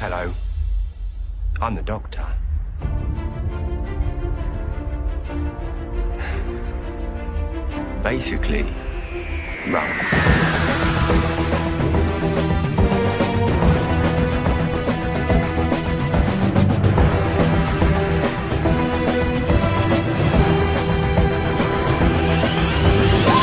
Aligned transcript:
Hello. 0.00 0.32
I'm 1.60 1.74
the 1.74 1.82
doctor. 1.82 2.24
Basically, 8.04 8.62
run. 9.66 9.88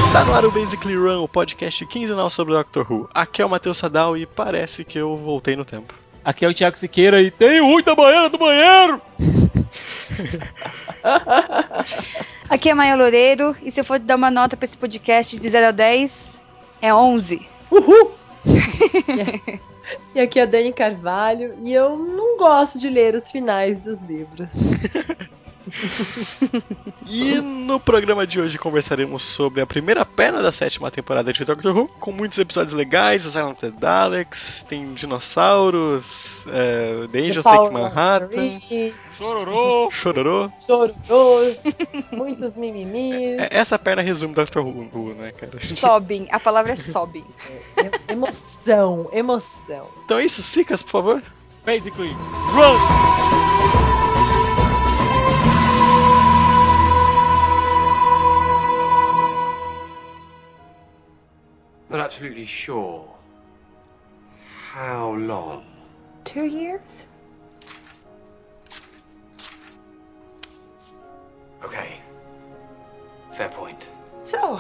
Está 0.07 0.23
no 0.23 0.33
ar 0.33 0.45
o 0.45 0.51
Basically 0.51 0.95
Run, 0.95 1.21
o 1.21 1.27
podcast 1.27 1.85
quinzenal 1.87 2.29
sobre 2.29 2.53
Doctor 2.53 2.89
Who. 2.89 3.09
Aqui 3.13 3.41
é 3.41 3.45
o 3.45 3.49
Matheus 3.49 3.77
Sadal 3.77 4.15
e 4.15 4.25
parece 4.25 4.85
que 4.85 4.97
eu 4.97 5.17
voltei 5.17 5.57
no 5.57 5.65
tempo. 5.65 6.04
Aqui 6.25 6.43
é 6.43 6.47
o 6.47 6.53
Thiago 6.53 6.75
Siqueira 6.75 7.21
e 7.21 7.29
tem 7.29 7.61
muita 7.61 7.93
banheira 7.93 8.27
do 8.29 8.39
banheiro! 8.39 8.99
Aqui 12.49 12.69
é 12.69 12.71
a 12.71 12.75
Maia 12.75 12.95
Loureiro 12.95 13.55
e 13.61 13.71
se 13.71 13.79
eu 13.79 13.85
for 13.85 13.99
dar 13.99 14.15
uma 14.15 14.31
nota 14.31 14.57
pra 14.57 14.65
esse 14.65 14.75
podcast 14.75 15.39
de 15.39 15.47
0 15.47 15.67
a 15.67 15.71
10, 15.71 16.43
é 16.81 16.91
11. 16.91 17.47
Uhul! 17.69 18.11
e 20.15 20.19
aqui 20.19 20.39
é 20.39 20.43
a 20.43 20.47
Dani 20.47 20.73
Carvalho 20.73 21.53
e 21.61 21.71
eu 21.71 21.95
não 21.95 22.37
gosto 22.37 22.79
de 22.79 22.89
ler 22.89 23.13
os 23.13 23.29
finais 23.29 23.79
dos 23.79 24.01
livros. 24.01 24.49
E 27.07 27.39
no 27.39 27.79
programa 27.79 28.25
de 28.25 28.39
hoje 28.39 28.57
conversaremos 28.57 29.23
sobre 29.23 29.61
a 29.61 29.65
primeira 29.65 30.03
perna 30.03 30.41
da 30.41 30.51
sétima 30.51 30.89
temporada 30.89 31.31
de 31.31 31.45
Doctor 31.45 31.75
Who, 31.75 31.87
com 31.99 32.11
muitos 32.11 32.37
episódios 32.37 32.73
legais, 32.73 33.25
Asylum 33.27 33.51
of 33.51 33.59
the 33.59 33.71
Daleks, 33.71 34.65
tem 34.67 34.93
dinossauros, 34.93 36.43
é, 36.47 37.07
The 37.11 37.19
Angels 37.19 37.43
Take 37.43 37.73
Manhattan, 37.73 38.59
Chororô! 39.11 39.89
Chororô. 39.91 40.51
Chororô, 40.57 41.39
muitos 42.11 42.55
mimimis. 42.55 43.39
É, 43.39 43.49
essa 43.51 43.77
perna 43.77 44.01
resume 44.01 44.33
Doctor 44.33 44.65
Who, 44.65 44.89
Who, 44.93 45.13
né, 45.13 45.31
cara? 45.31 45.63
Sobem, 45.63 46.27
a 46.31 46.39
palavra 46.39 46.73
é 46.73 46.75
sobem. 46.75 47.23
É, 47.77 48.11
emoção, 48.13 49.09
emoção. 49.13 49.89
Então 50.05 50.17
é 50.17 50.25
isso, 50.25 50.41
Sicas, 50.43 50.81
por 50.81 50.91
favor. 50.91 51.23
Basically, 51.65 52.11
run! 52.51 53.54
Not 61.89 61.99
absolutely 61.99 62.45
sure. 62.45 63.07
How 64.71 65.13
long? 65.13 65.65
Two 66.23 66.45
years? 66.45 67.05
Okay. 71.63 71.99
Fair 73.31 73.49
point. 73.49 73.85
So, 74.23 74.59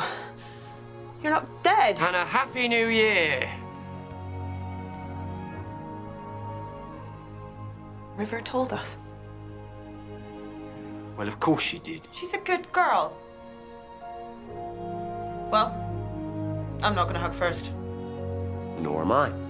you're 1.21 1.31
not 1.31 1.63
dead. 1.63 1.97
And 1.99 2.15
a 2.15 2.25
happy 2.25 2.67
new 2.67 2.87
year! 2.87 3.49
River 8.15 8.41
told 8.41 8.71
us. 8.71 8.95
Well, 11.17 11.27
of 11.27 11.39
course 11.39 11.63
she 11.63 11.79
did. 11.79 12.07
She's 12.11 12.33
a 12.33 12.37
good 12.37 12.71
girl. 12.71 13.17
Well, 15.51 15.84
I'm 16.85 16.93
not 16.93 17.07
gonna 17.07 17.17
hug 17.17 17.33
first. 17.33 17.71
Nor 18.79 19.01
am 19.01 19.11
I. 19.11 19.44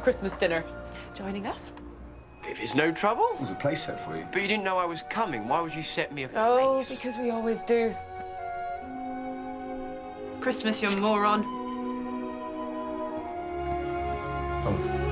about 0.00 0.06
have 0.06 0.20
Christmas 0.20 0.36
dinner. 0.36 0.64
Joining 1.14 1.46
us? 1.46 1.72
If 2.48 2.60
it's 2.60 2.74
no 2.74 2.90
trouble. 2.92 3.28
There's 3.38 3.50
a 3.50 3.54
place 3.54 3.84
set 3.84 4.00
for 4.00 4.16
you. 4.16 4.26
But 4.32 4.42
you 4.42 4.48
didn't 4.48 4.64
know 4.64 4.78
I 4.78 4.86
was 4.86 5.02
coming. 5.10 5.48
Why 5.48 5.60
would 5.60 5.74
you 5.74 5.82
set 5.82 6.12
me 6.12 6.24
a 6.24 6.28
place? 6.28 6.44
Oh, 6.46 6.84
because 6.88 7.18
we 7.18 7.30
always 7.30 7.60
do. 7.62 7.94
It's 10.28 10.38
Christmas, 10.38 10.82
you 10.82 10.90
moron. 10.96 11.44
Oh. 14.62 15.06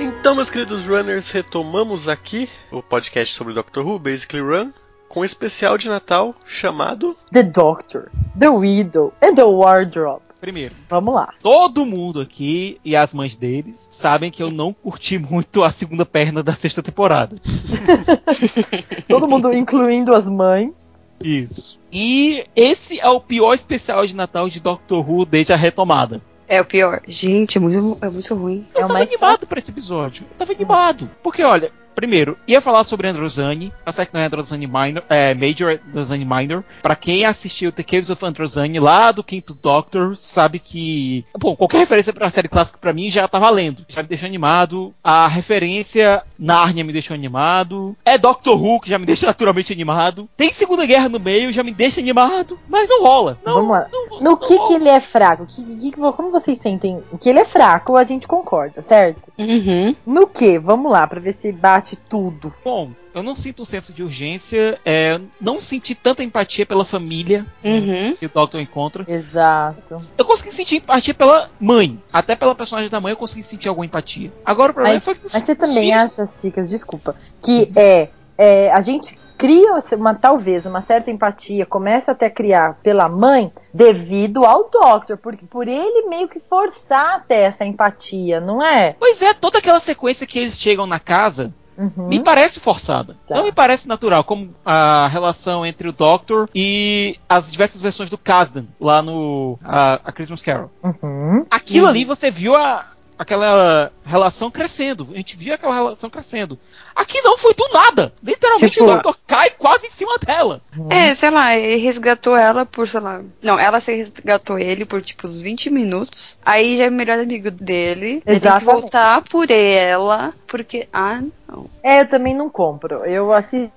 Então, 0.00 0.34
meus 0.34 0.48
queridos 0.48 0.86
runners, 0.86 1.30
retomamos 1.30 2.08
aqui 2.08 2.48
o 2.70 2.80
podcast 2.82 3.34
sobre 3.34 3.52
Doctor 3.52 3.84
Who, 3.84 3.98
Basically 3.98 4.40
Run, 4.40 4.72
com 5.08 5.20
um 5.20 5.24
especial 5.24 5.76
de 5.78 5.88
Natal 5.88 6.34
chamado 6.46 7.16
The 7.32 7.42
Doctor, 7.42 8.10
The 8.38 8.48
Widow 8.48 9.12
and 9.22 9.34
the 9.34 9.44
Wardrobe. 9.44 10.22
Primeiro, 10.40 10.72
Vamos 10.88 11.16
lá. 11.16 11.34
todo 11.42 11.84
mundo 11.84 12.20
aqui 12.20 12.80
e 12.84 12.94
as 12.94 13.12
mães 13.12 13.34
deles 13.34 13.88
sabem 13.90 14.30
que 14.30 14.40
eu 14.40 14.52
não 14.52 14.72
curti 14.72 15.18
muito 15.18 15.64
a 15.64 15.70
segunda 15.70 16.06
perna 16.06 16.44
da 16.44 16.54
sexta 16.54 16.80
temporada. 16.80 17.34
Todo 19.08 19.26
mundo, 19.26 19.52
incluindo 19.52 20.14
as 20.14 20.28
mães. 20.28 21.02
Isso. 21.20 21.78
E 21.92 22.44
esse 22.54 23.00
é 23.00 23.08
o 23.08 23.20
pior 23.20 23.54
especial 23.54 24.06
de 24.06 24.14
Natal 24.14 24.48
de 24.48 24.60
Doctor 24.60 25.08
Who 25.08 25.26
desde 25.26 25.52
a 25.52 25.56
retomada. 25.56 26.20
É 26.46 26.60
o 26.60 26.64
pior. 26.64 27.00
Gente, 27.06 27.58
é 27.58 27.60
muito, 27.60 27.98
é 28.00 28.08
muito 28.08 28.34
ruim. 28.34 28.64
Eu 28.74 28.78
É 28.78 28.80
tava 28.82 28.92
mais 28.92 29.08
animado 29.10 29.46
pra 29.46 29.58
esse 29.58 29.70
episódio. 29.70 30.24
Eu 30.30 30.36
tava 30.38 30.52
animado. 30.52 31.10
Porque, 31.22 31.42
olha, 31.42 31.72
primeiro, 31.98 32.38
ia 32.46 32.60
falar 32.60 32.84
sobre 32.84 33.08
Androzani. 33.08 33.72
Tá 33.84 33.90
certo 33.90 34.10
que 34.10 34.14
não 34.14 34.20
é 34.20 34.26
Androzani 34.26 34.66
Minor, 34.68 35.02
é 35.08 35.34
Major 35.34 35.80
Androzani 35.88 36.24
Minor. 36.24 36.62
Pra 36.80 36.94
quem 36.94 37.24
assistiu 37.24 37.72
The 37.72 37.82
Caves 37.82 38.08
of 38.10 38.24
Androzani 38.24 38.78
lá 38.78 39.10
do 39.10 39.24
quinto 39.24 39.52
Doctor, 39.52 40.16
sabe 40.16 40.60
que. 40.60 41.24
Bom, 41.36 41.56
qualquer 41.56 41.78
referência 41.78 42.12
pra 42.12 42.30
série 42.30 42.46
clássica 42.48 42.78
pra 42.80 42.92
mim 42.92 43.10
já 43.10 43.26
tá 43.26 43.40
valendo. 43.40 43.84
Já 43.88 44.00
me 44.02 44.08
deixou 44.08 44.26
animado. 44.28 44.94
A 45.02 45.26
referência 45.26 46.22
Narnia 46.38 46.84
me 46.84 46.92
deixou 46.92 47.14
animado. 47.14 47.96
É 48.04 48.16
Doctor 48.16 48.56
Who 48.62 48.80
que 48.80 48.88
já 48.90 48.98
me 48.98 49.04
deixa 49.06 49.26
naturalmente 49.26 49.72
animado. 49.72 50.28
Tem 50.36 50.52
Segunda 50.52 50.86
Guerra 50.86 51.08
no 51.08 51.18
meio, 51.18 51.52
já 51.52 51.64
me 51.64 51.72
deixa 51.72 52.00
animado. 52.00 52.58
Mas 52.68 52.88
não 52.88 53.02
rola. 53.02 53.36
Não, 53.44 53.54
Vamos 53.54 53.70
lá. 53.70 53.86
não- 53.92 54.08
No 54.18 54.20
não 54.20 54.36
que 54.36 54.54
rola. 54.56 54.68
que 54.68 54.74
ele 54.74 54.88
é 54.88 55.00
fraco? 55.00 55.46
Que, 55.46 55.62
que, 55.64 55.90
que- 55.90 56.12
como 56.12 56.30
vocês 56.30 56.58
sentem 56.58 57.02
que 57.20 57.28
ele 57.28 57.40
é 57.40 57.44
fraco, 57.44 57.96
a 57.96 58.04
gente 58.04 58.28
concorda, 58.28 58.80
certo? 58.80 59.32
Uhum. 59.38 59.94
No 60.06 60.26
que? 60.28 60.58
Vamos 60.58 60.92
lá, 60.92 61.06
pra 61.06 61.18
ver 61.20 61.32
se 61.32 61.50
bate 61.50 61.87
tudo. 61.96 62.52
Bom, 62.64 62.90
eu 63.14 63.22
não 63.22 63.34
sinto 63.34 63.62
um 63.62 63.64
senso 63.64 63.92
de 63.92 64.02
urgência, 64.02 64.80
é, 64.84 65.20
não 65.40 65.58
senti 65.60 65.94
tanta 65.94 66.22
empatia 66.22 66.64
pela 66.66 66.84
família 66.84 67.46
Uhum. 67.64 68.14
que 68.16 68.26
o 68.26 68.28
Doctor 68.28 68.60
encontra. 68.60 69.04
Exato. 69.08 69.98
Eu 70.16 70.24
consegui 70.24 70.52
sentir 70.54 70.76
empatia 70.76 71.14
pela 71.14 71.50
mãe. 71.60 72.00
Até 72.12 72.34
pela 72.36 72.54
personagem 72.54 72.90
da 72.90 73.00
mãe 73.00 73.12
eu 73.12 73.16
consegui 73.16 73.42
sentir 73.44 73.68
alguma 73.68 73.86
empatia. 73.86 74.32
Agora 74.44 74.70
o 74.72 74.74
problema 74.74 74.96
Mas, 74.96 75.04
foi 75.04 75.14
que 75.14 75.20
mas 75.24 75.32
você 75.32 75.52
os 75.52 75.58
também 75.58 75.90
filhos- 75.92 76.18
acha, 76.18 76.26
Cicas, 76.26 76.68
desculpa, 76.70 77.14
que 77.42 77.72
é, 77.76 78.08
é, 78.36 78.70
a 78.72 78.80
gente 78.80 79.18
cria 79.36 79.78
uma 79.96 80.14
talvez 80.16 80.66
uma 80.66 80.82
certa 80.82 81.12
empatia, 81.12 81.64
começa 81.64 82.10
até 82.10 82.26
a 82.26 82.30
criar 82.30 82.74
pela 82.82 83.08
mãe 83.08 83.52
devido 83.72 84.44
ao 84.44 84.68
Doctor, 84.68 85.16
porque 85.16 85.46
por 85.46 85.68
ele 85.68 86.08
meio 86.08 86.28
que 86.28 86.40
forçar 86.40 87.14
até 87.14 87.42
essa 87.42 87.64
empatia, 87.64 88.40
não 88.40 88.60
é? 88.60 88.96
Pois 88.98 89.22
é, 89.22 89.32
toda 89.32 89.58
aquela 89.58 89.78
sequência 89.78 90.26
que 90.26 90.40
eles 90.40 90.58
chegam 90.58 90.88
na 90.88 90.98
casa 90.98 91.54
Uhum. 91.78 92.08
me 92.08 92.20
parece 92.20 92.58
forçada. 92.58 93.16
Tá. 93.28 93.36
Não 93.36 93.44
me 93.44 93.52
parece 93.52 93.86
natural, 93.86 94.24
como 94.24 94.52
a 94.64 95.08
relação 95.08 95.64
entre 95.64 95.88
o 95.88 95.92
Doctor 95.92 96.50
e 96.54 97.16
as 97.28 97.50
diversas 97.50 97.80
versões 97.80 98.10
do 98.10 98.18
Kasdan 98.18 98.64
lá 98.80 99.00
no 99.00 99.58
a, 99.62 100.00
a 100.04 100.12
Christmas 100.12 100.42
Carol. 100.42 100.70
Uhum. 100.82 101.46
Aquilo 101.50 101.84
Uhum. 101.84 101.90
ali 101.90 102.04
você 102.04 102.30
viu 102.30 102.56
a, 102.56 102.84
aquela 103.18 103.90
relação 104.04 104.50
crescendo. 104.50 105.08
A 105.12 105.16
gente 105.16 105.36
via 105.36 105.54
aquela 105.54 105.74
relação 105.74 106.08
crescendo. 106.08 106.58
Aqui 106.94 107.20
não 107.22 107.36
foi 107.38 107.54
do 107.54 107.68
nada. 107.72 108.12
Literalmente 108.22 108.72
Tipo- 108.74 108.84
o 108.84 108.94
Doctor 108.94 109.16
cai 109.26 109.50
quase 109.50 109.86
em 109.86 109.90
cima 109.90 110.16
dela. 110.18 110.60
É, 110.90 111.14
sei 111.14 111.30
lá, 111.30 111.56
ele 111.56 111.76
resgatou 111.82 112.36
ela 112.36 112.64
por, 112.66 112.88
sei 112.88 113.00
lá. 113.00 113.20
Não, 113.42 113.58
ela 113.58 113.80
se 113.80 113.92
resgatou 113.94 114.58
ele 114.58 114.84
por 114.84 115.00
tipo 115.02 115.26
uns 115.26 115.40
20 115.40 115.70
minutos. 115.70 116.38
Aí 116.44 116.76
já 116.76 116.84
é 116.84 116.88
o 116.88 116.92
melhor 116.92 117.18
amigo 117.18 117.50
dele. 117.50 118.22
Ele 118.26 118.40
tem 118.40 118.40
que 118.40 118.46
Exatamente. 118.46 118.80
voltar 118.80 119.22
por 119.22 119.50
ela, 119.50 120.32
porque. 120.46 120.88
Ah, 120.92 121.20
não. 121.48 121.66
É, 121.82 122.00
eu 122.00 122.08
também 122.08 122.34
não 122.34 122.48
compro. 122.50 123.04
Eu 123.04 123.32
assisti, 123.32 123.70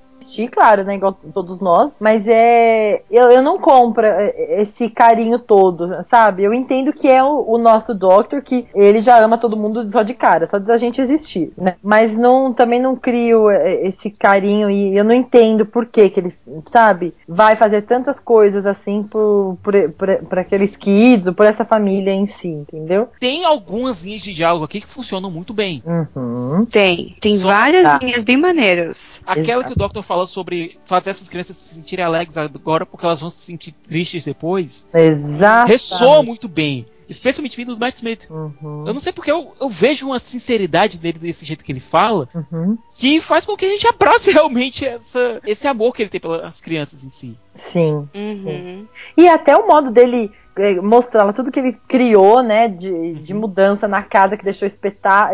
claro, 0.52 0.84
né? 0.84 0.96
Igual 0.96 1.18
todos 1.34 1.60
nós, 1.60 1.96
mas 2.00 2.28
é. 2.28 3.02
Eu, 3.10 3.30
eu 3.30 3.42
não 3.42 3.60
compro 3.60 4.06
esse 4.38 4.90
carinho 4.90 5.40
todo, 5.40 6.04
sabe? 6.04 6.44
Eu 6.44 6.54
entendo 6.54 6.94
que 6.94 7.08
é 7.08 7.24
o, 7.24 7.46
o 7.48 7.58
nosso 7.58 7.94
Doctor, 7.94 8.42
que 8.42 8.68
ele 8.74 9.02
já 9.02 9.20
ama 9.24 9.38
todo 9.38 9.58
mundo 9.58 9.90
só 9.92 10.04
de 10.04 10.14
cara, 10.14 10.48
só 10.50 10.60
da 10.60 10.78
gente 10.78 11.02
existir, 11.02 11.52
né? 11.58 11.76
Mas 11.84 12.16
não, 12.16 12.54
também 12.54 12.80
não 12.80 12.96
crio 12.96 13.52
esse 13.52 14.10
carinho 14.10 14.70
e 14.70 14.96
eu 14.96 15.04
não 15.04 15.14
entendo 15.14 15.66
por 15.66 15.86
que 15.86 16.10
que 16.10 16.20
ele, 16.20 16.34
sabe? 16.70 17.14
Vai 17.28 17.56
fazer 17.56 17.84
tantas 17.84 18.20
coisas 18.20 18.66
assim 18.66 19.04
por, 19.04 19.58
por, 19.62 19.74
por, 19.92 20.16
por 20.26 20.40
aqueles 20.40 20.76
kids 20.76 21.28
ou 21.28 21.34
por 21.34 21.46
essa 21.46 21.66
família 21.66 22.12
em 22.12 22.26
si, 22.28 22.50
entendeu? 22.50 23.10
Tem 23.20 23.46
algumas 23.46 24.04
linhas 24.04 24.22
de 24.22 24.34
diálogo 24.34 24.66
aqui 24.66 24.82
que 24.82 24.88
funcionam 24.88 25.30
muito 25.32 25.54
bem. 25.54 25.84
Uhum. 25.86 26.66
Tem. 26.66 27.16
Tem 27.20 27.38
Só- 27.38 27.48
várias 27.48 27.84
tá. 27.84 28.00
linhas 28.02 28.24
bem 28.24 28.38
maneiras. 28.38 29.22
Aquela 29.26 29.62
Exato. 29.62 29.68
que 29.68 29.74
o 29.74 29.76
Doctor 29.78 30.04
fala 30.12 30.28
sobre 30.28 30.78
fazer 30.84 31.12
essas 31.12 31.30
crianças 31.30 31.56
se 31.56 31.76
sentirem 31.76 32.04
alegres 32.04 32.38
agora 32.38 32.86
porque 32.86 33.06
elas 33.06 33.22
vão 33.22 33.30
se 33.30 33.38
sentir 33.46 33.72
tristes 33.72 34.26
depois, 34.26 34.86
Exato. 34.94 35.72
ressoa 35.72 36.22
muito 36.22 36.50
bem. 36.50 36.86
Especialmente 37.08 37.58
vindo 37.58 37.74
do 37.76 37.80
Matt 37.80 37.96
Smith. 37.96 38.28
Uhum. 38.30 38.86
Eu 38.88 38.94
não 38.94 39.00
sei 39.00 39.12
porque 39.12 39.30
eu, 39.32 39.54
eu 39.60 39.68
vejo 39.68 40.06
uma 40.08 40.18
sinceridade 40.20 40.98
dele 40.98 41.20
desse 41.20 41.44
jeito 41.44 41.64
que 41.64 41.72
ele 41.72 41.82
fala, 41.82 42.28
Uhum. 42.34 42.78
que 42.98 43.20
faz 43.20 43.46
com 43.46 43.56
que 43.58 43.66
a 43.66 43.70
gente 43.70 43.86
abrace 43.88 44.32
realmente 44.32 44.86
essa, 44.86 45.42
esse 45.46 45.68
amor 45.68 45.94
que 45.94 46.04
ele 46.04 46.10
tem 46.10 46.22
pelas 46.22 46.62
crianças 46.62 47.04
em 47.04 47.10
si. 47.12 47.38
Sim. 47.54 48.08
Sim. 48.14 48.48
Uhum. 48.50 48.88
E 49.18 49.28
até 49.28 49.56
o 49.58 49.68
modo 49.68 49.92
dele 49.92 50.32
eh, 50.58 50.80
mostrar 50.82 51.32
tudo 51.34 51.52
que 51.52 51.60
ele 51.60 51.74
criou, 51.88 52.42
né, 52.42 52.68
de, 52.70 53.14
de 53.16 53.34
mudança 53.34 53.88
na 53.90 54.04
casa 54.04 54.38
que 54.38 54.44
deixou 54.44 54.66
espetar, 54.68 55.32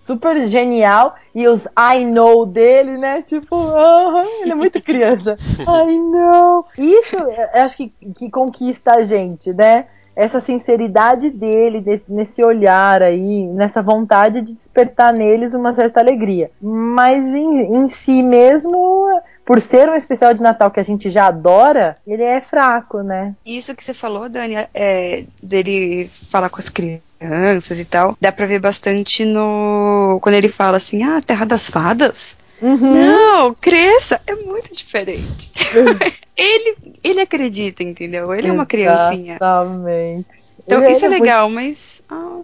super 0.00 0.40
genial. 0.46 1.14
E 1.34 1.46
os 1.46 1.66
I 1.78 2.04
know 2.04 2.46
dele, 2.46 2.96
né, 2.96 3.22
tipo, 3.22 3.54
aham, 3.54 4.22
ele 4.40 4.52
é 4.52 4.54
muito 4.54 4.80
criança. 4.82 5.36
I 5.60 5.98
know. 5.98 6.64
Isso, 6.78 7.16
eu 7.16 7.62
acho 7.62 7.76
que, 7.76 7.92
que 8.18 8.30
conquista 8.30 8.94
a 8.96 9.04
gente, 9.04 9.52
né? 9.52 9.86
Essa 10.16 10.40
sinceridade 10.40 11.30
dele, 11.30 11.80
desse- 11.80 12.12
nesse 12.12 12.42
olhar 12.44 13.00
aí, 13.00 13.46
nessa 13.46 13.80
vontade 13.80 14.40
de 14.42 14.52
despertar 14.52 15.12
neles 15.12 15.54
uma 15.54 15.72
certa 15.72 16.00
alegria. 16.00 16.50
Mas 16.60 17.24
em, 17.26 17.76
em 17.76 17.86
si 17.88 18.22
mesmo, 18.22 19.06
por 19.50 19.60
ser 19.60 19.88
um 19.88 19.96
especial 19.96 20.32
de 20.32 20.40
Natal 20.40 20.70
que 20.70 20.78
a 20.78 20.82
gente 20.84 21.10
já 21.10 21.26
adora, 21.26 21.96
ele 22.06 22.22
é 22.22 22.40
fraco, 22.40 23.02
né? 23.02 23.34
Isso 23.44 23.74
que 23.74 23.82
você 23.82 23.92
falou, 23.92 24.28
Dani, 24.28 24.54
é, 24.72 25.24
dele 25.42 26.08
falar 26.30 26.48
com 26.48 26.60
as 26.60 26.68
crianças 26.68 27.80
e 27.80 27.84
tal, 27.84 28.16
dá 28.20 28.30
pra 28.30 28.46
ver 28.46 28.60
bastante 28.60 29.24
no. 29.24 30.20
Quando 30.22 30.36
ele 30.36 30.48
fala 30.48 30.76
assim, 30.76 31.02
ah, 31.02 31.20
Terra 31.20 31.44
das 31.44 31.68
Fadas? 31.68 32.36
Uhum. 32.62 32.94
Não, 32.94 33.52
cresça, 33.52 34.20
é 34.24 34.36
muito 34.36 34.72
diferente. 34.72 35.50
ele, 36.38 36.76
ele 37.02 37.20
acredita, 37.20 37.82
entendeu? 37.82 38.32
Ele 38.32 38.46
é 38.46 38.52
uma 38.52 38.66
criancinha. 38.66 39.34
Exatamente. 39.34 40.44
Então 40.64 40.80
Ele- 40.80 40.92
isso 40.92 41.04
é 41.04 41.08
ele 41.08 41.18
legal, 41.18 41.50
mas. 41.50 42.00
Ah. 42.08 42.38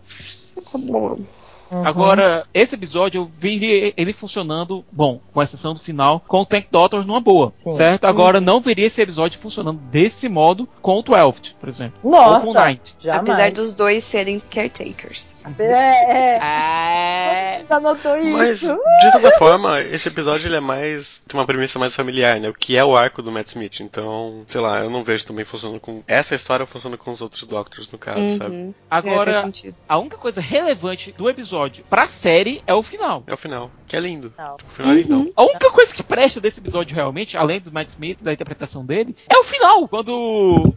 Uhum. 1.70 1.86
Agora, 1.86 2.46
esse 2.54 2.74
episódio 2.74 3.22
eu 3.22 3.26
vi 3.26 3.92
ele 3.96 4.12
funcionando, 4.12 4.84
bom, 4.92 5.20
com 5.32 5.42
exceção 5.42 5.72
do 5.72 5.80
final, 5.80 6.22
com 6.26 6.40
o 6.40 6.46
Tank 6.46 6.66
Doctor 6.70 7.04
numa 7.04 7.20
boa, 7.20 7.52
Sim. 7.54 7.72
certo? 7.72 8.06
Agora, 8.06 8.40
não 8.40 8.60
veria 8.60 8.86
esse 8.86 9.00
episódio 9.00 9.38
funcionando 9.38 9.78
desse 9.90 10.28
modo 10.28 10.68
com 10.80 10.98
o 10.98 11.02
Twelfth, 11.02 11.54
por 11.58 11.68
exemplo. 11.68 11.98
Nossa, 12.08 12.46
Ou 12.46 12.54
com 12.54 12.60
o 12.60 12.64
Ninth. 12.64 12.96
jamais. 12.98 13.28
Apesar 13.28 13.50
dos 13.50 13.72
dois 13.72 14.04
serem 14.04 14.40
caretakers. 14.40 15.34
É, 15.58 15.64
é. 15.64 16.38
É... 16.40 17.64
Você 17.66 17.72
anotou 17.72 18.16
isso? 18.16 18.30
Mas, 18.30 18.60
de 18.60 19.12
toda 19.12 19.38
forma, 19.38 19.80
esse 19.80 20.08
episódio 20.08 20.46
ele 20.46 20.56
é 20.56 20.60
mais. 20.60 21.22
tem 21.26 21.38
uma 21.38 21.46
premissa 21.46 21.78
mais 21.78 21.94
familiar, 21.94 22.38
né? 22.38 22.48
O 22.48 22.54
que 22.54 22.76
é 22.76 22.84
o 22.84 22.96
arco 22.96 23.22
do 23.22 23.32
Matt 23.32 23.48
Smith. 23.48 23.80
Então, 23.80 24.44
sei 24.46 24.60
lá, 24.60 24.80
eu 24.80 24.90
não 24.90 25.02
vejo 25.02 25.24
também 25.24 25.44
funcionando 25.44 25.80
com. 25.80 26.02
Essa 26.06 26.34
história 26.34 26.66
funciona 26.66 26.96
com 26.96 27.10
os 27.10 27.20
outros 27.20 27.46
Doctors, 27.46 27.90
no 27.90 27.98
caso, 27.98 28.20
sabe? 28.38 28.54
Uhum. 28.56 28.74
É, 28.90 29.00
faz 29.00 29.06
Agora, 29.06 29.42
sentido. 29.42 29.76
a 29.88 29.98
única 29.98 30.16
coisa 30.16 30.40
relevante 30.40 31.12
do 31.12 31.28
episódio 31.28 31.55
pra 31.88 32.06
série 32.06 32.62
é 32.66 32.74
o 32.74 32.82
final. 32.82 33.22
É 33.26 33.34
o 33.34 33.36
final, 33.36 33.70
que 33.86 33.96
é 33.96 34.00
lindo. 34.00 34.32
Não. 34.36 34.56
Tipo, 34.56 34.70
o 34.70 34.74
final 34.74 34.92
é 34.92 34.96
lindão. 34.96 35.32
A 35.36 35.42
única 35.42 35.70
coisa 35.70 35.94
que 35.94 36.02
presta 36.02 36.40
desse 36.40 36.60
episódio 36.60 36.94
realmente, 36.94 37.36
além 37.36 37.60
do 37.60 37.72
Matt 37.72 37.88
Smith, 37.88 38.22
da 38.22 38.32
interpretação 38.32 38.84
dele, 38.84 39.16
é 39.28 39.38
o 39.38 39.44
final. 39.44 39.88
Quando 39.88 40.72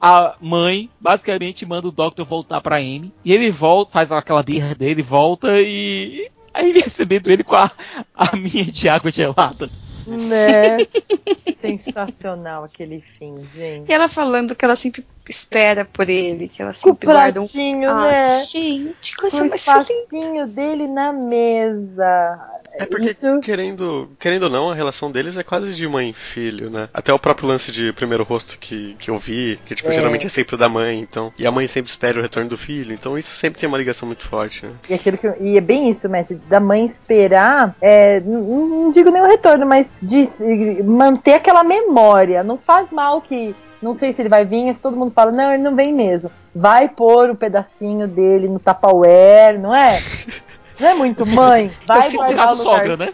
a 0.00 0.36
mãe 0.40 0.90
basicamente 1.00 1.66
manda 1.66 1.88
o 1.88 1.92
Doctor 1.92 2.24
voltar 2.24 2.60
pra 2.60 2.76
Amy. 2.76 3.12
E 3.24 3.32
ele 3.32 3.50
volta, 3.50 3.92
faz 3.92 4.10
aquela 4.12 4.42
birra 4.42 4.74
dele, 4.74 5.02
volta 5.02 5.60
e. 5.60 6.30
Aí 6.52 6.70
ele 6.70 6.80
recebendo 6.80 7.28
ele 7.28 7.42
com 7.42 7.56
a, 7.56 7.70
a 8.14 8.36
minha 8.36 8.64
de 8.64 8.88
água 8.88 9.10
gelada. 9.10 9.68
Né? 10.06 10.78
Sensacional 11.60 12.64
aquele 12.64 13.00
fim, 13.18 13.36
gente. 13.54 13.88
E 13.90 13.92
ela 13.92 14.08
falando 14.08 14.54
que 14.54 14.64
ela 14.64 14.76
sempre 14.76 15.04
espera 15.28 15.84
por 15.84 16.08
ele, 16.08 16.48
que 16.48 16.60
ela 16.60 16.72
Com 16.72 16.90
o 16.90 16.92
sempre 16.92 17.06
guarda 17.06 17.40
um. 17.40 17.44
pratinho, 17.44 17.90
Ah, 17.90 18.00
né? 18.00 18.44
gente, 18.44 19.16
coisa 19.16 19.36
o 19.42 19.48
mais 19.48 19.64
linda. 19.64 20.46
dele 20.46 20.86
na 20.86 21.12
mesa. 21.12 22.38
É 22.76 22.86
porque, 22.86 23.10
Isso. 23.10 23.40
querendo, 23.40 24.10
querendo 24.18 24.44
ou 24.44 24.50
não, 24.50 24.70
a 24.70 24.74
relação 24.74 25.10
deles 25.10 25.36
é 25.36 25.42
quase 25.42 25.72
de 25.74 25.86
mãe 25.86 26.10
e 26.10 26.12
filho, 26.12 26.70
né? 26.70 26.88
Até 26.92 27.12
o 27.12 27.18
próprio 27.18 27.46
lance 27.48 27.70
de 27.70 27.92
primeiro 27.92 28.24
rosto 28.24 28.58
que, 28.58 28.94
que 28.98 29.10
eu 29.10 29.18
vi, 29.18 29.58
que 29.64 29.74
tipo, 29.74 29.88
É. 29.90 29.92
geralmente 29.92 30.26
é 30.26 30.28
sempre 30.28 30.56
o 30.56 30.58
da 30.58 30.68
mãe, 30.68 30.98
então. 31.00 31.32
E 31.38 31.46
a 31.46 31.50
mãe 31.52 31.66
sempre 31.66 31.90
espera 31.90 32.18
o 32.18 32.22
retorno 32.22 32.48
do 32.50 32.56
filho, 32.58 32.92
então 32.92 33.16
isso 33.18 33.34
sempre 33.34 33.60
tem 33.60 33.68
uma 33.68 33.78
ligação 33.78 34.06
muito 34.06 34.26
forte, 34.26 34.64
né? 34.66 34.72
E, 34.88 34.94
aquilo 34.94 35.16
que, 35.18 35.32
e 35.40 35.56
é 35.56 35.60
bem 35.60 35.88
isso, 35.88 36.08
Matt, 36.08 36.32
da 36.48 36.58
mãe 36.60 36.84
esperar, 36.84 37.74
é, 37.80 38.20
não, 38.20 38.40
não 38.66 38.90
digo 38.90 39.10
nem 39.10 39.22
o 39.22 39.26
retorno, 39.26 39.64
mas 39.66 39.90
de 40.02 40.26
se- 40.26 40.82
manter 40.82 41.34
aquela 41.34 41.62
memória. 41.62 42.42
Não 42.42 42.58
faz 42.58 42.90
mal 42.90 43.20
que. 43.20 43.54
Não 43.82 43.92
sei 43.92 44.14
se 44.14 44.22
ele 44.22 44.30
vai 44.30 44.46
vir, 44.46 44.72
se 44.72 44.80
todo 44.80 44.96
mundo 44.96 45.12
fala, 45.12 45.30
não, 45.30 45.52
ele 45.52 45.62
não 45.62 45.76
vem 45.76 45.92
mesmo. 45.92 46.30
Vai 46.54 46.88
pôr 46.88 47.28
o 47.28 47.36
pedacinho 47.36 48.08
dele 48.08 48.48
no 48.48 48.58
Tupperware, 48.58 49.58
não 49.60 49.74
é? 49.74 50.00
Não 50.80 50.88
é 50.88 50.94
muito 50.94 51.24
mãe? 51.26 51.72
Vai 51.86 52.08
no 52.10 52.16
guardar 52.16 52.46
caso, 52.48 52.62
sogra, 52.62 52.96
né? 52.96 53.08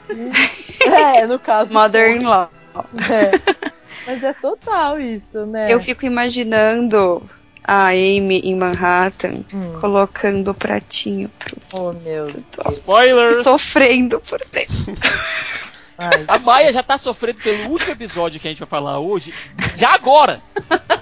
É, 0.86 1.26
no 1.26 1.38
caso. 1.38 1.72
Mother-in-law. 1.72 2.50
É. 3.10 3.70
Mas 4.06 4.22
é 4.24 4.32
total 4.32 4.98
isso, 5.00 5.44
né? 5.46 5.70
Eu 5.72 5.78
fico 5.80 6.06
imaginando 6.06 7.22
a 7.62 7.88
Amy 7.88 8.40
em 8.44 8.56
Manhattan 8.56 9.44
Hum. 9.52 9.78
colocando 9.80 10.50
o 10.52 10.54
pratinho 10.54 11.30
pro 11.38 11.56
Oh, 11.74 11.92
meu 11.92 12.24
Deus. 12.26 12.42
Spoilers! 12.74 13.42
sofrendo 13.42 14.18
por 14.20 14.40
dentro. 14.50 14.94
Ai, 15.98 16.24
A 16.26 16.38
Maia 16.38 16.72
já 16.72 16.82
tá 16.82 16.96
sofrendo 16.96 17.40
pelo 17.42 17.68
último 17.68 17.92
episódio 17.92 18.40
que 18.40 18.48
a 18.48 18.50
gente 18.50 18.60
vai 18.60 18.68
falar 18.68 18.98
hoje, 18.98 19.34
já 19.76 19.92
agora! 19.92 20.40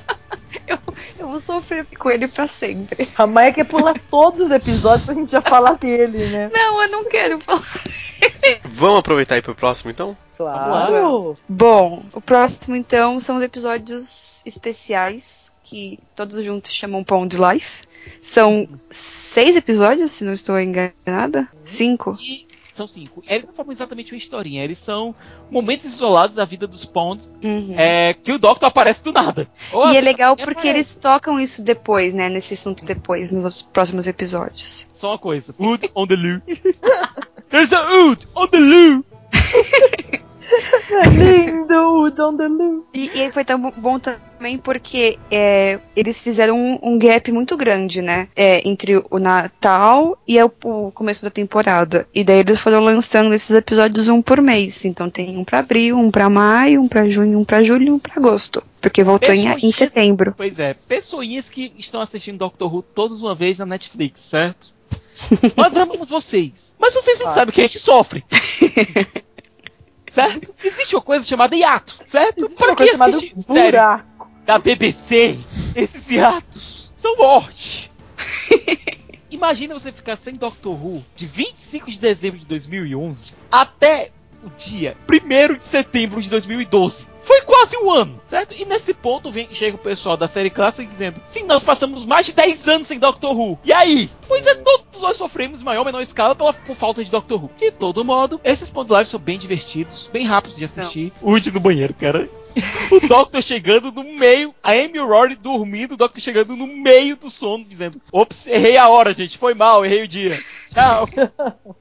Eu 1.29 1.33
vou 1.33 1.41
sofrer 1.41 1.87
com 1.99 2.11
ele 2.11 2.27
pra 2.27 2.49
sempre. 2.49 3.07
a 3.15 3.27
Maia 3.27 3.53
quer 3.53 3.65
pular 3.65 3.93
todos 4.09 4.41
os 4.41 4.51
episódios 4.51 5.05
pra 5.05 5.15
gente 5.15 5.31
já 5.31 5.43
falar 5.43 5.75
dele, 5.75 6.27
né? 6.29 6.51
Não, 6.51 6.83
eu 6.83 6.89
não 6.89 7.05
quero 7.05 7.39
falar. 7.39 7.85
Vamos 8.65 9.01
aproveitar 9.01 9.37
e 9.37 9.41
ir 9.41 9.43
pro 9.43 9.55
próximo 9.55 9.91
então? 9.91 10.17
Claro. 10.39 11.37
Bom, 11.47 12.03
o 12.15 12.21
próximo 12.23 12.75
então 12.75 13.21
são 13.21 13.37
os 13.37 13.43
episódios 13.43 14.43
especiais 14.47 15.53
que 15.65 15.99
todos 16.17 16.43
juntos 16.43 16.73
chamam 16.73 17.05
Pond 17.05 17.37
Life. 17.37 17.83
São 18.23 18.67
seis 18.89 19.55
episódios, 19.55 20.13
se 20.13 20.25
não 20.25 20.33
estou 20.33 20.59
enganada. 20.59 21.47
Cinco. 21.63 22.17
E 22.19 22.48
são 22.79 22.87
cinco. 22.87 23.23
Eles 23.29 23.45
não 23.45 23.53
formam 23.53 23.73
exatamente 23.73 24.13
uma 24.13 24.19
historinha, 24.19 24.65
eles 24.65 24.79
são 24.79 25.15
momentos 25.51 25.85
isolados 25.85 26.37
da 26.37 26.45
vida 26.45 26.67
dos 26.67 26.85
Ponds 26.85 27.35
Uhum. 27.43 27.75
é, 27.77 28.15
que 28.15 28.33
o 28.33 28.39
Doctor 28.39 28.69
aparece 28.69 29.03
do 29.03 29.13
nada. 29.13 29.49
E 29.93 29.97
é 29.97 30.01
legal 30.01 30.33
Aparece. 30.33 30.55
porque 30.55 30.69
eles 30.69 30.95
tocam 30.97 31.39
isso 31.39 31.63
depois, 31.63 32.15
né? 32.15 32.29
Nesse 32.29 32.55
assunto 32.55 32.85
depois, 32.85 33.31
nos 33.33 33.63
próximos 33.63 34.07
episódios. 34.07 34.87
Só 34.95 35.11
uma 35.11 35.19
coisa. 35.19 35.55
Wood 35.59 35.91
on 35.95 36.07
the 36.07 36.17
loo. 36.17 36.41
There's 37.51 37.73
a 37.73 37.83
wood 37.83 38.27
on 38.35 38.47
the 38.49 38.59
loo. 38.59 39.05
É 40.91 41.09
lindo, 41.11 41.75
o 41.75 42.11
John 42.11 42.35
DeLu. 42.35 42.87
E, 42.95 43.11
e 43.15 43.23
aí 43.23 43.33
foi 43.33 43.45
tão 43.45 43.71
bom 43.77 43.99
também 43.99 44.57
porque 44.59 45.19
é, 45.31 45.79
eles 45.95 46.21
fizeram 46.21 46.57
um, 46.57 46.79
um 46.83 46.99
gap 46.99 47.31
muito 47.31 47.57
grande, 47.57 48.01
né? 48.01 48.29
É, 48.35 48.67
entre 48.67 49.03
o 49.11 49.19
Natal 49.19 50.19
e 50.27 50.43
o, 50.43 50.51
o 50.65 50.91
começo 50.93 51.23
da 51.23 51.31
temporada. 51.31 52.07
E 52.15 52.25
daí 52.25 52.39
eles 52.39 52.59
foram 52.59 52.81
lançando 52.81 53.35
esses 53.35 53.51
episódios 53.51 54.09
um 54.09 54.23
por 54.23 54.41
mês. 54.41 54.85
Então 54.85 55.11
tem 55.11 55.37
um 55.37 55.45
pra 55.45 55.59
abril, 55.59 55.99
um 55.99 56.11
pra 56.11 56.31
maio, 56.31 56.83
um 56.83 56.89
pra 56.89 57.07
junho, 57.09 57.39
um 57.39 57.45
pra 57.45 57.63
julho 57.63 57.89
e 57.89 57.91
um 57.91 57.99
pra 57.99 58.15
agosto. 58.17 58.63
Porque 58.81 59.03
voltou 59.03 59.35
em, 59.35 59.49
em 59.63 59.73
setembro. 59.73 60.35
Pois 60.37 60.59
é, 60.59 60.75
pessoinhas 60.75 61.51
que 61.51 61.73
estão 61.77 62.01
assistindo 62.01 62.39
Doctor 62.39 62.73
Who 62.73 62.83
todos 62.83 63.23
uma 63.23 63.35
vez 63.35 63.59
na 63.59 63.67
Netflix, 63.67 64.21
certo? 64.21 64.73
Nós 65.57 65.77
amamos 65.77 66.09
vocês. 66.09 66.75
Mas 66.79 66.95
vocês 66.95 67.21
não 67.21 67.35
sabem 67.35 67.53
que 67.55 67.61
a 67.61 67.65
gente 67.65 67.79
sofre. 67.79 68.25
certo? 70.11 70.55
Existe 70.63 70.95
uma 70.97 71.03
coisa 71.03 71.25
chamada 71.25 71.57
hiato, 71.57 71.99
certo? 72.05 72.47
Existe 72.47 72.63
uma 72.63 72.77
coisa 72.77 72.93
chamada 72.93 73.19
buraco. 73.47 74.31
da 74.45 74.59
BBC, 74.59 75.39
esses 75.75 76.11
hiatos 76.11 76.93
são 76.97 77.17
morte. 77.17 77.91
Imagina 79.31 79.75
você 79.75 79.93
ficar 79.93 80.17
sem 80.17 80.35
Doctor 80.35 80.73
Who 80.73 81.05
de 81.15 81.27
25 81.27 81.91
de 81.91 81.99
dezembro 81.99 82.39
de 82.39 82.47
2011 82.47 83.37
até 83.53 84.11
o 84.45 84.51
dia 84.57 84.97
1 85.09 85.59
de 85.59 85.67
setembro 85.67 86.21
de 86.21 86.29
2012. 86.31 87.09
Foi 87.23 87.43
quase 87.43 87.77
um 87.77 87.91
ano, 87.91 88.21
certo? 88.25 88.55
E 88.55 88.65
nesse 88.65 88.95
ponto 88.95 89.31
vem, 89.31 89.49
chega 89.53 89.77
o 89.77 89.81
pessoal 89.81 90.17
da 90.17 90.27
série 90.27 90.51
clássica 90.51 90.91
dizendo: 90.91 91.21
Sim, 91.25 91.45
nós 91.45 91.63
passamos 91.63 92.07
mais 92.07 92.27
de 92.27 92.33
10 92.33 92.69
anos 92.69 92.87
sem 92.87 92.99
Doctor 92.99 93.39
Who. 93.39 93.59
E 93.65 93.73
aí? 93.73 94.11
Pois 94.27 94.47
é, 94.47 94.55
todos 94.55 95.01
nós 95.01 95.17
sofremos 95.17 95.61
em 95.61 95.65
maior 95.65 95.81
ou 95.81 95.85
menor 95.85 96.01
escala 96.01 96.35
pela, 96.35 96.53
por 96.53 96.75
falta 96.75 97.05
de 97.05 97.11
Doctor 97.11 97.43
Who. 97.43 97.51
De 97.57 97.71
todo 97.71 98.05
modo, 98.05 98.41
esses 98.43 98.71
pontos 98.71 98.93
live 98.93 99.09
são 99.09 99.21
bem 99.21 99.39
divertidos, 99.39 100.09
bem 100.13 100.25
rápidos 100.25 100.57
de 100.57 100.65
assistir. 100.65 101.13
Urge 101.23 101.51
no 101.51 101.61
banheiro, 101.61 101.95
cara. 101.95 102.29
O 102.91 103.07
Doctor 103.07 103.43
chegando 103.43 103.93
no 103.93 104.03
meio, 104.03 104.55
a 104.63 104.73
Amy 104.73 104.99
Rory 104.99 105.37
dormindo, 105.37 105.93
o 105.93 105.97
Doctor 105.97 106.21
chegando 106.21 106.57
no 106.57 106.67
meio 106.67 107.17
do 107.17 107.31
sono, 107.31 107.65
dizendo: 107.65 108.01
Ops, 108.11 108.47
errei 108.47 108.77
a 108.77 108.89
hora, 108.89 109.15
gente, 109.15 109.39
foi 109.39 109.55
mal, 109.55 109.85
errei 109.85 110.03
o 110.03 110.09
dia. 110.09 110.41
Tchau. 110.71 111.09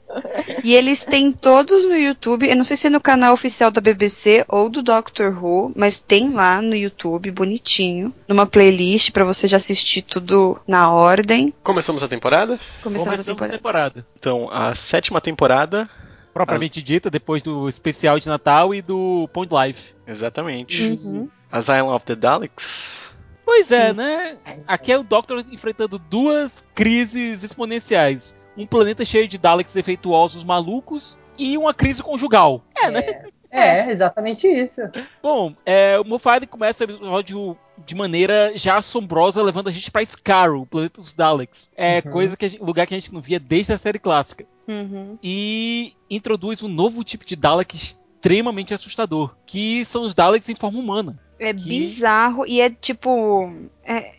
E 0.64 0.74
eles 0.76 1.04
têm 1.06 1.32
todos 1.32 1.84
no 1.86 1.96
YouTube. 1.96 2.48
Eu 2.50 2.56
não 2.56 2.64
sei 2.64 2.78
se 2.78 2.88
é 2.88 2.90
no 2.90 3.02
canal 3.02 3.34
oficial 3.34 3.70
da 3.70 3.82
BBC 3.82 4.46
ou 4.48 4.70
do 4.70 4.82
Doctor 4.82 5.44
Who, 5.44 5.72
mas 5.76 6.00
tem 6.02 6.32
lá 6.32 6.62
no 6.62 6.76
YouTube, 6.76 7.32
bonitinho, 7.32 8.14
numa 8.28 8.46
playlist 8.46 9.12
pra 9.12 9.26
você 9.26 9.48
já 9.48 9.58
assistir 9.58 10.02
tudo 10.02 10.60
na 10.68 10.92
ordem. 10.92 11.54
Começamos 11.64 12.02
a 12.04 12.08
temporada? 12.08 12.60
Começando 12.82 13.08
a 13.08 13.12
Começamos 13.12 13.42
a 13.42 13.48
temporada. 13.48 13.58
temporada. 13.58 14.08
Então, 14.16 14.50
a 14.52 14.74
sétima 14.76 15.20
temporada. 15.22 15.90
Propriamente 16.34 16.84
dita, 16.84 17.10
depois 17.10 17.42
do 17.42 17.68
especial 17.68 18.20
de 18.20 18.28
Natal 18.28 18.72
e 18.72 18.80
do 18.80 19.28
Point 19.34 19.52
Live. 19.52 19.80
Exatamente. 20.06 20.84
Uhum. 20.84 21.28
Asylum 21.52 21.92
of 21.92 22.06
the 22.06 22.16
Daleks. 22.16 22.98
Pois 23.44 23.72
é, 23.72 23.90
Sim. 23.90 23.96
né? 23.96 24.38
Aqui 24.68 24.92
é 24.92 25.00
o 25.00 25.04
Doctor 25.04 25.44
enfrentando 25.52 25.98
duas 25.98 26.64
crises 26.76 27.44
exponenciais. 27.44 28.38
Um 28.58 28.66
planeta 28.66 29.06
cheio 29.06 29.28
de 29.28 29.38
Daleks 29.38 29.74
defeituosos 29.74 30.44
malucos 30.44 31.18
e 31.38 31.58
uma 31.58 31.74
crise 31.74 32.02
conjugal. 32.02 32.64
É, 32.84 32.90
né? 32.90 33.02
É, 33.50 33.90
exatamente 33.92 34.46
isso. 34.48 34.82
Bom, 35.24 35.54
é, 35.66 35.98
o 36.00 36.04
Moffat 36.04 36.46
começa 36.48 36.84
o 36.84 36.88
episódio 36.90 37.58
de 37.86 37.96
maneira 37.96 38.52
já 38.56 38.78
assombrosa, 38.78 39.42
levando 39.42 39.70
a 39.70 39.72
gente 39.72 39.90
pra 39.90 40.04
Scarrow, 40.06 40.64
o 40.64 40.66
planeta 40.66 41.00
dos 41.00 41.16
Daleks. 41.16 41.70
É 41.78 42.02
Uhum. 42.04 42.12
coisa 42.12 42.36
que 42.36 42.46
a 42.46 42.50
gente- 42.50 42.62
lugar 42.62 42.86
que 42.88 42.94
a 42.94 43.00
gente 43.00 43.14
não 43.14 43.22
via 43.22 43.40
desde 43.40 43.72
a 43.72 43.78
série 43.78 44.00
clássica. 44.00 44.46
Uhum. 44.68 45.18
E 45.24 45.94
introduz 46.10 46.62
um 46.62 46.68
novo 46.68 47.04
tipo 47.04 47.26
de 47.26 47.36
Dalek 47.38 47.76
extremamente 47.78 48.74
assustador, 48.74 49.34
que 49.46 49.86
são 49.86 50.04
os 50.04 50.14
Daleks 50.14 50.50
em 50.50 50.56
forma 50.56 50.80
humana. 50.80 51.18
É 51.40 51.54
Que- 51.54 51.70
bizarro 51.70 52.46
e 52.48 52.60
é 52.60 52.70
tipo. 52.70 53.50
É, 53.86 53.98
é, 53.98 54.16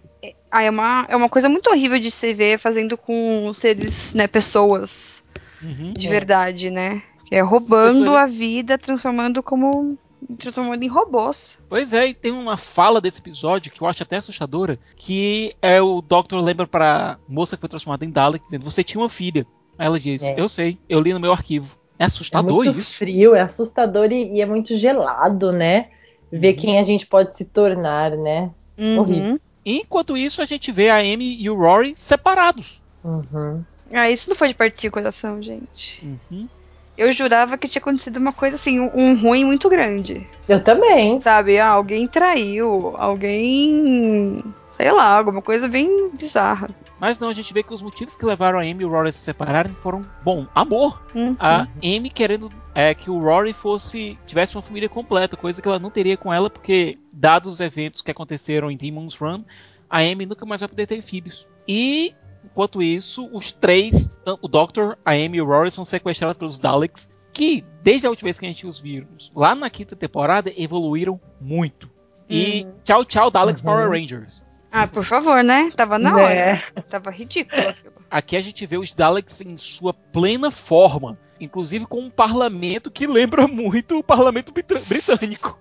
ah, 0.50 0.62
é, 0.62 0.71
uma, 0.71 1.07
é 1.09 1.17
uma 1.17 1.28
coisa 1.28 1.49
muito 1.49 1.69
horrível 1.71 1.99
de 1.99 2.11
se 2.11 2.33
ver 2.35 2.59
fazendo 2.59 2.97
com 2.97 3.52
seres, 3.52 4.14
né, 4.14 4.26
pessoas 4.26 5.25
Uhum. 5.62 5.93
de 5.93 6.07
É. 6.07 6.11
verdade, 6.11 6.71
né? 6.71 7.02
É 7.31 7.40
roubando 7.40 8.00
pessoas- 8.05 8.17
a 8.17 8.26
vida, 8.26 8.78
transformando 8.78 9.43
como. 9.43 9.99
transformando 10.38 10.83
em 10.83 10.88
robôs. 10.88 11.57
Pois 11.69 11.93
é, 11.95 12.09
e 12.09 12.14
tem 12.14 12.33
uma 12.33 12.57
fala 12.57 13.00
desse 13.00 13.21
episódio 13.21 13.71
que 13.71 13.81
eu 13.81 13.87
acho 13.87 14.02
até 14.02 14.17
assustadora, 14.17 14.78
que 14.97 15.55
é 15.62 15.81
o 15.81 16.00
Doctor 16.02 16.40
lembra 16.40 16.67
pra 16.67 17.19
moça 17.28 17.57
que 17.57 17.61
foi 17.61 17.69
transformada 17.69 18.05
em 18.05 18.11
Dalek, 18.11 18.45
dizendo, 18.45 18.64
você 18.64 18.83
tinha 18.83 19.00
uma 19.00 19.09
filha. 19.09 19.47
Aí 19.78 19.87
ela 19.87 19.99
diz, 20.00 20.25
É. 20.25 20.35
eu 20.37 20.49
sei, 20.49 20.76
eu 20.88 21.00
li 21.00 21.12
no 21.12 21.21
meu 21.21 21.31
arquivo. 21.33 21.76
É 21.99 22.02
É 22.02 22.07
assustador 22.07 22.64
muito 22.64 22.78
isso. 22.81 22.95
frio, 22.95 23.35
é 23.37 23.40
assustador 23.43 24.11
e, 24.11 24.35
e 24.37 24.40
é 24.40 24.47
muito 24.47 24.76
gelado, 24.76 25.52
né? 25.52 25.88
Ver 26.33 26.50
Uhum. 26.55 26.57
quem 26.61 26.78
a 26.81 26.83
gente 26.83 27.07
pode 27.07 27.35
se 27.37 27.45
tornar, 27.45 28.11
né? 28.12 28.50
Horrível. 28.99 29.40
Enquanto 29.64 30.16
isso, 30.16 30.40
a 30.40 30.44
gente 30.44 30.72
vê 30.72 30.88
a 30.88 30.98
Amy 30.98 31.40
e 31.40 31.50
o 31.50 31.56
Rory 31.56 31.92
separados. 31.94 32.82
Uhum. 33.04 33.64
Ah, 33.92 34.10
isso 34.10 34.28
não 34.28 34.36
foi 34.36 34.48
de 34.48 34.54
partir 34.54 34.88
o 34.88 34.92
coração, 34.92 35.42
gente. 35.42 36.06
Uhum. 36.30 36.48
Eu 36.96 37.12
jurava 37.12 37.56
que 37.56 37.68
tinha 37.68 37.80
acontecido 37.80 38.16
uma 38.16 38.32
coisa 38.32 38.56
assim, 38.56 38.80
um, 38.80 38.90
um 38.92 39.16
ruim 39.16 39.44
muito 39.44 39.68
grande. 39.68 40.26
Eu 40.48 40.62
também. 40.62 41.20
Sabe? 41.20 41.58
Ah, 41.58 41.68
alguém 41.68 42.08
traiu, 42.08 42.94
alguém. 42.98 44.42
sei 44.72 44.90
lá, 44.90 45.16
alguma 45.16 45.40
coisa 45.40 45.68
bem 45.68 46.10
bizarra. 46.10 46.68
Mas 47.00 47.19
não, 47.21 47.28
a 47.28 47.33
gente 47.33 47.55
vê 47.55 47.62
que 47.62 47.73
os 47.73 47.81
motivos 47.83 48.17
que 48.17 48.25
levaram 48.26 48.59
a 48.59 48.62
Amy 48.62 48.83
e 48.83 48.85
o 48.85 48.88
Rory 48.90 49.11
a 49.11 49.12
se 49.12 49.21
separarem 49.21 49.73
foram, 49.73 50.02
bom, 50.25 50.47
amor. 50.55 51.00
Uhum. 51.14 51.37
A 51.38 51.67
Amy 51.83 52.11
querendo 52.11 52.50
é, 52.75 52.93
que 52.95 53.09
o 53.11 53.19
Rory 53.21 53.52
fosse 53.52 54.19
tivesse 54.26 54.57
uma 54.57 54.62
família 54.62 54.88
completa, 54.88 55.37
coisa 55.37 55.62
que 55.62 55.69
ela 55.69 55.78
não 55.78 55.90
teria 55.90 56.17
com 56.17 56.33
ela, 56.33 56.50
porque, 56.50 56.99
dados 57.14 57.52
os 57.55 57.61
eventos 57.61 58.02
que 58.02 58.11
aconteceram 58.11 58.71
em 58.71 58.76
Demon's 58.76 59.14
Run, 59.17 59.45
a 59.88 59.99
Amy 59.99 60.26
nunca 60.26 60.45
mais 60.45 60.61
vai 60.61 60.69
poder 60.69 60.87
ter 60.87 61.00
filhos. 61.00 61.47
E, 61.67 62.14
enquanto 62.45 62.83
isso, 62.83 63.28
os 63.33 63.52
três, 63.52 64.12
o 64.43 64.49
Doctor, 64.49 64.99
a 65.05 65.12
Amy 65.12 65.38
e 65.38 65.40
o 65.43 65.47
Rory, 65.47 65.71
são 65.71 65.85
sequestrados 65.85 66.37
pelos 66.37 66.59
Daleks, 66.59 67.11
que, 67.33 67.64
desde 67.83 68.07
a 68.07 68.11
última 68.11 68.26
vez 68.26 68.38
que 68.38 68.45
a 68.47 68.49
gente 68.49 68.67
os 68.67 68.81
viu, 68.81 69.07
lá 69.37 69.55
na 69.55 69.71
quinta 69.71 69.95
temporada, 69.95 70.52
evoluíram 70.57 71.21
muito. 71.40 71.88
E 72.28 72.64
Uhum. 72.64 72.73
tchau, 72.85 73.05
tchau, 73.05 73.31
Daleks 73.31 73.61
Uhum. 73.62 73.67
Power 73.67 73.90
Rangers. 73.90 74.45
Ah, 74.70 74.87
por 74.87 75.02
favor, 75.04 75.42
né? 75.42 75.70
Tava 75.75 75.98
na 75.98 76.14
hora. 76.14 76.34
Né? 76.34 76.62
Tava 76.88 77.10
ridículo 77.10 77.68
aquilo. 77.68 77.94
Aqui 78.10 78.37
a 78.37 78.40
gente 78.40 78.64
vê 78.66 78.76
os 78.76 78.92
Daleks 78.92 79.40
em 79.40 79.56
sua 79.56 79.92
plena 79.94 80.50
forma, 80.50 81.18
inclusive 81.40 81.87
com 81.87 82.00
um 82.00 82.10
parlamento 82.10 82.90
que 82.90 83.06
lembra 83.06 83.46
muito 83.48 83.98
o 83.98 84.02
parlamento 84.04 84.52
brit- 84.52 84.87
britânico. 84.88 85.58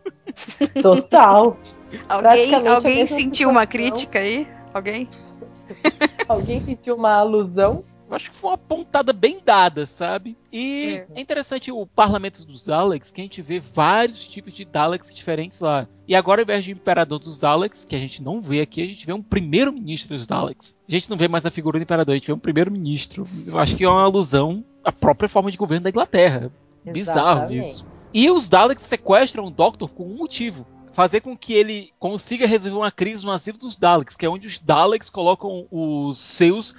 Total. 0.82 1.58
Alguém, 2.10 2.54
alguém 2.68 3.08
sentiu 3.08 3.50
uma 3.50 3.66
crítica 3.66 4.20
aí? 4.20 4.46
Alguém? 4.74 5.10
Alguém 6.28 6.62
sentiu 6.64 6.96
uma 6.96 7.14
alusão? 7.14 7.86
Eu 8.10 8.16
acho 8.16 8.32
que 8.32 8.38
foi 8.38 8.52
uma 8.52 8.58
pontada 8.58 9.12
bem 9.12 9.40
dada, 9.44 9.86
sabe? 9.86 10.38
E 10.52 11.04
É. 11.14 11.20
é, 11.20 11.22
interessante 11.22 11.72
o 11.72 11.86
parlamento 11.86 12.46
dos 12.46 12.66
Daleks, 12.66 13.12
que 13.12 13.20
a 13.20 13.24
gente 13.24 13.42
vê 13.42 13.60
vários 13.60 14.26
tipos 14.26 14.54
de 14.54 14.64
Daleks 14.64 15.14
diferentes 15.14 15.60
lá. 15.60 15.88
E 16.08 16.16
agora, 16.16 16.42
ao 16.42 16.44
invés 16.44 16.64
de 16.64 16.72
imperador 16.72 17.20
dos 17.20 17.38
Daleks, 17.38 17.84
que 17.84 17.96
a 17.96 18.00
gente 18.00 18.24
não 18.24 18.40
vê 18.40 18.62
aqui, 18.62 18.82
a 18.82 18.88
gente 18.88 19.06
vê 19.06 19.12
um 19.12 19.22
primeiro-ministro 19.22 20.16
dos 20.16 20.26
Daleks. 20.26 20.80
A 20.88 20.92
gente 20.92 21.10
não 21.10 21.18
vê 21.18 21.28
mais 21.28 21.46
a 21.46 21.52
figura 21.52 21.78
do 21.78 21.84
imperador, 21.84 22.14
a 22.14 22.16
gente 22.16 22.28
vê 22.28 22.34
um 22.34 22.40
primeiro-ministro. 22.40 23.28
Eu 23.46 23.60
acho 23.60 23.76
que 23.76 23.84
é 23.84 23.90
uma 23.90 24.04
alusão 24.04 24.64
à 24.84 24.92
própria 24.92 25.28
forma 25.28 25.52
de 25.52 25.58
governo 25.58 25.84
da 25.84 25.90
Inglaterra. 25.90 26.50
Bizarro 26.86 27.42
Exatamente. 27.42 27.68
isso. 27.68 27.86
E 28.14 28.32
os 28.32 28.48
Daleks 28.48 28.84
sequestram 28.84 29.46
o 29.46 29.52
Doctor 29.52 29.90
com 29.90 30.06
um 30.06 30.16
motivo. 30.16 30.66
Fazer 30.94 31.22
com 31.22 31.38
que 31.38 31.54
ele 31.54 31.92
consiga 32.00 32.48
resolver 32.48 32.78
uma 32.78 32.90
crise 32.90 33.24
no 33.24 33.32
asilo 33.32 33.60
dos 33.60 33.78
Daleks, 33.78 34.16
que 34.16 34.26
é 34.26 34.30
onde 34.30 34.48
os 34.48 34.58
Daleks 34.58 35.12
colocam 35.12 35.68
os 35.70 36.18
seus 36.18 36.74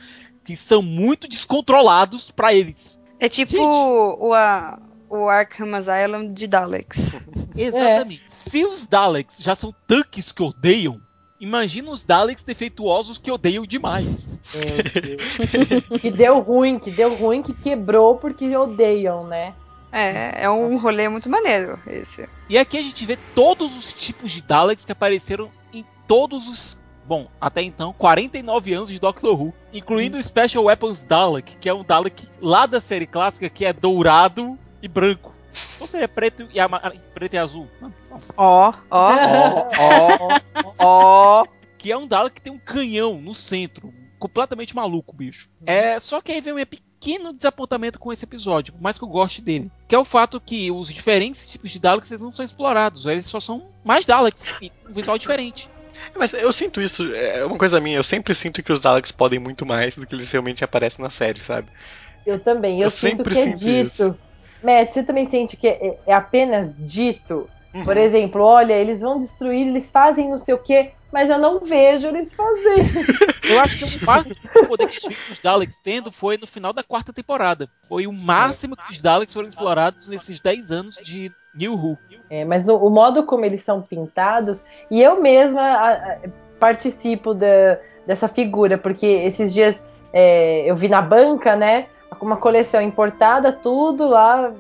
que 0.48 0.56
são 0.56 0.80
muito 0.80 1.28
descontrolados 1.28 2.30
pra 2.30 2.54
eles. 2.54 2.98
É 3.20 3.28
tipo 3.28 3.50
Gente. 3.50 3.60
o, 3.60 4.32
a, 4.32 4.78
o 5.10 5.28
Arkham 5.28 5.74
Asylum 5.74 6.32
de 6.32 6.46
Daleks. 6.46 7.16
Exatamente. 7.54 8.22
Se 8.26 8.64
os 8.64 8.86
Daleks 8.86 9.42
já 9.42 9.54
são 9.54 9.74
tanques 9.86 10.32
que 10.32 10.42
odeiam, 10.42 11.02
imagina 11.38 11.90
os 11.90 12.02
Daleks 12.02 12.42
defeituosos 12.42 13.18
que 13.18 13.30
odeiam 13.30 13.66
demais. 13.66 14.30
Que 16.00 16.10
deu 16.10 16.40
ruim, 16.40 16.78
que 16.78 16.90
deu 16.90 17.14
ruim, 17.14 17.42
que 17.42 17.52
quebrou 17.52 18.16
porque 18.16 18.56
odeiam, 18.56 19.26
né? 19.26 19.54
É, 19.92 20.44
é 20.44 20.50
um 20.50 20.78
rolê 20.78 21.10
muito 21.10 21.28
maneiro 21.28 21.78
esse. 21.86 22.26
E 22.48 22.56
aqui 22.56 22.78
a 22.78 22.82
gente 22.82 23.04
vê 23.04 23.18
todos 23.34 23.76
os 23.76 23.92
tipos 23.92 24.30
de 24.30 24.40
Daleks 24.40 24.86
que 24.86 24.92
apareceram 24.92 25.50
em 25.74 25.84
todos 26.06 26.48
os. 26.48 26.82
Bom, 27.08 27.26
até 27.40 27.62
então, 27.62 27.94
49 27.96 28.74
anos 28.74 28.88
de 28.90 28.98
Doctor 29.00 29.40
Who, 29.40 29.54
incluindo 29.72 30.18
o 30.18 30.22
Special 30.22 30.62
Weapons 30.64 31.02
Dalek, 31.02 31.56
que 31.56 31.66
é 31.68 31.72
um 31.72 31.82
Dalek 31.82 32.28
lá 32.40 32.66
da 32.66 32.80
série 32.82 33.06
clássica 33.06 33.48
que 33.48 33.64
é 33.64 33.72
dourado 33.72 34.58
e 34.82 34.86
branco. 34.88 35.34
Ou 35.80 35.86
seja, 35.86 36.06
preto 36.06 36.46
e, 36.52 36.60
ama- 36.60 36.92
preto 37.14 37.32
e 37.34 37.38
azul. 37.38 37.66
Ó, 38.36 38.72
ó, 38.90 39.68
ó, 39.78 40.72
ó. 40.78 41.44
Que 41.78 41.90
é 41.92 41.96
um 41.96 42.06
Dalek 42.06 42.34
que 42.36 42.42
tem 42.42 42.52
um 42.52 42.58
canhão 42.58 43.20
no 43.20 43.34
centro. 43.34 43.92
Completamente 44.18 44.74
maluco, 44.74 45.14
bicho. 45.16 45.48
É, 45.64 45.98
só 46.00 46.20
que 46.20 46.32
aí 46.32 46.40
vem 46.40 46.52
um 46.52 46.66
pequeno 46.66 47.32
desapontamento 47.32 47.98
com 48.00 48.12
esse 48.12 48.24
episódio, 48.24 48.72
por 48.74 48.82
mais 48.82 48.98
que 48.98 49.04
eu 49.04 49.08
goste 49.08 49.40
dele. 49.40 49.70
Que 49.86 49.94
é 49.94 49.98
o 49.98 50.04
fato 50.04 50.40
que 50.40 50.70
os 50.72 50.88
diferentes 50.88 51.46
tipos 51.46 51.70
de 51.70 51.78
Daleks 51.78 52.10
eles 52.10 52.22
não 52.22 52.32
são 52.32 52.44
explorados. 52.44 53.06
Eles 53.06 53.26
só 53.26 53.38
são 53.40 53.68
mais 53.84 54.04
Daleks. 54.04 54.52
E 54.60 54.72
um 54.88 54.92
visual 54.92 55.16
diferente. 55.16 55.70
Mas 56.16 56.32
eu 56.32 56.52
sinto 56.52 56.80
isso, 56.80 57.12
é 57.14 57.44
uma 57.44 57.58
coisa 57.58 57.80
minha, 57.80 57.98
eu 57.98 58.04
sempre 58.04 58.34
sinto 58.34 58.62
que 58.62 58.72
os 58.72 58.80
Daleks 58.80 59.12
podem 59.12 59.38
muito 59.38 59.64
mais 59.66 59.96
do 59.96 60.06
que 60.06 60.14
eles 60.14 60.30
realmente 60.30 60.64
aparecem 60.64 61.02
na 61.02 61.10
série, 61.10 61.42
sabe? 61.42 61.70
Eu 62.24 62.42
também. 62.42 62.80
Eu, 62.80 62.86
Eu 62.86 62.90
sinto 62.90 63.24
sempre 63.24 63.34
que 63.34 63.38
é 63.38 63.42
sinto 63.42 63.58
dito. 63.58 64.18
Matt, 64.62 64.92
você 64.92 65.04
também 65.04 65.24
sente 65.24 65.56
que 65.56 65.68
é, 65.68 66.00
é 66.06 66.12
apenas 66.12 66.74
dito? 66.76 67.48
Por 67.84 67.96
exemplo, 67.96 68.42
olha, 68.42 68.72
eles 68.74 69.00
vão 69.00 69.18
destruir, 69.18 69.66
eles 69.68 69.90
fazem 69.90 70.28
não 70.30 70.38
sei 70.38 70.54
o 70.54 70.58
quê, 70.58 70.92
mas 71.12 71.30
eu 71.30 71.38
não 71.38 71.60
vejo 71.60 72.08
eles 72.08 72.34
fazendo. 72.34 73.06
Eu 73.48 73.58
acho 73.58 73.78
que 73.78 73.84
o 73.84 74.04
máximo 74.04 74.36
de 74.54 74.66
poder 74.66 74.86
que 74.88 74.96
a 74.96 75.00
gente 75.00 75.08
viu 75.08 75.32
os 75.32 75.38
Daleks 75.38 75.80
tendo 75.80 76.12
foi 76.12 76.36
no 76.36 76.46
final 76.46 76.70
da 76.70 76.82
quarta 76.82 77.14
temporada. 77.14 77.66
Foi 77.88 78.06
o 78.06 78.12
máximo 78.12 78.76
que 78.76 78.92
os 78.92 79.00
Daleks 79.00 79.32
foram 79.32 79.48
explorados 79.48 80.06
nesses 80.08 80.38
10 80.38 80.70
anos 80.70 80.96
de 80.96 81.32
New 81.54 81.72
Who. 81.72 81.98
É, 82.28 82.44
mas 82.44 82.68
o, 82.68 82.76
o 82.76 82.90
modo 82.90 83.24
como 83.24 83.46
eles 83.46 83.62
são 83.62 83.80
pintados, 83.80 84.62
e 84.90 85.00
eu 85.00 85.18
mesma 85.22 85.62
a- 85.62 85.92
a- 85.94 86.18
participo 86.60 87.32
da- 87.32 87.78
dessa 88.06 88.28
figura, 88.28 88.76
porque 88.76 89.06
esses 89.06 89.54
dias 89.54 89.82
é, 90.12 90.70
eu 90.70 90.76
vi 90.76 90.88
na 90.90 91.00
banca, 91.00 91.56
né, 91.56 91.86
uma 92.20 92.36
coleção 92.36 92.82
importada, 92.82 93.50
tudo 93.50 94.08
lá, 94.08 94.52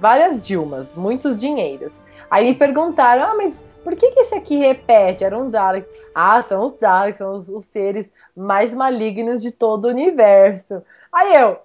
várias 0.00 0.44
Dilmas, 0.44 0.94
muitos 0.94 1.36
dinheiros. 1.36 2.00
Aí 2.30 2.44
me 2.48 2.54
perguntaram, 2.54 3.24
ah, 3.24 3.34
mas 3.36 3.60
por 3.84 3.94
que, 3.96 4.10
que 4.10 4.20
esse 4.20 4.34
aqui 4.34 4.56
repete? 4.56 5.24
Era 5.24 5.38
um 5.38 5.48
Dalek. 5.50 5.88
Ah, 6.14 6.40
são 6.42 6.64
os 6.66 6.76
Daleks, 6.76 7.18
são 7.18 7.34
os, 7.34 7.48
os 7.48 7.64
seres 7.64 8.10
mais 8.36 8.74
malignos 8.74 9.40
de 9.42 9.50
todo 9.52 9.86
o 9.86 9.90
universo. 9.90 10.82
Aí 11.12 11.34
eu, 11.34 11.58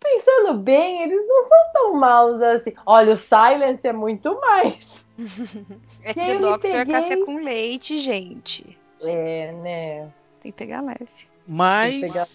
pensando 0.00 0.54
bem, 0.58 1.02
eles 1.02 1.26
não 1.26 1.42
são 1.42 1.58
tão 1.72 1.94
maus 1.94 2.40
assim. 2.40 2.72
Olha, 2.86 3.12
o 3.14 3.16
Silence 3.16 3.86
é 3.86 3.92
muito 3.92 4.38
mais. 4.40 5.04
É 6.04 6.12
que 6.14 6.20
o 6.36 6.40
Doctor 6.40 6.70
é 6.70 6.84
peguei- 6.84 6.94
café 6.94 7.16
com 7.24 7.36
leite, 7.42 7.96
gente. 7.98 8.78
É, 9.02 9.52
né? 9.52 10.00
Tem 10.42 10.52
que 10.52 10.58
pegar 10.58 10.80
leve. 10.82 11.08
Mas 11.48 12.00
pegar- 12.00 12.26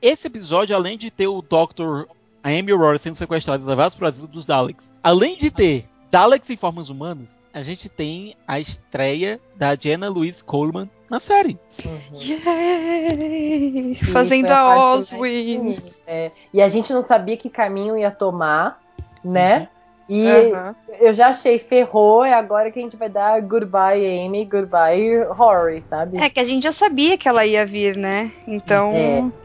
esse 0.00 0.26
episódio, 0.28 0.74
além 0.76 0.96
de 0.96 1.10
ter 1.10 1.26
o 1.26 1.42
Dr. 1.42 2.06
a 2.42 2.48
Amy 2.48 2.70
e 2.70 2.72
o 2.72 2.78
Rory 2.78 2.98
sendo 2.98 3.16
sequestrados 3.16 3.66
e 3.66 3.68
levados 3.68 3.94
para 3.94 4.04
o 4.04 4.08
asilo 4.08 4.28
dos 4.28 4.46
Daleks, 4.46 4.92
além 5.02 5.36
de 5.36 5.50
ter 5.50 5.88
Daleks 6.14 6.48
em 6.48 6.56
formas 6.56 6.90
humanas, 6.90 7.40
a 7.52 7.60
gente 7.60 7.88
tem 7.88 8.36
a 8.46 8.60
estreia 8.60 9.40
da 9.56 9.74
Jenna 9.74 10.08
Louise 10.08 10.44
Coleman 10.44 10.88
na 11.10 11.18
série. 11.18 11.58
Uhum. 11.84 12.20
Yay! 12.20 13.90
E 13.90 13.94
Fazendo 13.96 14.48
a 14.48 14.94
Oswin. 14.94 15.76
É, 16.06 16.30
E 16.52 16.62
a 16.62 16.68
gente 16.68 16.92
não 16.92 17.02
sabia 17.02 17.36
que 17.36 17.50
caminho 17.50 17.98
ia 17.98 18.12
tomar, 18.12 18.80
né? 19.24 19.66
E 20.08 20.28
Aham. 20.28 20.76
eu 21.00 21.12
já 21.12 21.30
achei 21.30 21.58
ferrou, 21.58 22.24
é 22.24 22.32
agora 22.32 22.70
que 22.70 22.78
a 22.78 22.82
gente 22.82 22.96
vai 22.96 23.08
dar 23.08 23.40
goodbye 23.40 24.24
Amy, 24.24 24.44
goodbye 24.44 25.24
Rory, 25.30 25.82
sabe? 25.82 26.18
É 26.18 26.30
que 26.30 26.38
a 26.38 26.44
gente 26.44 26.62
já 26.62 26.70
sabia 26.70 27.18
que 27.18 27.28
ela 27.28 27.44
ia 27.44 27.66
vir, 27.66 27.96
né? 27.96 28.30
Então. 28.46 28.92
É. 28.92 29.43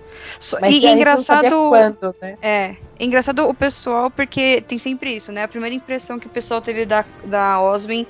Mas 0.61 0.75
e 0.75 0.85
é 0.85 0.91
engraçado. 0.91 1.69
quando, 1.69 2.15
né? 2.21 2.37
É 2.41 2.75
engraçado 2.99 3.47
o 3.47 3.53
pessoal, 3.53 4.11
porque 4.11 4.61
tem 4.61 4.77
sempre 4.77 5.15
isso, 5.15 5.31
né? 5.31 5.43
A 5.43 5.47
primeira 5.47 5.75
impressão 5.75 6.19
que 6.19 6.27
o 6.27 6.29
pessoal 6.29 6.61
teve 6.61 6.85
da, 6.85 7.05
da 7.23 7.61
Oswin, 7.61 8.05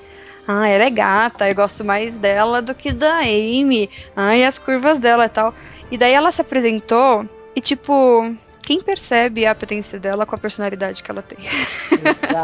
ah, 0.46 0.68
ela 0.68 0.84
é 0.84 0.90
gata, 0.90 1.48
eu 1.48 1.54
gosto 1.54 1.84
mais 1.84 2.18
dela 2.18 2.60
do 2.60 2.74
que 2.74 2.92
da 2.92 3.18
Amy. 3.18 3.88
Ai, 4.16 4.44
as 4.44 4.58
curvas 4.58 4.98
dela 4.98 5.26
e 5.26 5.28
tal. 5.28 5.54
E 5.90 5.98
daí 5.98 6.12
ela 6.12 6.32
se 6.32 6.40
apresentou 6.40 7.24
e, 7.54 7.60
tipo, 7.60 8.34
quem 8.70 8.80
percebe 8.80 9.44
a 9.46 9.52
potência 9.54 9.98
dela 9.98 10.24
com 10.24 10.34
a 10.34 10.38
personalidade 10.38 11.02
que 11.02 11.10
ela 11.10 11.22
tem? 11.22 11.38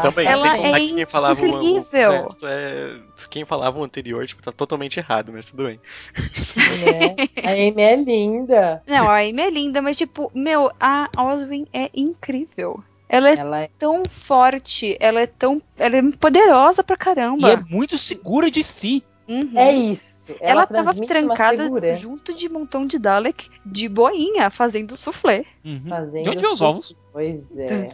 Também, 0.01 0.27
Ela 0.27 0.49
sem 0.49 0.57
contar 0.61 0.77
é 0.77 0.79
que 0.81 0.93
quem 0.95 1.05
falava 1.05 1.41
o- 1.41 1.45
o, 1.45 1.47
incrível. 1.77 2.11
resto 2.23 2.45
é, 2.47 2.99
quem 3.29 3.45
falava 3.45 3.79
o 3.79 3.83
anterior, 3.83 4.27
tipo, 4.27 4.41
tá 4.43 4.51
totalmente 4.51 4.99
errado, 4.99 5.31
mas 5.33 5.45
tudo 5.45 5.63
bem. 5.63 5.79
né? 6.17 7.15
A 7.45 7.51
Amy 7.51 7.81
é 7.81 7.95
linda. 7.95 8.83
Não, 8.85 9.09
a 9.09 9.19
Amy 9.21 9.41
é 9.41 9.49
linda, 9.49 9.81
mas, 9.81 9.95
tipo, 9.95 10.29
meu, 10.35 10.69
a 10.79 11.09
Oswin 11.17 11.65
é 11.71 11.89
incrível. 11.95 12.83
Ela 13.07 13.29
é 13.29 13.35
Ela 13.37 13.61
é 13.61 13.69
tão 13.79 14.03
forte, 14.05 14.97
ela 14.99 15.21
é 15.21 15.27
tão. 15.27 15.61
Ela 15.77 15.95
é 15.95 16.01
poderosa 16.19 16.83
pra 16.83 16.95
E 16.95 16.99
caramba. 16.99 17.51
é 17.53 17.55
muito 17.73 17.97
segura 17.97 18.51
de 18.51 18.65
si. 18.65 19.01
Uhum. 19.27 19.51
É 19.55 19.71
isso. 19.71 20.33
Ela, 20.39 20.65
tava 20.65 20.93
transmite 20.93 21.13
uma 21.13 21.35
trancada 21.35 21.95
junto 21.95 22.33
de 22.33 22.47
um 22.47 22.53
montão 22.53 22.85
de 22.85 22.97
Dalek 22.97 23.49
de 23.65 23.89
boinha, 23.89 24.49
fazendo 24.49 24.95
soufflé. 24.95 25.43
Uhum. 25.65 25.83
fazendo 25.89 26.23
De 26.23 26.29
onde 26.29 26.41
vem 26.41 26.51
os 26.51 26.61
ovos? 26.61 26.95
Pois 27.11 27.57
é. 27.57 27.89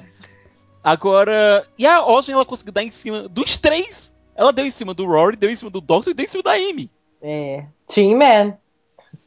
Agora. 0.84 1.66
E 1.78 1.88
a 1.88 2.06
Oswin 2.06 2.34
ela 2.34 2.46
conseguiu 2.46 2.74
dar 2.74 2.84
em 2.84 2.92
cima 2.92 3.28
dos 3.28 3.58
três. 3.58 4.14
Ela 4.36 4.54
deu 4.54 4.66
em 4.66 4.72
cima 4.72 4.94
do 4.94 5.06
Rory, 5.06 5.38
deu 5.38 5.50
em 5.50 5.56
cima 5.56 5.72
do 5.72 5.82
Doctor 5.82 6.12
e 6.12 6.14
deu 6.14 6.26
em 6.26 6.30
cima 6.30 6.44
da 6.44 6.52
Amy. 6.54 6.92
É. 7.22 7.66
Team 7.88 8.18
Man. 8.18 8.58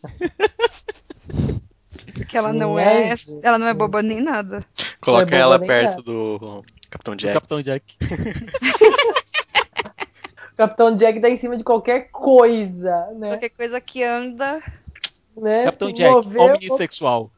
Porque 2.12 2.36
ela 2.36 2.52
não 2.52 2.74
Minha 2.74 2.86
é. 2.86 3.14
Ela 3.42 3.58
não 3.58 3.66
é 3.66 3.74
boba 3.74 4.02
nem 4.02 4.20
nada. 4.20 4.64
Coloca 5.00 5.26
boa 5.26 5.38
ela 5.38 5.58
perto 5.58 5.90
nada. 5.90 6.02
do 6.02 6.64
Capitão 6.90 7.14
Do 7.14 7.20
Jack. 7.20 7.34
Capitão 7.34 7.62
Jack. 7.62 7.96
Capitão 10.56 10.96
Jack 10.96 11.20
dá 11.20 11.28
em 11.28 11.36
cima 11.36 11.56
de 11.56 11.62
qualquer 11.64 12.08
coisa, 12.10 13.08
né? 13.16 13.28
Qualquer 13.30 13.50
coisa 13.50 13.80
que 13.80 14.02
anda. 14.02 14.62
né? 15.36 15.64
Capitão 15.64 15.88
Se 15.88 15.94
Jack, 15.94 16.12
mover, 16.14 16.40
omnissexual. 16.40 17.30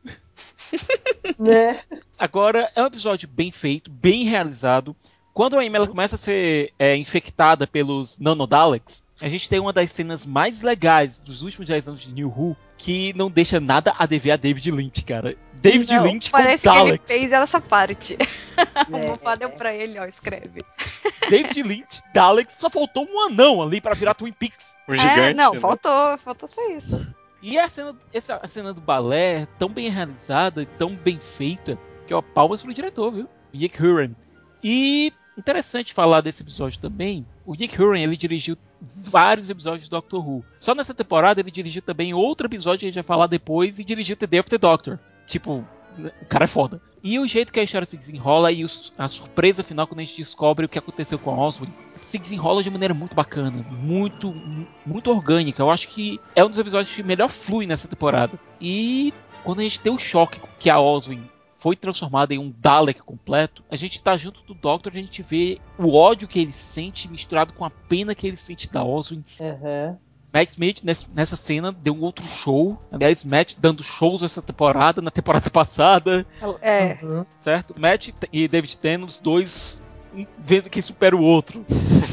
né? 1.38 1.80
Agora, 2.18 2.70
é 2.74 2.82
um 2.82 2.86
episódio 2.86 3.28
bem 3.28 3.50
feito, 3.50 3.90
bem 3.90 4.24
realizado. 4.24 4.94
Quando 5.38 5.56
a 5.56 5.60
Amy 5.60 5.76
ela 5.76 5.86
começa 5.86 6.16
a 6.16 6.18
ser 6.18 6.72
é, 6.76 6.96
infectada 6.96 7.64
pelos 7.64 8.18
Nanodaleks, 8.18 9.04
a 9.22 9.28
gente 9.28 9.48
tem 9.48 9.60
uma 9.60 9.72
das 9.72 9.92
cenas 9.92 10.26
mais 10.26 10.62
legais 10.62 11.20
dos 11.20 11.42
últimos 11.42 11.68
10 11.68 11.86
anos 11.86 12.00
de 12.00 12.12
New 12.12 12.26
Who, 12.28 12.56
que 12.76 13.12
não 13.14 13.30
deixa 13.30 13.60
nada 13.60 13.94
a 13.96 14.04
dever 14.04 14.32
a 14.32 14.36
David 14.36 14.68
Lynch, 14.72 15.04
cara. 15.04 15.36
David 15.54 15.94
Não, 15.94 16.02
Lynch 16.02 16.32
com 16.32 16.38
Parece 16.38 16.64
que 16.64 16.68
ele 16.68 16.76
Daleks. 16.76 17.04
fez 17.06 17.30
essa 17.30 17.60
parte. 17.60 18.18
O 18.90 18.96
É. 18.96 19.06
Mofá 19.10 19.36
deu 19.36 19.50
pra 19.50 19.72
ele, 19.72 19.96
ó, 20.00 20.06
escreve. 20.06 20.64
David 21.30 21.62
Lynch, 21.62 22.02
Daleks, 22.12 22.54
só 22.56 22.68
faltou 22.68 23.06
um 23.08 23.26
anão 23.26 23.62
ali 23.62 23.80
pra 23.80 23.94
virar 23.94 24.14
Twin 24.14 24.32
Peaks. 24.32 24.76
Um 24.88 24.94
é, 24.94 24.98
gigante. 24.98 25.36
não, 25.36 25.52
né? 25.52 25.60
faltou, 25.60 26.18
faltou 26.18 26.48
só 26.48 26.68
isso. 26.72 27.06
E 27.40 27.56
a 27.56 27.68
cena, 27.68 27.96
essa, 28.12 28.40
a 28.42 28.48
cena 28.48 28.74
do 28.74 28.80
balé 28.80 29.42
é 29.42 29.46
tão 29.56 29.68
bem 29.68 29.88
realizada 29.88 30.62
e 30.62 30.66
tão 30.66 30.96
bem 30.96 31.20
feita 31.20 31.78
que 32.08 32.12
ó, 32.12 32.20
palmas 32.20 32.60
pro 32.60 32.74
diretor, 32.74 33.12
viu? 33.12 33.28
O 33.54 33.56
Nick 33.56 33.80
Huron. 33.80 34.16
E 34.64 35.12
interessante 35.38 35.94
falar 35.94 36.20
desse 36.20 36.42
episódio 36.42 36.80
também. 36.80 37.26
O 37.46 37.54
Nick 37.54 37.80
Huron 37.80 37.96
ele 37.96 38.16
dirigiu 38.16 38.56
vários 38.80 39.48
episódios 39.48 39.88
do 39.88 39.92
Doctor 39.92 40.26
Who. 40.26 40.44
Só 40.56 40.74
nessa 40.74 40.94
temporada 40.94 41.40
ele 41.40 41.50
dirigiu 41.50 41.82
também 41.82 42.12
outro 42.12 42.46
episódio 42.46 42.80
que 42.80 42.86
a 42.86 42.88
gente 42.88 42.94
vai 42.96 43.04
falar 43.04 43.26
depois 43.26 43.78
e 43.78 43.84
dirigiu 43.84 44.16
The 44.16 44.26
Day 44.26 44.40
of 44.40 44.50
the 44.50 44.58
Doctor. 44.58 44.98
Tipo, 45.26 45.64
o 45.98 46.26
cara 46.26 46.44
é 46.44 46.48
foda. 46.48 46.80
E 47.02 47.18
o 47.18 47.26
jeito 47.26 47.52
que 47.52 47.60
a 47.60 47.62
história 47.62 47.86
se 47.86 47.96
desenrola 47.96 48.50
e 48.50 48.64
a 48.96 49.08
surpresa 49.08 49.62
final 49.62 49.86
quando 49.86 50.00
a 50.00 50.04
gente 50.04 50.16
descobre 50.16 50.66
o 50.66 50.68
que 50.68 50.78
aconteceu 50.78 51.18
com 51.18 51.30
a 51.30 51.38
Oswald 51.38 51.72
se 51.92 52.18
desenrola 52.18 52.62
de 52.62 52.70
maneira 52.70 52.92
muito 52.92 53.14
bacana, 53.14 53.64
muito 53.70 54.34
muito 54.84 55.10
orgânica. 55.10 55.62
Eu 55.62 55.70
acho 55.70 55.88
que 55.88 56.20
é 56.34 56.44
um 56.44 56.48
dos 56.48 56.58
episódios 56.58 56.94
que 56.94 57.02
melhor 57.02 57.28
flui 57.28 57.66
nessa 57.66 57.86
temporada. 57.86 58.38
E 58.60 59.14
quando 59.44 59.60
a 59.60 59.62
gente 59.62 59.80
tem 59.80 59.92
o 59.92 59.98
choque 59.98 60.40
que 60.58 60.68
a 60.68 60.80
Oswald 60.80 61.22
foi 61.58 61.76
transformada 61.76 62.32
em 62.32 62.38
um 62.38 62.50
Dalek 62.56 63.00
completo, 63.02 63.62
a 63.68 63.76
gente 63.76 64.00
tá 64.02 64.16
junto 64.16 64.40
do 64.44 64.54
Doctor, 64.54 64.92
a 64.94 64.98
gente 64.98 65.22
vê 65.22 65.58
o 65.78 65.94
ódio 65.94 66.28
que 66.28 66.38
ele 66.38 66.52
sente 66.52 67.08
misturado 67.10 67.52
com 67.52 67.64
a 67.64 67.70
pena 67.70 68.14
que 68.14 68.26
ele 68.26 68.36
sente 68.36 68.70
da 68.70 68.82
Oswald. 68.84 69.24
Aham. 69.40 69.98
Matt 70.32 70.50
Smith 70.50 70.82
ness- 70.84 71.10
nessa 71.14 71.36
cena 71.36 71.72
deu 71.72 71.94
um 71.94 72.02
outro 72.02 72.24
show. 72.24 72.78
Aliás, 72.92 73.24
Matt 73.24 73.54
dando 73.58 73.82
shows 73.82 74.22
essa 74.22 74.42
temporada, 74.42 75.00
na 75.02 75.10
temporada 75.10 75.48
passada, 75.50 76.24
É, 76.60 76.98
Uhum. 77.02 77.24
certo? 77.34 77.74
Matt 77.80 78.10
e 78.32 78.46
David 78.46 78.78
Tennant, 78.78 79.08
os 79.08 79.18
dois 79.18 79.82
um 80.14 80.24
vendo 80.38 80.70
que 80.70 80.80
supera 80.80 81.16
o 81.16 81.22
outro. 81.22 81.64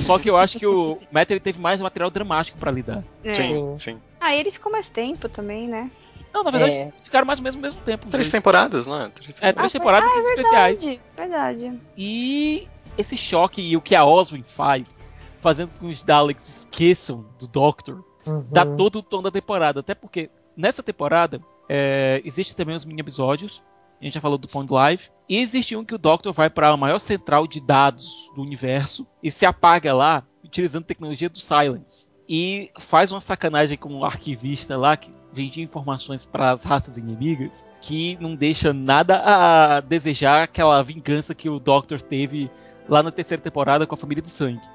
Só 0.06 0.18
que 0.18 0.30
eu 0.30 0.38
acho 0.38 0.58
que 0.60 0.66
o 0.66 0.98
Matt 1.12 1.30
ele 1.32 1.40
teve 1.40 1.60
mais 1.62 1.80
material 1.82 2.10
dramático 2.10 2.58
pra 2.58 2.72
lidar. 2.72 3.04
é. 3.24 3.34
Sim, 3.34 3.76
sim. 3.80 3.98
Ah, 4.20 4.34
ele 4.36 4.50
ficou 4.50 4.72
mais 4.72 4.90
tempo 4.90 5.30
também, 5.30 5.68
né? 5.68 5.92
Não, 6.36 6.44
na 6.44 6.52
verdade, 6.52 6.74
É. 6.76 6.94
ficaram 7.02 7.26
mais 7.26 7.40
ou 7.40 7.44
menos 7.44 7.56
ao 7.56 7.62
mesmo 7.62 7.82
tempo. 7.82 8.08
Três 8.10 8.30
temporadas, 8.30 8.86
não 8.86 9.02
é? 9.04 9.10
Três 9.10 9.30
É, 9.40 9.54
temporadas. 9.54 9.56
três 9.56 9.58
Ah, 9.58 9.70
foi- 9.72 9.80
temporadas 9.80 10.12
ah, 10.12 10.16
é 10.16 10.22
especiais. 10.22 10.84
Verdade, 10.84 11.02
verdade. 11.18 11.82
E 11.98 12.68
esse 12.98 13.18
choque 13.18 13.62
e 13.62 13.78
o 13.78 13.82
que 13.82 13.96
a 13.96 14.04
Oswin 14.06 14.44
faz, 14.44 15.02
fazendo 15.42 15.72
com 15.72 15.86
que 15.88 15.92
os 15.94 16.04
Daleks 16.04 16.60
esqueçam 16.60 17.26
do 17.40 17.48
Doctor, 17.48 18.04
Uhum. 18.28 18.46
dá 18.52 18.66
todo 18.66 18.98
o 19.00 19.02
tom 19.04 19.22
da 19.22 19.32
temporada. 19.32 19.80
Até 19.80 19.96
porque 19.96 20.30
nessa 20.58 20.84
temporada 20.84 21.40
é, 21.70 22.22
existem 22.26 22.56
também 22.56 22.76
os 22.76 22.84
mini 22.86 23.02
episódios. 23.02 23.64
A 24.00 24.04
gente 24.04 24.14
já 24.16 24.22
falou 24.22 24.38
do 24.38 24.48
Pond 24.48 24.72
Live. 24.74 25.10
E 25.28 25.38
existe 25.40 25.76
um 25.76 25.84
que 25.86 25.96
o 25.96 25.98
Doctor 25.98 26.32
vai 26.34 26.50
para 26.50 26.70
a 26.70 26.78
maior 26.78 27.00
central 27.00 27.48
de 27.48 27.60
dados 27.62 28.30
do 28.36 28.42
universo 28.42 29.08
e 29.24 29.32
se 29.32 29.46
apaga 29.46 29.94
lá 29.94 30.24
utilizando 30.44 30.84
tecnologia 30.84 31.30
do 31.30 31.40
Silence. 31.40 32.10
E 32.28 32.70
faz 32.80 33.12
uma 33.12 33.22
sacanagem 33.22 33.78
com 33.78 33.90
um 33.90 34.04
arquivista 34.06 34.78
lá 34.78 34.96
que 34.98 35.14
vendia 35.36 35.64
informações 35.64 36.26
para 36.26 36.52
as 36.52 36.64
raças 36.64 36.98
inimigas 36.98 37.68
que 37.82 38.18
não 38.20 38.36
deixa 38.36 38.74
nada 38.74 39.22
a 39.24 39.82
desejar 39.82 40.44
aquela 40.44 40.82
vingança 40.82 41.36
que 41.36 41.50
o 41.50 41.60
Doctor 41.60 42.02
teve 42.02 42.50
lá 42.88 43.04
na 43.04 43.12
terceira 43.12 43.44
temporada 43.44 43.86
com 43.86 43.94
a 43.94 43.98
família 43.98 44.22
do 44.22 44.30
sangue. 44.30 44.68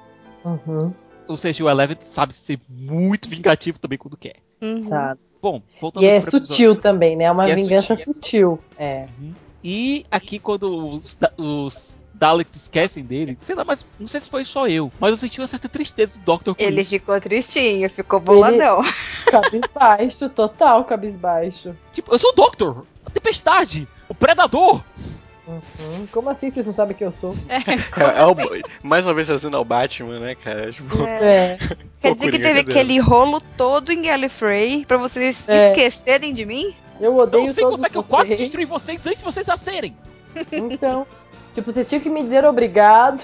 Uhum. 0.45 0.93
Ou 1.27 1.37
seja, 1.37 1.63
o 1.63 1.69
Eleven 1.69 1.97
sabe 1.99 2.33
ser 2.33 2.59
muito 2.69 3.27
vingativo 3.27 3.79
também 3.79 3.97
quando 3.97 4.17
quer. 4.17 4.35
Uhum. 4.61 4.81
Sabe? 4.81 5.19
Bom, 5.41 5.61
voltando 5.79 6.03
E 6.03 6.07
é 6.07 6.21
sutil 6.21 6.75
também, 6.75 7.15
né? 7.15 7.23
É 7.25 7.31
uma 7.31 7.47
E 7.47 7.51
é 7.51 7.55
vingança 7.55 7.95
sutil. 7.95 8.13
sutil. 8.13 8.59
É. 8.77 9.07
Uhum. 9.19 9.33
E 9.63 10.05
aqui 10.11 10.39
quando 10.39 10.89
os, 10.93 11.17
os 11.37 12.01
Daleks 12.21 12.55
esquecem 12.55 13.03
dele, 13.03 13.35
sei 13.39 13.55
lá, 13.55 13.63
mas 13.65 13.83
não 13.99 14.05
sei 14.05 14.21
se 14.21 14.29
foi 14.29 14.45
só 14.45 14.67
eu, 14.67 14.91
mas 14.99 15.09
eu 15.09 15.17
senti 15.17 15.41
uma 15.41 15.47
certa 15.47 15.67
tristeza 15.67 16.19
do 16.19 16.23
Doctor 16.23 16.53
com 16.55 16.61
Ele 16.61 16.81
isso. 16.81 16.91
ficou 16.91 17.19
tristinho, 17.19 17.89
ficou 17.89 18.19
boladão. 18.19 18.79
Cabisbaixo, 19.25 20.29
total 20.29 20.85
cabisbaixo. 20.85 21.75
Tipo, 21.91 22.13
eu 22.13 22.19
sou 22.19 22.29
o 22.29 22.33
Doctor, 22.35 22.85
a 23.03 23.09
tempestade, 23.09 23.87
o 24.07 24.13
predador. 24.13 24.83
Uhum. 25.47 26.07
Como 26.11 26.29
assim 26.29 26.51
vocês 26.51 26.67
não 26.67 26.73
sabem 26.73 26.95
quem 26.95 27.05
eu 27.05 27.11
sou? 27.11 27.35
Cara, 27.91 28.19
é 28.19 28.25
o- 28.25 28.35
mais 28.83 29.03
uma 29.05 29.13
vez 29.15 29.27
fazendo 29.27 29.57
ao 29.57 29.65
Batman, 29.65 30.19
né, 30.19 30.35
cara? 30.35 30.71
Tipo, 30.71 31.01
É. 31.03 31.57
Quer 31.99 32.15
dizer 32.15 32.31
que 32.31 32.39
teve 32.39 32.59
aquele 32.59 32.99
rolo 32.99 33.41
todo 33.57 33.91
em 33.91 34.03
Gallifrey 34.03 34.85
pra 34.85 34.97
vocês 34.97 35.43
É. 35.49 35.69
esquecerem 35.71 36.33
de 36.35 36.45
mim? 36.45 36.73
Eu 36.99 37.17
odeio 37.17 37.45
Não 37.45 37.53
sei 37.53 37.63
todos 37.63 37.77
como 37.77 37.87
é 37.87 37.89
que 37.89 37.97
eu 37.97 38.03
quase 38.03 38.27
vocês. 38.27 38.39
destruí 38.41 38.65
vocês 38.65 39.05
antes 39.07 39.19
de 39.19 39.25
vocês 39.25 39.47
nascerem. 39.47 39.97
Então, 40.51 41.05
tipo, 41.53 41.71
vocês 41.71 41.87
tinham 41.87 42.01
que 42.01 42.09
me 42.09 42.23
dizer 42.23 42.45
obrigado. 42.45 43.23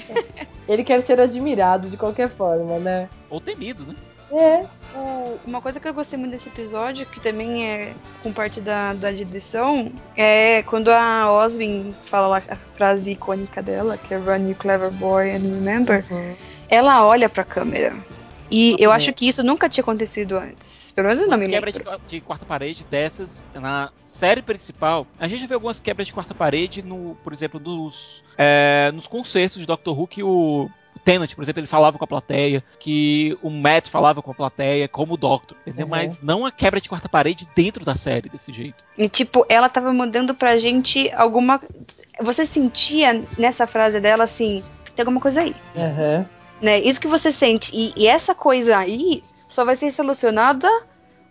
Ele 0.68 0.84
quer 0.84 1.02
ser 1.02 1.20
admirado 1.20 1.88
de 1.88 1.96
qualquer 1.96 2.28
forma, 2.28 2.78
né? 2.78 3.08
Ou 3.28 3.40
temido, 3.40 3.84
né? 3.86 3.94
É. 4.32 4.64
O- 4.96 5.38
Uma 5.46 5.60
coisa 5.60 5.78
que 5.78 5.86
eu 5.86 5.92
gostei 5.92 6.18
muito 6.18 6.32
desse 6.32 6.48
episódio, 6.48 7.04
que 7.06 7.20
também 7.20 7.66
é 7.68 7.92
com 8.22 8.32
parte 8.32 8.60
da, 8.60 8.94
da 8.94 9.10
edição, 9.12 9.92
é 10.16 10.62
quando 10.62 10.88
a 10.90 11.30
Oswin 11.30 11.94
fala 12.04 12.26
lá 12.28 12.42
a 12.48 12.56
frase 12.74 13.12
icônica 13.12 13.60
dela, 13.62 13.98
que 13.98 14.14
é 14.14 14.16
Run 14.16 14.48
you 14.48 14.54
clever 14.56 14.90
boy 14.90 15.30
and 15.30 15.40
remember, 15.42 16.04
Uhum. 16.10 16.34
ela 16.70 17.04
olha 17.04 17.28
pra 17.28 17.44
câmera. 17.44 17.94
E 18.52 18.76
eu 18.78 18.92
acho 18.92 19.12
que 19.14 19.26
isso 19.26 19.42
nunca 19.42 19.66
tinha 19.66 19.82
acontecido 19.82 20.36
antes. 20.36 20.92
Pelo 20.92 21.08
menos 21.08 21.22
eu 21.22 21.26
não 21.26 21.38
me 21.38 21.48
quebra 21.48 21.72
de, 21.72 21.78
lembro. 21.78 22.00
de 22.06 22.20
quarta 22.20 22.44
parede 22.44 22.84
dessas 22.84 23.42
na 23.54 23.90
série 24.04 24.42
principal. 24.42 25.06
A 25.18 25.26
gente 25.26 25.40
já 25.40 25.46
vê 25.46 25.54
algumas 25.54 25.80
quebras 25.80 26.06
de 26.06 26.12
quarta 26.12 26.34
parede 26.34 26.82
no, 26.82 27.16
por 27.24 27.32
exemplo, 27.32 27.58
nos, 27.58 28.22
é, 28.36 28.92
nos 28.92 29.06
concertos 29.06 29.58
de 29.58 29.66
Doctor 29.66 29.98
Who 29.98 30.06
que 30.06 30.22
o 30.22 30.68
Tennant, 31.02 31.34
por 31.34 31.42
exemplo, 31.42 31.60
ele 31.60 31.66
falava 31.66 31.96
com 31.96 32.04
a 32.04 32.06
plateia, 32.06 32.62
que 32.78 33.36
o 33.42 33.48
Matt 33.48 33.88
falava 33.88 34.20
com 34.20 34.30
a 34.30 34.34
plateia, 34.34 34.86
como 34.86 35.14
o 35.14 35.16
Doctor, 35.16 35.56
entendeu? 35.66 35.86
Uhum. 35.86 35.90
Mas 35.90 36.20
não 36.20 36.44
a 36.44 36.50
quebra 36.50 36.78
de 36.78 36.90
quarta 36.90 37.08
parede 37.08 37.48
dentro 37.56 37.86
da 37.86 37.94
série 37.94 38.28
desse 38.28 38.52
jeito. 38.52 38.84
E 38.98 39.08
tipo, 39.08 39.46
ela 39.48 39.70
tava 39.70 39.90
mandando 39.94 40.34
pra 40.34 40.58
gente 40.58 41.10
alguma. 41.12 41.58
Você 42.20 42.44
sentia 42.44 43.24
nessa 43.38 43.66
frase 43.66 43.98
dela 43.98 44.24
assim, 44.24 44.62
tem 44.94 45.02
alguma 45.02 45.20
coisa 45.20 45.40
aí. 45.40 45.56
Aham. 45.74 46.26
Né? 46.62 46.78
Isso 46.80 47.00
que 47.00 47.08
você 47.08 47.30
sente. 47.32 47.70
E, 47.74 47.92
e 47.96 48.06
essa 48.06 48.34
coisa 48.34 48.78
aí 48.78 49.22
só 49.48 49.64
vai 49.64 49.76
ser 49.76 49.92
solucionada 49.92 50.68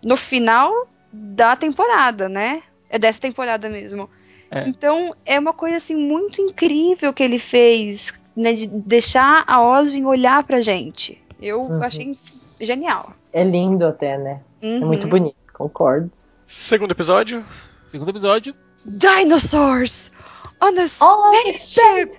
no 0.03 0.15
final 0.17 0.71
da 1.11 1.55
temporada, 1.55 2.27
né? 2.29 2.61
É 2.89 2.99
dessa 2.99 3.19
temporada 3.19 3.69
mesmo. 3.69 4.09
É. 4.51 4.67
Então, 4.67 5.15
é 5.25 5.39
uma 5.39 5.53
coisa 5.53 5.77
assim 5.77 5.95
muito 5.95 6.41
incrível 6.41 7.13
que 7.13 7.23
ele 7.23 7.39
fez, 7.39 8.21
né? 8.35 8.53
De 8.53 8.67
deixar 8.67 9.43
a 9.47 9.61
Oswin 9.61 10.05
olhar 10.05 10.43
pra 10.43 10.59
gente. 10.61 11.21
Eu 11.41 11.61
Uhum. 11.63 11.81
achei 11.83 12.17
genial. 12.59 13.13
É 13.33 13.43
lindo 13.43 13.87
até, 13.87 14.17
né? 14.17 14.41
É 14.61 14.65
Uhum. 14.67 14.87
muito 14.87 15.07
bonito, 15.07 15.35
concordo. 15.53 16.11
segundo 16.47 16.91
episódio. 16.91 17.45
Segundo 17.87 18.09
episódio, 18.09 18.53
Dinosaurs 18.85 20.11
on 20.61 20.67
a 20.77 20.83
Oh, 21.01 21.31
spaceship! 21.31 22.11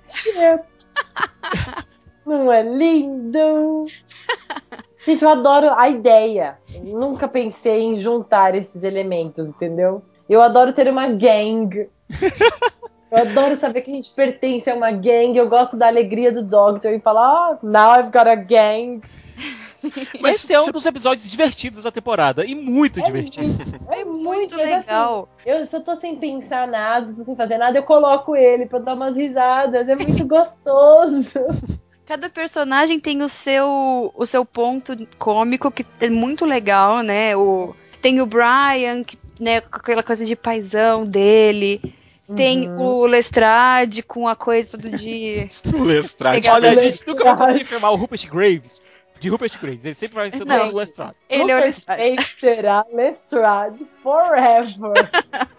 Não 2.25 2.53
é 2.53 2.63
lindo? 2.63 3.85
Gente, 5.05 5.25
eu 5.25 5.31
adoro 5.31 5.73
a 5.77 5.89
ideia. 5.89 6.59
Eu 6.77 6.99
nunca 6.99 7.27
pensei 7.27 7.81
em 7.81 7.95
juntar 7.97 8.55
esses 8.55 8.85
elementos, 8.85 9.49
entendeu? 9.49 10.03
Eu 10.29 10.41
adoro 10.41 10.73
ter 10.73 10.89
uma 10.89 11.09
gang. 11.09 11.91
Eu 13.11 13.19
adoro 13.19 13.57
saber 13.57 13.83
que 13.83 13.91
a 13.91 13.95
gente 13.95 14.11
pertence 14.13 14.71
a 14.71 14.75
uma 14.75 14.91
gang. 14.91 15.37
Eu 15.37 15.47
gosto 15.47 15.77
da 15.77 15.87
alegria 15.87 16.33
do 16.33 16.43
Doctor 16.43 16.93
e 16.95 16.99
falar, 16.99 17.59
oh, 17.63 17.67
now 17.67 17.95
I've 18.01 18.11
got 18.11 18.27
a 18.27 18.35
gang. 18.35 19.03
Mas 20.19 20.37
esse 20.37 20.55
é 20.55 20.59
um 20.59 20.71
dos 20.71 20.87
episódios 20.87 21.29
divertidos 21.29 21.83
da 21.83 21.91
temporada, 21.91 22.43
e 22.47 22.55
muito 22.55 23.01
É 23.01 23.03
divertido. 23.03 23.49
muito, 23.49 23.93
é 23.93 24.05
Muito 24.05 24.55
assim, 24.55 24.65
legal. 24.65 25.29
eu, 25.45 25.67
se 25.67 25.77
eu 25.77 25.81
tô 25.83 25.95
sem 25.95 26.17
pensar 26.17 26.67
nada, 26.67 27.05
se 27.05 27.13
eu 27.13 27.17
tô 27.19 27.25
sem 27.25 27.37
fazer 27.37 27.59
nada, 27.59 27.77
eu 27.77 27.83
coloco 27.83 28.35
ele 28.35 28.65
pra 28.65 28.79
dar 28.79 28.95
umas 28.95 29.15
risadas. 29.15 29.87
É 29.89 29.95
muito 29.95 30.25
gostoso. 30.25 31.39
Cada 32.07 32.29
personagem 32.29 32.99
tem 32.99 33.23
o 33.23 33.29
seu, 33.29 34.13
o 34.15 34.27
seu 34.27 34.45
ponto 34.45 34.95
cômico, 35.19 35.71
que 35.71 35.85
é 36.01 36.11
muito 36.11 36.45
legal, 36.45 37.01
né? 37.03 37.37
O, 37.37 37.75
tem 38.01 38.21
o 38.21 38.27
Brian, 38.27 39.05
que, 39.05 39.19
né, 39.39 39.61
com 39.61 39.79
aquela 39.79 40.03
coisa 40.03 40.25
de 40.25 40.35
paizão 40.37 41.07
dele. 41.07 41.81
Tem 42.35 42.69
Uhum. 42.69 42.81
o 42.81 43.07
Lestrade 43.07 44.03
com 44.03 44.27
a 44.27 44.35
coisa 44.35 44.79
tudo 44.79 44.97
de. 44.97 45.51
O 45.75 45.83
Lestrade. 45.83 46.49
Olha, 46.49 46.71
a 46.71 46.75
gente 46.75 47.07
nunca 47.07 47.25
vai 47.25 47.37
conseguir 47.37 47.65
filmar 47.65 47.93
o 47.93 47.97
Rupert 47.97 48.29
Graves 48.31 48.81
de 49.23 49.29
Rupert 49.29 49.57
Graves. 49.61 49.85
Ele 49.85 49.95
sempre 49.95 50.17
vai 50.17 50.33
ser 50.33 50.43
o 50.43 50.77
Lestrade. 50.77 51.15
Ele 51.29 51.43
é 51.43 51.55
o 51.55 51.59
Rupert 51.59 51.65
Lestrade. 51.67 52.23
Será 52.27 52.85
Lestrade 52.93 53.87
forever. 54.03 55.11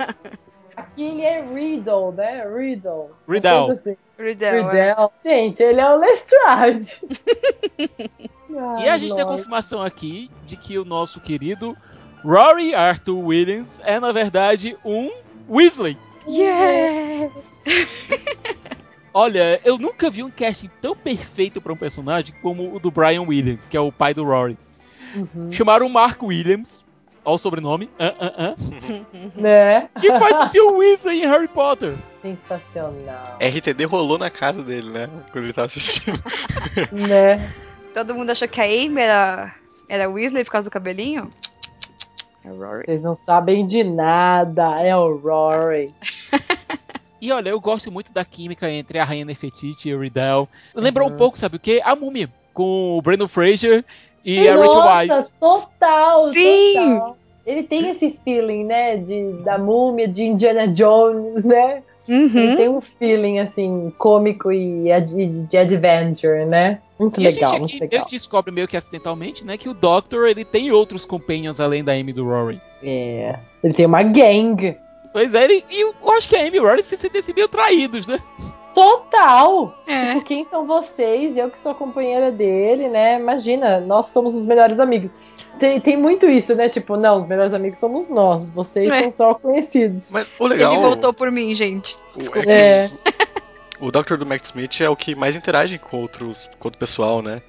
Aqui 0.75 1.03
ele 1.03 1.21
é 1.21 1.41
Riddle, 1.41 2.11
né? 2.11 2.43
Riddle. 2.45 3.11
Riddle. 3.27 3.65
coisa 3.67 3.97
assim. 4.17 4.23
Riddle, 4.23 4.77
é. 4.77 4.95
Gente, 5.23 5.63
ele 5.63 5.79
é 5.79 5.89
o 5.89 5.97
Lestrade. 5.97 6.99
E 8.79 8.87
a 8.87 8.97
gente 8.99 9.13
tem 9.13 9.23
a 9.23 9.25
confirmação 9.25 9.81
aqui 9.81 10.29
de 10.45 10.55
que 10.55 10.77
o 10.77 10.85
nosso 10.85 11.19
querido 11.19 11.75
Rory 12.23 12.75
Arthur 12.75 13.17
Williams 13.17 13.81
é, 13.83 13.99
na 13.99 14.11
verdade, 14.11 14.77
um 14.85 15.11
Weasley. 15.49 15.97
Yeah! 16.27 17.33
Olha, 19.13 19.59
eu 19.63 19.77
nunca 19.77 20.09
vi 20.09 20.23
um 20.23 20.29
casting 20.29 20.69
tão 20.81 20.95
perfeito 20.95 21.61
para 21.61 21.73
um 21.73 21.77
personagem 21.77 22.33
como 22.41 22.75
o 22.75 22.79
do 22.79 22.89
Brian 22.89 23.23
Williams, 23.23 23.65
que 23.65 23.77
é 23.77 23.79
o 23.79 23.91
pai 23.91 24.13
do 24.13 24.23
Rory. 24.23 24.57
Uhum. 25.15 25.51
Chamaram 25.51 25.85
o 25.85 25.89
Mark 25.89 26.21
Williams, 26.23 26.83
olha 27.25 27.35
o 27.35 27.37
sobrenome, 27.37 27.89
ah, 27.99 28.13
ah, 28.19 28.33
ah, 28.37 28.55
Né? 29.35 29.89
que 29.99 30.07
faz 30.19 30.39
o 30.41 30.45
seu 30.47 30.77
Weasley 30.77 31.23
em 31.23 31.27
Harry 31.27 31.47
Potter. 31.47 31.95
Sensacional. 32.21 33.37
RTD 33.39 33.85
rolou 33.85 34.17
na 34.17 34.29
casa 34.29 34.63
dele, 34.63 34.89
né? 34.89 35.09
Quando 35.31 35.43
ele 35.45 35.53
tava 35.53 35.67
assistindo. 35.67 36.21
Né? 36.91 37.53
Todo 37.93 38.15
mundo 38.15 38.31
achou 38.31 38.47
que 38.47 38.59
a 38.59 38.65
Amy 38.65 39.01
era, 39.01 39.53
era 39.89 40.09
Weasley 40.09 40.43
por 40.43 40.51
causa 40.51 40.69
do 40.69 40.73
cabelinho? 40.73 41.29
É 42.45 42.49
Rory. 42.49 42.83
Vocês 42.85 43.03
não 43.03 43.15
sabem 43.15 43.65
de 43.65 43.83
nada. 43.83 44.81
É 44.81 44.95
o 44.95 45.15
Rory. 45.17 45.91
E 47.21 47.31
olha, 47.31 47.47
eu 47.47 47.59
gosto 47.61 47.89
muito 47.89 48.11
da 48.11 48.25
química 48.25 48.69
entre 48.69 48.99
a 48.99 49.05
Rainha 49.05 49.23
Nefertiti 49.23 49.87
e 49.87 49.95
o 49.95 49.99
Riddell. 50.01 50.45
Lembrou 50.75 51.07
Uhum. 51.07 51.13
um 51.13 51.17
pouco, 51.17 51.39
sabe 51.39 51.55
o 51.55 51.59
quê? 51.59 51.79
A 51.81 51.95
Múmia, 51.95 52.29
com 52.53 52.97
o 52.97 53.01
Brandon 53.01 53.29
Fraser 53.29 53.85
e 54.25 54.47
a 54.47 54.55
Rachel 54.55 54.81
Nossa, 54.81 54.91
Weisz. 55.15 55.33
total, 55.39 56.17
Sim! 56.29 56.73
total. 56.73 57.17
Ele 57.45 57.63
tem 57.63 57.89
esse 57.89 58.17
feeling, 58.23 58.63
né? 58.63 58.95
De, 58.97 59.33
da 59.43 59.57
múmia, 59.57 60.07
de 60.07 60.23
Indiana 60.23 60.67
Jones, 60.67 61.43
né? 61.43 61.83
Ele 62.07 62.27
Uhum. 62.49 62.55
tem 62.57 62.69
um 62.69 62.81
feeling, 62.81 63.39
assim, 63.39 63.91
cômico 63.97 64.51
e 64.51 64.91
ad- 64.91 65.13
de 65.49 65.57
adventure, 65.57 66.45
né? 66.45 66.79
Muito 66.99 67.19
E 67.21 67.25
a 67.27 67.29
legal, 67.29 67.49
gente 67.51 67.59
muito 67.61 67.71
aqui 67.75 67.79
legal. 67.81 67.99
meio 67.99 68.05
que 68.05 68.11
descobre 68.15 68.51
meio 68.51 68.67
que 68.67 68.75
acidentalmente, 68.77 69.45
né, 69.45 69.57
que 69.57 69.69
o 69.69 69.73
Doctor 69.73 70.27
ele 70.27 70.43
tem 70.45 70.71
outros 70.71 71.05
companions 71.05 71.59
além 71.61 71.81
da 71.83 71.93
Amy 71.93 72.11
e 72.11 72.13
do 72.13 72.25
Rory. 72.25 72.61
É. 72.81 73.37
Ele 73.63 73.73
tem 73.73 73.85
uma 73.85 74.03
gang. 74.03 74.77
Pois 75.13 75.33
é, 75.33 75.43
ele, 75.45 75.63
e 75.69 75.81
eu 75.81 75.93
acho 76.13 76.27
que 76.27 76.35
a 76.35 76.39
Amy 76.45 76.57
e 76.57 76.59
o 76.59 76.63
Rory 76.63 76.83
se 76.83 76.97
sentem 76.97 77.19
assim 77.19 77.33
meio 77.33 77.47
traídos, 77.47 78.05
né? 78.07 78.19
Total! 78.73 79.77
É. 79.87 80.13
Tipo, 80.13 80.25
quem 80.25 80.45
são 80.45 80.65
vocês? 80.65 81.37
Eu 81.37 81.49
que 81.49 81.57
sou 81.59 81.71
a 81.71 81.75
companheira 81.75 82.31
dele, 82.31 82.87
né? 82.89 83.15
Imagina, 83.19 83.79
nós 83.79 84.07
somos 84.07 84.33
os 84.35 84.45
melhores 84.45 84.79
amigos. 84.79 85.11
Tem, 85.59 85.79
tem 85.79 85.95
muito 85.95 86.25
isso, 86.25 86.55
né? 86.55 86.67
Tipo, 86.69 86.97
não, 86.97 87.17
os 87.17 87.25
melhores 87.27 87.53
amigos 87.53 87.77
somos 87.79 88.07
nós. 88.07 88.49
Vocês 88.49 88.89
É. 88.89 89.01
são 89.03 89.11
só 89.11 89.33
conhecidos. 89.35 90.11
Mas 90.11 90.33
o 90.39 90.47
legal. 90.47 90.73
Ele 90.73 90.81
voltou 90.81 91.13
por 91.13 91.31
mim, 91.31 91.53
gente. 91.53 91.95
o- 92.15 92.17
Desculpa. 92.17 92.49
é 92.51 92.85
É. 92.85 92.89
O 93.79 93.91
Dr. 93.91 94.15
do 94.17 94.25
Matt 94.25 94.45
Smith 94.45 94.81
é 94.81 94.89
o 94.89 94.95
que 94.95 95.13
mais 95.13 95.35
interage 95.35 95.77
com 95.77 95.97
outros, 95.97 96.49
com 96.57 96.67
outro 96.67 96.79
pessoal, 96.79 97.21
né? 97.21 97.41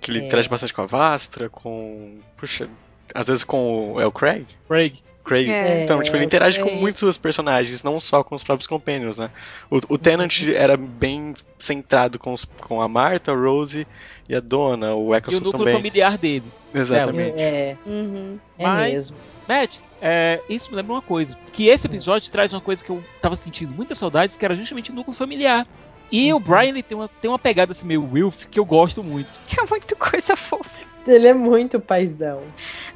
Que 0.00 0.10
ele 0.10 0.20
É. 0.20 0.26
interage 0.26 0.48
bastante 0.48 0.72
com 0.74 0.82
a 0.82 0.86
Vastra, 0.86 1.48
com. 1.48 2.18
Puxa, 2.36 2.68
às 3.14 3.26
vezes 3.26 3.42
com 3.42 3.94
o. 3.94 4.00
É 4.00 4.06
o 4.06 4.12
Craig? 4.12 4.46
Craig. 4.68 4.98
Craig. 5.24 5.48
É. 5.50 5.82
Então, 5.84 6.02
tipo, 6.02 6.16
ele 6.16 6.24
interage 6.24 6.60
com 6.60 6.68
é. 6.68 6.74
muitos 6.76 7.16
personagens, 7.16 7.82
não 7.82 7.98
só 7.98 8.22
com 8.22 8.34
os 8.34 8.42
próprios 8.42 8.66
companions, 8.66 9.18
né? 9.18 9.30
O, 9.70 9.76
o 9.94 9.98
Tennant 9.98 10.42
era 10.54 10.76
bem 10.76 11.34
centrado 11.58 12.18
com, 12.18 12.32
os- 12.32 12.44
com 12.44 12.80
a 12.82 12.88
Martha, 12.88 13.32
a 13.32 13.34
Rose 13.34 13.86
e 14.28 14.34
a 14.34 14.40
Dona, 14.40 14.94
o 14.94 15.14
E 15.14 15.18
Eccleston 15.18 15.42
o 15.42 15.44
núcleo 15.46 15.64
também. 15.64 15.74
familiar 15.76 16.18
deles. 16.18 16.68
Exatamente. 16.74 17.32
delas. 17.32 17.38
É, 17.40 17.76
Uhum. 17.86 18.38
é 18.58 18.64
Mas- 18.66 18.92
mesmo. 18.92 19.16
Matt, 19.48 19.78
é, 20.00 20.40
isso 20.48 20.70
me 20.70 20.76
lembra 20.76 20.92
uma 20.94 21.02
coisa. 21.02 21.36
Que 21.52 21.68
esse 21.68 21.86
episódio 21.86 22.30
traz 22.30 22.52
uma 22.54 22.60
coisa 22.62 22.82
que 22.82 22.90
eu 22.90 23.02
tava 23.20 23.36
sentindo 23.36 23.74
muitas 23.74 23.98
saudades, 23.98 24.36
que 24.36 24.44
era 24.44 24.54
justamente 24.54 24.90
o 24.90 24.94
núcleo 24.94 25.14
familiar. 25.16 25.66
E 26.12 26.32
o 26.32 26.38
Brian 26.38 26.68
ele 26.68 26.82
tem, 26.82 26.96
uma, 26.96 27.08
tem 27.20 27.30
uma 27.30 27.38
pegada 27.38 27.72
assim 27.72 27.86
meio 27.86 28.08
Wilf 28.10 28.44
que 28.46 28.58
eu 28.60 28.64
gosto 28.64 29.02
muito. 29.02 29.40
É 29.58 29.66
muito 29.68 29.96
coisa 29.96 30.34
fofa. 30.36 30.78
Ele 31.06 31.28
é 31.28 31.34
muito 31.34 31.78
paizão. 31.78 32.40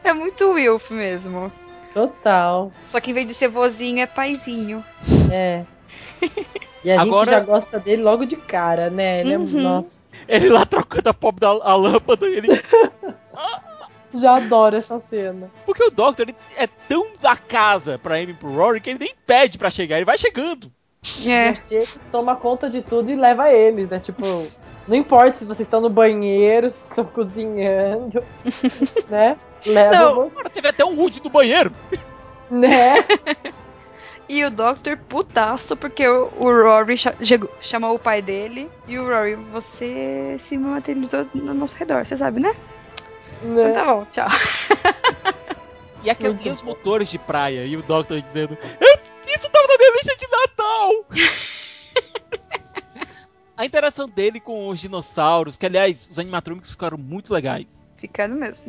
É 0.03 0.15
muito 0.15 0.51
Wilf 0.53 0.91
mesmo. 0.91 1.53
Total. 1.95 2.71
Só 2.89 3.01
que 3.01 3.11
em 3.11 3.15
vez 3.15 3.27
de 3.27 3.35
ser 3.35 3.49
vozinho, 3.49 4.01
é 4.01 4.07
paizinho. 4.07 4.85
É. 5.31 5.65
E 6.85 6.93
a 6.93 7.03
Agora- 7.03 7.25
gente 7.25 7.31
já 7.31 7.41
gosta 7.41 7.81
dele 7.81 8.03
logo 8.03 8.25
de 8.25 8.37
cara, 8.37 8.89
né? 8.89 9.21
Ele 9.21 9.35
é, 9.35 9.39
Uhum. 9.39 9.61
nossa, 9.63 10.05
Ele 10.29 10.49
lá 10.49 10.65
trocando 10.65 11.09
a 11.11 11.13
pop 11.13 11.39
da 11.41 11.49
a 11.49 11.75
lâmpada, 11.75 12.25
ele. 12.25 12.47
já 14.15 14.37
adoro 14.37 14.77
essa 14.77 14.99
cena. 15.01 15.51
Porque 15.67 15.83
o 15.83 15.91
Doctor 15.91 16.29
ele 16.29 16.37
é 16.57 16.69
tão 16.89 17.09
da 17.21 17.37
casa 17.37 17.99
pra 17.99 18.15
Amy 18.15 18.31
e 18.31 18.35
pro 18.35 18.55
Rory 18.55 18.81
que 18.81 18.91
ele 18.91 19.01
nem 19.01 19.15
pede 19.27 19.59
pra 19.59 19.71
chegar, 19.71 19.97
ele 19.97 20.05
vai 20.05 20.17
chegando. 20.17 20.71
É. 21.27 21.53
Chega, 21.55 21.87
toma 22.13 22.37
conta 22.37 22.71
de 22.71 22.81
tudo 22.81 23.11
e 23.11 23.17
leva 23.17 23.51
eles, 23.51 23.89
né? 23.91 23.99
Tipo, 23.99 24.47
não 24.89 24.97
importa 24.97 25.37
se 25.39 25.45
vocês 25.45 25.61
estão 25.67 25.81
no 25.81 25.91
banheiro, 25.91 26.71
se 26.71 26.81
estão 26.89 27.05
cozinhando, 27.05 28.23
né? 29.09 29.37
Leva 29.67 29.97
Não. 29.97 30.15
você, 30.15 30.31
Agora 30.33 30.51
teve 30.51 30.69
até 30.69 30.85
um 30.85 30.97
Woody 30.99 31.21
no 31.23 31.31
banheiro. 31.31 31.73
né? 32.51 32.95
E 34.31 34.45
o 34.45 34.51
Doctor 34.51 34.95
putaço 35.09 35.75
porque 35.75 36.07
o, 36.07 36.29
o 36.37 36.45
Rory 36.53 36.99
chegou- 36.99 37.49
chamou 37.63 37.95
o 37.95 37.99
pai 37.99 38.21
dele. 38.21 38.71
E 38.87 38.99
o 38.99 39.09
Rory, 39.09 39.37
você 39.37 40.37
se 40.39 40.59
materializou 40.59 41.27
no 41.35 41.55
nosso 41.55 41.75
redor, 41.79 42.05
você 42.05 42.15
sabe, 42.15 42.39
né? 42.39 42.55
Então 43.43 43.55
né? 43.55 43.73
tá 43.73 43.85
bom, 43.87 44.07
tchau. 44.13 44.29
E, 46.05 46.11
aquele, 46.11 46.35
Muito 46.35 46.47
e 46.47 46.51
os 46.51 46.61
motores 46.63 47.09
de 47.09 47.19
praia, 47.19 47.65
e 47.65 47.75
o 47.77 47.83
Doctor 47.83 48.21
dizendo: 48.21 48.57
"Eu- 48.81 48.99
Isso 49.27 49.51
tava 49.51 49.67
na 49.67 49.77
minha 49.79 49.93
lista 49.93 50.15
de 50.17 50.29
Natal! 50.31 50.93
A 53.59 53.67
interação 53.67 54.09
dele 54.09 54.39
com 54.39 54.69
os 54.69 54.79
dinossauros, 54.79 55.57
que 55.57 55.67
aliás, 55.67 56.09
os 56.13 56.17
animatrônicos 56.17 56.71
ficaram 56.71 56.97
muito 56.97 57.35
legais. 57.35 57.83
Ficando 57.97 58.37
mesmo. 58.37 58.67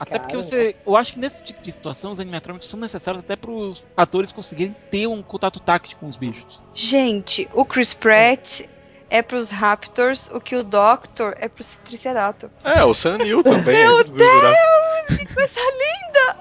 Até 0.00 0.18
porque 0.18 0.36
Ficaram, 0.36 0.42
você. 0.42 0.74
Eu 0.84 0.96
acho 0.96 1.12
que 1.12 1.20
nesse 1.20 1.44
tipo 1.44 1.62
de 1.62 1.70
situação, 1.70 2.10
os 2.10 2.18
animatrônicos 2.18 2.68
são 2.68 2.80
necessários 2.80 3.22
até 3.22 3.36
para 3.36 3.52
os 3.52 3.86
atores 3.96 4.32
conseguirem 4.32 4.74
ter 4.90 5.06
um 5.06 5.22
contato 5.22 5.60
táctil 5.60 5.96
com 5.98 6.08
os 6.08 6.16
bichos. 6.16 6.60
Gente, 6.74 7.48
o 7.54 7.64
Chris 7.64 7.94
Pratt 7.94 8.62
é 9.08 9.22
pros 9.22 9.50
Raptors, 9.50 10.28
o 10.30 10.40
que 10.40 10.56
o 10.56 10.64
Doctor 10.64 11.36
é 11.38 11.48
pros 11.48 11.76
Triceratops. 11.76 12.66
É, 12.66 12.82
o 12.82 12.92
Sam 12.94 13.18
Neill 13.18 13.44
também. 13.44 13.76
Meu 13.76 14.00
é 14.00 14.04
do 14.04 14.18
Jurassic. 14.18 15.18
Que 15.18 15.34
coisa 15.34 15.60
linda! 15.60 16.36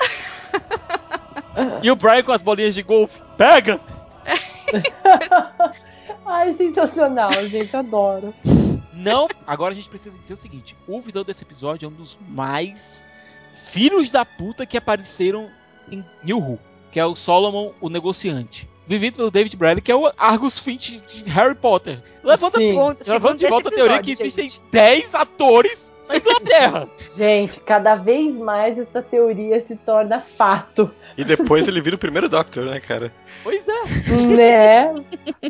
E 1.83 1.91
o 1.91 1.95
Brian 1.95 2.23
com 2.23 2.31
as 2.31 2.41
bolinhas 2.41 2.73
de 2.73 2.81
golfe. 2.81 3.21
Pega! 3.37 3.79
Ai, 6.25 6.53
sensacional, 6.53 7.31
gente, 7.47 7.75
adoro. 7.75 8.33
Não, 8.93 9.27
agora 9.47 9.71
a 9.71 9.75
gente 9.75 9.89
precisa 9.89 10.17
dizer 10.19 10.33
o 10.33 10.37
seguinte: 10.37 10.75
o 10.87 11.01
vilão 11.01 11.23
desse 11.23 11.43
episódio 11.43 11.85
é 11.85 11.89
um 11.89 11.93
dos 11.93 12.19
mais 12.29 13.05
filhos 13.53 14.09
da 14.09 14.23
puta 14.23 14.65
que 14.65 14.77
apareceram 14.77 15.49
em 15.91 16.05
New 16.23 16.37
Who, 16.37 16.59
que 16.91 16.99
é 16.99 17.05
o 17.05 17.15
Solomon, 17.15 17.71
o 17.81 17.89
negociante. 17.89 18.69
Vivido 18.87 19.17
pelo 19.17 19.31
David 19.31 19.55
Bradley, 19.55 19.81
que 19.81 19.91
é 19.91 19.95
o 19.95 20.11
Argus 20.17 20.59
Finch 20.59 21.01
de 21.07 21.29
Harry 21.29 21.55
Potter. 21.55 22.01
Levanta, 22.23 22.57
Sim. 22.57 22.77
Levanta 23.07 23.37
de 23.37 23.47
volta 23.47 23.69
a 23.69 23.71
teoria 23.71 24.01
que 24.01 24.11
existem 24.11 24.49
gente. 24.49 24.61
10 24.71 25.15
atores 25.15 25.90
na 26.11 26.17
Inglaterra. 26.17 26.89
Gente, 27.15 27.59
cada 27.59 27.95
vez 27.95 28.37
mais 28.37 28.77
essa 28.77 29.01
teoria 29.01 29.59
se 29.59 29.75
torna 29.75 30.19
fato, 30.19 30.91
E 31.17 31.23
depois 31.23 31.67
ele 31.67 31.81
vira 31.81 31.95
o 31.95 31.99
primeiro 31.99 32.29
Doctor, 32.29 32.65
né, 32.65 32.79
cara? 32.79 33.11
pois 33.43 33.67
é. 33.67 33.83
né? 34.35 35.05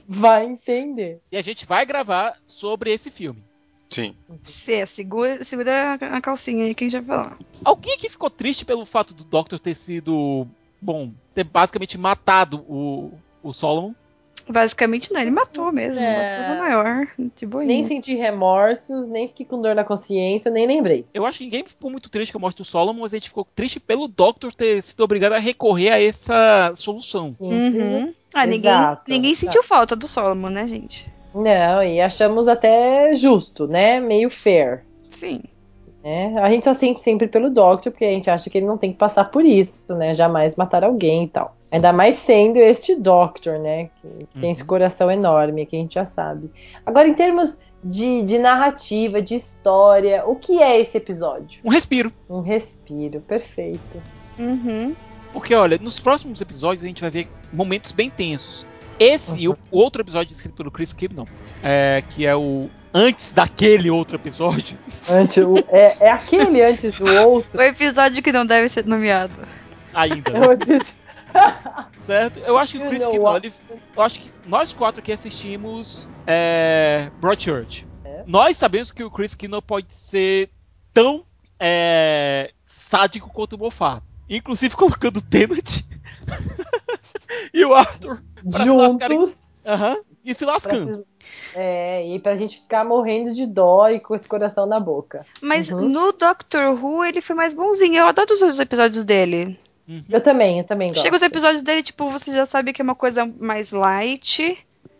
Vai 0.07 0.45
entender. 0.45 1.19
E 1.31 1.37
a 1.37 1.41
gente 1.41 1.65
vai 1.65 1.85
gravar 1.85 2.37
sobre 2.45 2.91
esse 2.91 3.09
filme. 3.11 3.43
Sim. 3.89 4.15
Cê, 4.43 4.85
segura, 4.85 5.43
segura 5.43 5.95
a 5.99 6.21
calcinha 6.21 6.65
aí 6.65 6.73
que 6.73 6.85
a 6.85 6.89
gente 6.89 7.01
vai 7.03 7.17
falar. 7.23 7.37
Alguém 7.63 7.93
aqui 7.95 8.09
ficou 8.09 8.29
triste 8.29 8.63
pelo 8.63 8.85
fato 8.85 9.13
do 9.13 9.25
Doctor 9.25 9.59
ter 9.59 9.75
sido. 9.75 10.47
Bom, 10.81 11.11
ter 11.35 11.43
basicamente 11.43 11.97
matado 11.97 12.63
o, 12.67 13.11
o 13.43 13.51
Solomon? 13.51 13.93
Basicamente 14.51 15.13
não, 15.13 15.21
ele 15.21 15.31
matou 15.31 15.71
mesmo. 15.71 16.01
É. 16.01 16.37
Matou 16.37 16.55
no 16.55 16.61
maior. 16.61 17.07
De 17.35 17.45
boinha. 17.45 17.67
Nem 17.67 17.83
senti 17.83 18.15
remorsos, 18.15 19.07
nem 19.07 19.27
fiquei 19.27 19.45
com 19.45 19.61
dor 19.61 19.75
na 19.75 19.83
consciência, 19.83 20.51
nem 20.51 20.67
lembrei. 20.67 21.05
Eu 21.13 21.25
acho 21.25 21.39
que 21.39 21.45
ninguém 21.45 21.63
ficou 21.65 21.89
muito 21.89 22.09
triste 22.09 22.31
com 22.31 22.37
a 22.37 22.41
morte 22.41 22.57
do 22.57 22.65
Solomon, 22.65 23.01
mas 23.01 23.13
a 23.13 23.17
gente 23.17 23.29
ficou 23.29 23.47
triste 23.55 23.79
pelo 23.79 24.07
Doctor 24.07 24.53
ter 24.53 24.81
sido 24.81 25.03
obrigado 25.03 25.33
a 25.33 25.39
recorrer 25.39 25.91
a 25.91 26.01
essa 26.01 26.73
solução. 26.75 27.33
Uhum. 27.39 28.13
Ah, 28.33 28.45
ninguém, 28.45 28.71
ninguém 29.07 29.35
sentiu 29.35 29.63
falta 29.63 29.95
do 29.95 30.07
Solomon, 30.07 30.49
né, 30.49 30.67
gente? 30.67 31.11
Não, 31.33 31.81
e 31.83 32.01
achamos 32.01 32.47
até 32.47 33.13
justo, 33.13 33.67
né? 33.67 33.99
Meio 33.99 34.29
fair. 34.29 34.83
Sim. 35.07 35.41
né? 36.03 36.35
A 36.41 36.49
gente 36.49 36.63
só 36.63 36.73
sente 36.73 36.99
sempre 36.99 37.27
pelo 37.27 37.49
Doctor, 37.49 37.91
porque 37.91 38.05
a 38.05 38.09
gente 38.11 38.29
acha 38.29 38.49
que 38.49 38.57
ele 38.57 38.67
não 38.67 38.77
tem 38.77 38.91
que 38.91 38.97
passar 38.97 39.25
por 39.25 39.45
isso, 39.45 39.93
né? 39.95 40.13
Jamais 40.13 40.55
matar 40.55 40.83
alguém 40.83 41.23
e 41.23 41.27
tal. 41.27 41.55
Ainda 41.71 41.93
mais 41.93 42.17
sendo 42.17 42.57
este 42.57 42.95
Doctor, 42.95 43.57
né? 43.59 43.89
Que, 44.01 44.25
que 44.25 44.33
tem 44.33 44.43
Uhum. 44.43 44.51
esse 44.51 44.63
coração 44.63 45.09
enorme, 45.09 45.65
que 45.65 45.75
a 45.75 45.79
gente 45.79 45.93
já 45.95 46.03
sabe. 46.05 46.51
Agora, 46.85 47.07
em 47.07 47.13
termos 47.13 47.57
de, 47.83 48.23
de 48.23 48.37
narrativa, 48.37 49.21
de 49.21 49.35
história, 49.35 50.23
o 50.27 50.35
que 50.35 50.61
é 50.61 50.79
esse 50.81 50.97
episódio? 50.97 51.59
Um 51.63 51.69
respiro. 51.69 52.11
Um 52.29 52.41
respiro, 52.41 53.21
perfeito. 53.21 54.01
Uhum. 54.37 54.93
Porque, 55.33 55.55
olha, 55.55 55.77
nos 55.81 55.97
próximos 55.99 56.41
episódios 56.41 56.83
a 56.83 56.87
gente 56.87 57.01
vai 57.01 57.09
ver 57.09 57.29
momentos 57.53 57.91
bem 57.93 58.09
tensos. 58.09 58.65
Esse 58.99 59.39
e 59.39 59.47
o 59.47 59.57
o 59.71 59.79
outro 59.79 60.01
episódio 60.03 60.31
escrito 60.33 60.53
pelo 60.55 60.69
Chris 60.69 60.93
Kibnon, 60.93 61.25
é, 61.63 62.03
que 62.07 62.27
é 62.27 62.35
o 62.35 62.69
antes 62.93 63.31
daquele 63.33 63.89
outro 63.89 64.17
episódio. 64.17 64.77
Antes, 65.09 65.37
o- 65.43 65.57
é, 65.69 65.95
é 66.01 66.11
aquele 66.11 66.61
antes 66.61 66.93
do 66.93 67.05
outro. 67.05 67.57
O 67.57 67.61
episódio 67.63 68.21
que 68.21 68.31
não 68.33 68.45
deve 68.45 68.67
ser 68.67 68.85
nomeado. 68.85 69.33
Ainda, 69.93 70.31
É 70.31 70.39
né? 70.39 70.47
certo? 71.99 72.39
Eu 72.39 72.57
acho 72.57 72.73
que 72.77 72.83
o 72.83 72.87
Chris 72.89 73.03
ele- 73.05 73.53
eu 73.95 74.03
acho 74.03 74.19
que 74.19 74.31
nós 74.45 74.73
quatro 74.73 74.99
aqui 75.01 75.11
assistimos 75.11 76.07
é, 76.27 77.09
Broadchurch. 77.19 77.87
Nós 78.25 78.57
sabemos 78.57 78.91
que 78.91 79.03
o 79.03 79.09
Chris 79.11 79.33
Kibnon 79.35 79.61
pode 79.61 79.93
ser 79.93 80.49
tão 80.93 81.25
é, 81.59 82.51
sádico 82.65 83.29
quanto 83.31 83.53
o 83.53 83.59
Moffat. 83.59 84.01
Inclusive 84.29 84.75
colocando 84.75 85.17
o 85.17 85.21
Tennant 85.21 85.81
e 87.53 87.65
o 87.65 87.73
Arthur 87.73 88.21
juntos. 88.63 89.53
aham, 89.65 89.97
e 90.23 90.33
se 90.33 90.45
lascando. 90.45 91.05
É, 91.53 92.07
e 92.07 92.19
pra 92.19 92.35
gente 92.35 92.57
ficar 92.61 92.83
morrendo 92.85 93.33
de 93.33 93.45
dó 93.45 93.89
e 93.89 93.99
com 93.99 94.15
esse 94.15 94.27
coração 94.27 94.65
na 94.65 94.79
boca. 94.79 95.25
Mas 95.41 95.69
Uhum. 95.69 95.89
no 95.89 96.11
Doctor 96.13 96.73
Who 96.83 97.03
ele 97.05 97.21
foi 97.21 97.35
mais 97.35 97.53
bonzinho. 97.53 97.97
Eu 97.97 98.07
adoro 98.07 98.31
os 98.33 98.59
episódios 98.59 99.03
dele. 99.03 99.59
Uhum. 99.91 100.03
Eu 100.09 100.21
também, 100.21 100.59
eu 100.59 100.63
também 100.63 100.89
gosto. 100.89 101.01
Chega 101.01 101.17
os 101.17 101.21
episódios 101.21 101.61
dele, 101.61 101.83
tipo, 101.83 102.09
você 102.09 102.31
já 102.31 102.45
sabe 102.45 102.71
que 102.71 102.81
é 102.81 102.83
uma 102.83 102.95
coisa 102.95 103.29
mais 103.39 103.73
light. 103.73 104.57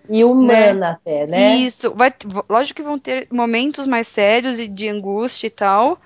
E 0.09 0.23
humana 0.25 0.91
até, 0.91 1.25
né? 1.25 1.55
Isso. 1.55 1.93
Vai, 1.95 2.13
lógico 2.49 2.75
que 2.75 2.83
vão 2.83 2.99
ter 2.99 3.27
momentos 3.31 3.87
mais 3.87 4.07
sérios 4.07 4.59
e 4.59 4.67
de 4.67 4.89
angústia 4.89 5.47
e 5.47 5.49
tal. 5.49 5.97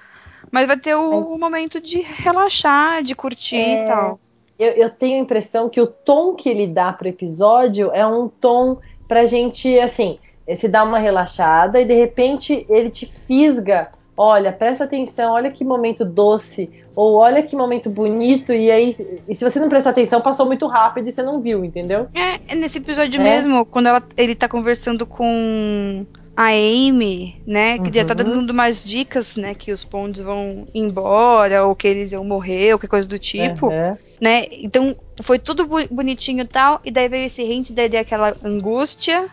Mas 0.52 0.67
vai 0.67 0.78
ter 0.78 0.93
o, 0.93 1.34
o 1.34 1.39
momento 1.39 1.82
de 1.82 2.00
relaxar, 2.02 3.02
de 3.02 3.15
curtir 3.15 3.56
É. 3.56 3.84
e 3.84 3.86
tal. 3.86 4.19
Eu, 4.60 4.71
eu 4.74 4.89
tenho 4.89 5.17
a 5.17 5.21
impressão 5.21 5.67
que 5.67 5.82
o 5.82 5.88
tom 5.88 6.36
que 6.36 6.48
ele 6.48 6.67
dá 6.67 6.93
pro 6.93 7.08
episódio 7.08 7.91
é 7.91 8.06
um 8.06 8.30
tom 8.30 8.78
pra 9.08 9.26
gente, 9.26 9.80
assim, 9.80 10.19
se 10.56 10.67
dar 10.67 10.84
uma 10.84 11.00
relaxada 11.00 11.82
e 11.82 11.86
de 11.86 11.95
repente 11.95 12.65
ele 12.69 12.89
te 12.89 13.12
fisga. 13.28 13.91
Olha, 14.15 14.54
presta 14.54 14.86
atenção, 14.86 15.34
olha 15.34 15.52
que 15.52 15.65
momento 15.65 16.06
doce, 16.06 16.69
ou 16.95 17.15
olha 17.15 17.43
que 17.43 17.55
momento 17.55 17.89
bonito, 17.89 18.53
e 18.53 18.71
aí, 18.71 18.95
e 19.27 19.36
se 19.36 19.43
você 19.43 19.60
não 19.60 19.67
prestar 19.69 19.89
atenção, 19.89 20.21
passou 20.21 20.45
muito 20.45 20.65
rápido 20.67 21.10
e 21.10 21.12
você 21.12 21.21
não 21.21 21.41
viu, 21.41 21.65
entendeu? 21.65 22.08
É, 22.13 22.53
é 22.53 22.55
nesse 22.55 22.77
episódio 22.77 23.19
É. 23.19 23.23
mesmo, 23.23 23.65
quando 23.65 23.88
ela- 23.88 24.03
ele 24.15 24.34
tá 24.34 24.47
conversando 24.47 25.05
com 25.05 26.05
a 26.38 26.47
Amy, 26.49 27.41
né? 27.47 27.79
Que 27.79 27.91
já 27.97 28.03
tá 28.05 28.13
Uhum. 28.23 28.29
dando 28.31 28.49
umas 28.51 28.84
dicas, 28.84 29.36
né? 29.36 29.53
Que 29.53 29.71
os 29.71 29.84
pontos 29.84 30.21
vão 30.21 30.67
embora, 30.73 31.65
ou 31.65 31.75
que 31.75 31.88
eles 31.88 32.12
iam 32.12 32.23
morrer, 32.23 32.73
ou 32.73 32.79
que 32.79 32.88
coisa 32.88 33.08
do 33.08 33.17
tipo, 33.19 33.67
Aham. 33.67 33.97
né? 34.21 34.45
Então 34.51 34.95
foi 35.21 35.39
tudo 35.39 35.65
bonitinho 35.91 36.41
e 36.41 36.47
tal, 36.47 36.79
e 36.84 36.91
daí 36.91 37.08
veio 37.10 37.25
esse 37.27 37.41
hint, 37.41 37.71
daí 37.71 37.88
deu 37.89 38.01
aquela 38.01 38.36
angústia, 38.43 39.27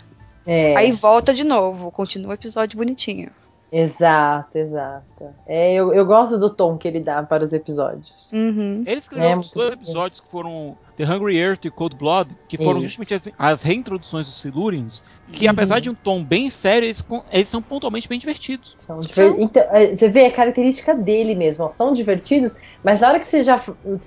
É. 0.46 0.76
aí 0.76 0.92
volta 0.92 1.34
de 1.34 1.44
novo, 1.44 1.90
continua 1.90 2.30
o 2.30 2.34
episódio 2.34 2.76
bonitinho. 2.78 3.30
Exato, 3.72 4.58
exato. 4.58 5.24
É, 5.46 5.72
eu, 5.72 5.94
eu 5.94 6.04
gosto 6.04 6.38
do 6.38 6.50
tom 6.50 6.76
que 6.76 6.86
ele 6.86 7.00
dá 7.00 7.22
para 7.22 7.42
os 7.42 7.54
episódios. 7.54 8.30
Uhum. 8.30 8.84
Ele 8.86 8.98
escreveu 8.98 9.30
É, 9.30 9.36
os 9.36 9.50
dois 9.50 9.72
episódios 9.72 10.20
que 10.20 10.28
foram 10.28 10.76
The 10.94 11.04
Hungry 11.04 11.38
Earth 11.38 11.64
e 11.64 11.70
Cold 11.70 11.96
Blood, 11.96 12.36
que 12.46 12.58
foram 12.58 12.80
Isso. 12.80 13.02
justamente 13.02 13.14
as, 13.14 13.30
as 13.38 13.62
reintroduções 13.62 14.26
dos 14.26 14.36
Silurians, 14.36 15.02
que 15.32 15.46
Uhum. 15.46 15.52
apesar 15.52 15.80
de 15.80 15.88
um 15.88 15.94
tom 15.94 16.22
bem 16.22 16.50
sério, 16.50 16.84
eles, 16.84 17.02
eles 17.30 17.48
são 17.48 17.62
pontualmente 17.62 18.06
bem 18.06 18.18
divertidos. 18.18 18.76
São 18.78 19.00
diver- 19.00 19.36
Então, 19.38 19.62
é, 19.70 19.94
você 19.94 20.06
vê 20.10 20.26
a 20.26 20.32
característica 20.32 20.94
dele 20.94 21.34
mesmo, 21.34 21.64
ó, 21.64 21.70
são 21.70 21.94
divertidos, 21.94 22.54
mas 22.84 23.00
na 23.00 23.08
hora 23.08 23.20
que 23.20 23.26
você 23.26 23.42
já 23.42 23.58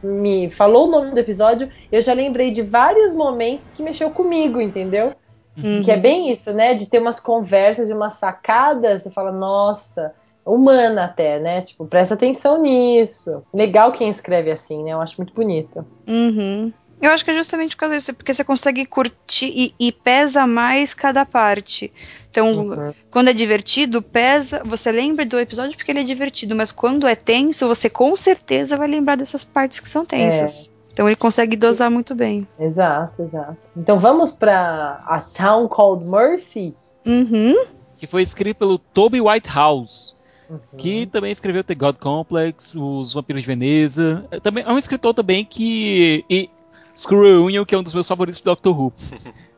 me 0.04 0.52
falou 0.52 0.88
o 0.88 0.92
nome 0.92 1.12
do 1.12 1.20
episódio, 1.20 1.68
eu 1.92 2.04
já 2.04 2.14
lembrei 2.14 2.52
de 2.52 2.62
vários 2.62 3.16
momentos 3.16 3.72
que 3.72 3.82
mexeu 3.82 4.12
comigo, 4.12 4.62
entendeu? 4.62 5.16
Uhum. 5.58 5.84
Que 5.84 5.92
é 5.92 5.98
bem 5.98 6.32
isso, 6.32 6.54
né? 6.54 6.74
De 6.74 6.86
ter 6.88 7.00
umas 7.00 7.20
conversas, 7.20 7.88
de 7.88 7.94
umas 7.94 8.14
sacadas, 8.14 9.04
você 9.04 9.10
fala, 9.10 9.32
nossa, 9.32 10.14
humana 10.46 11.06
até, 11.06 11.40
né? 11.40 11.62
Tipo, 11.62 11.86
presta 11.86 12.14
atenção 12.14 12.62
nisso. 12.62 13.44
Legal 13.54 13.92
quem 13.92 14.10
escreve 14.10 14.52
assim, 14.52 14.84
né? 14.84 14.92
Eu 14.92 15.02
acho 15.02 15.18
muito 15.18 15.34
bonito. 15.34 15.86
Uhum. 16.08 16.72
Eu 17.02 17.12
acho 17.12 17.26
que 17.26 17.32
é 17.32 17.34
justamente 17.34 17.76
por 17.76 17.82
causa 17.82 17.98
disso, 17.98 18.14
porque 18.14 18.34
você 18.34 18.44
consegue 18.44 18.86
curtir 18.86 19.52
e, 19.54 19.76
e 19.80 19.92
pesa 19.92 20.48
mais 20.48 20.94
cada 20.94 21.26
parte. 21.26 21.92
Então, 22.32 22.68
Uhum. 22.68 22.94
quando 23.12 23.30
é 23.30 23.34
divertido, 23.34 24.02
pesa. 24.02 24.62
Você 24.66 24.92
lembra 24.92 25.26
do 25.26 25.40
episódio 25.40 25.76
porque 25.76 25.92
ele 25.92 26.00
é 26.00 26.04
divertido, 26.04 26.56
mas 26.56 26.72
quando 26.72 27.08
é 27.08 27.16
tenso, 27.16 27.68
você 27.68 27.90
com 27.90 28.16
certeza 28.16 28.78
vai 28.78 28.88
lembrar 28.88 29.16
dessas 29.16 29.44
partes 29.44 29.80
que 29.80 29.90
são 29.90 30.06
tensas. 30.06 30.72
Então 30.96 31.08
ele 31.10 31.16
consegue 31.18 31.58
dosar 31.58 31.92
muito 31.92 32.16
bem. 32.16 32.48
Exato, 32.58 33.22
exato. 33.22 33.58
Então 33.76 34.00
vamos 34.00 34.32
pra 34.32 35.04
A 35.06 35.20
Town 35.20 35.68
Called 35.68 36.06
Mercy. 36.06 36.74
Uhum. 37.06 37.54
Que 37.98 38.08
foi 38.08 38.22
escrito 38.22 38.56
pelo 38.58 38.78
Toby 38.80 39.20
Whitehouse. 39.20 40.16
Uhum. 40.50 40.58
Que 40.78 41.06
também 41.06 41.34
escreveu 41.34 41.66
The 41.66 41.76
God 41.76 41.98
Complex, 41.98 42.76
Os 42.76 43.14
Vampiros 43.14 43.42
de 43.42 43.48
Veneza. 43.48 44.26
É, 44.32 44.40
Também, 44.40 44.64
é 44.66 44.72
um 44.72 44.78
escritor 44.78 45.14
também 45.14 45.44
que. 45.44 46.24
E 46.30 46.50
Screw 46.96 47.44
Union, 47.44 47.66
que 47.66 47.76
é 47.76 47.78
um 47.78 47.84
dos 47.84 47.94
meus 47.94 48.08
favoritos 48.08 48.40
do 48.40 48.46
Doctor 48.46 48.80
Who. 48.80 48.94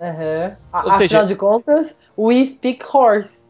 Uhum. 0.02 0.56
A- 0.74 0.86
Ou 0.86 0.94
seja- 0.94 1.06
Afinal 1.20 1.26
de 1.28 1.36
contas, 1.36 1.98
We 2.18 2.44
Speak 2.48 2.84
Horse. 2.92 3.47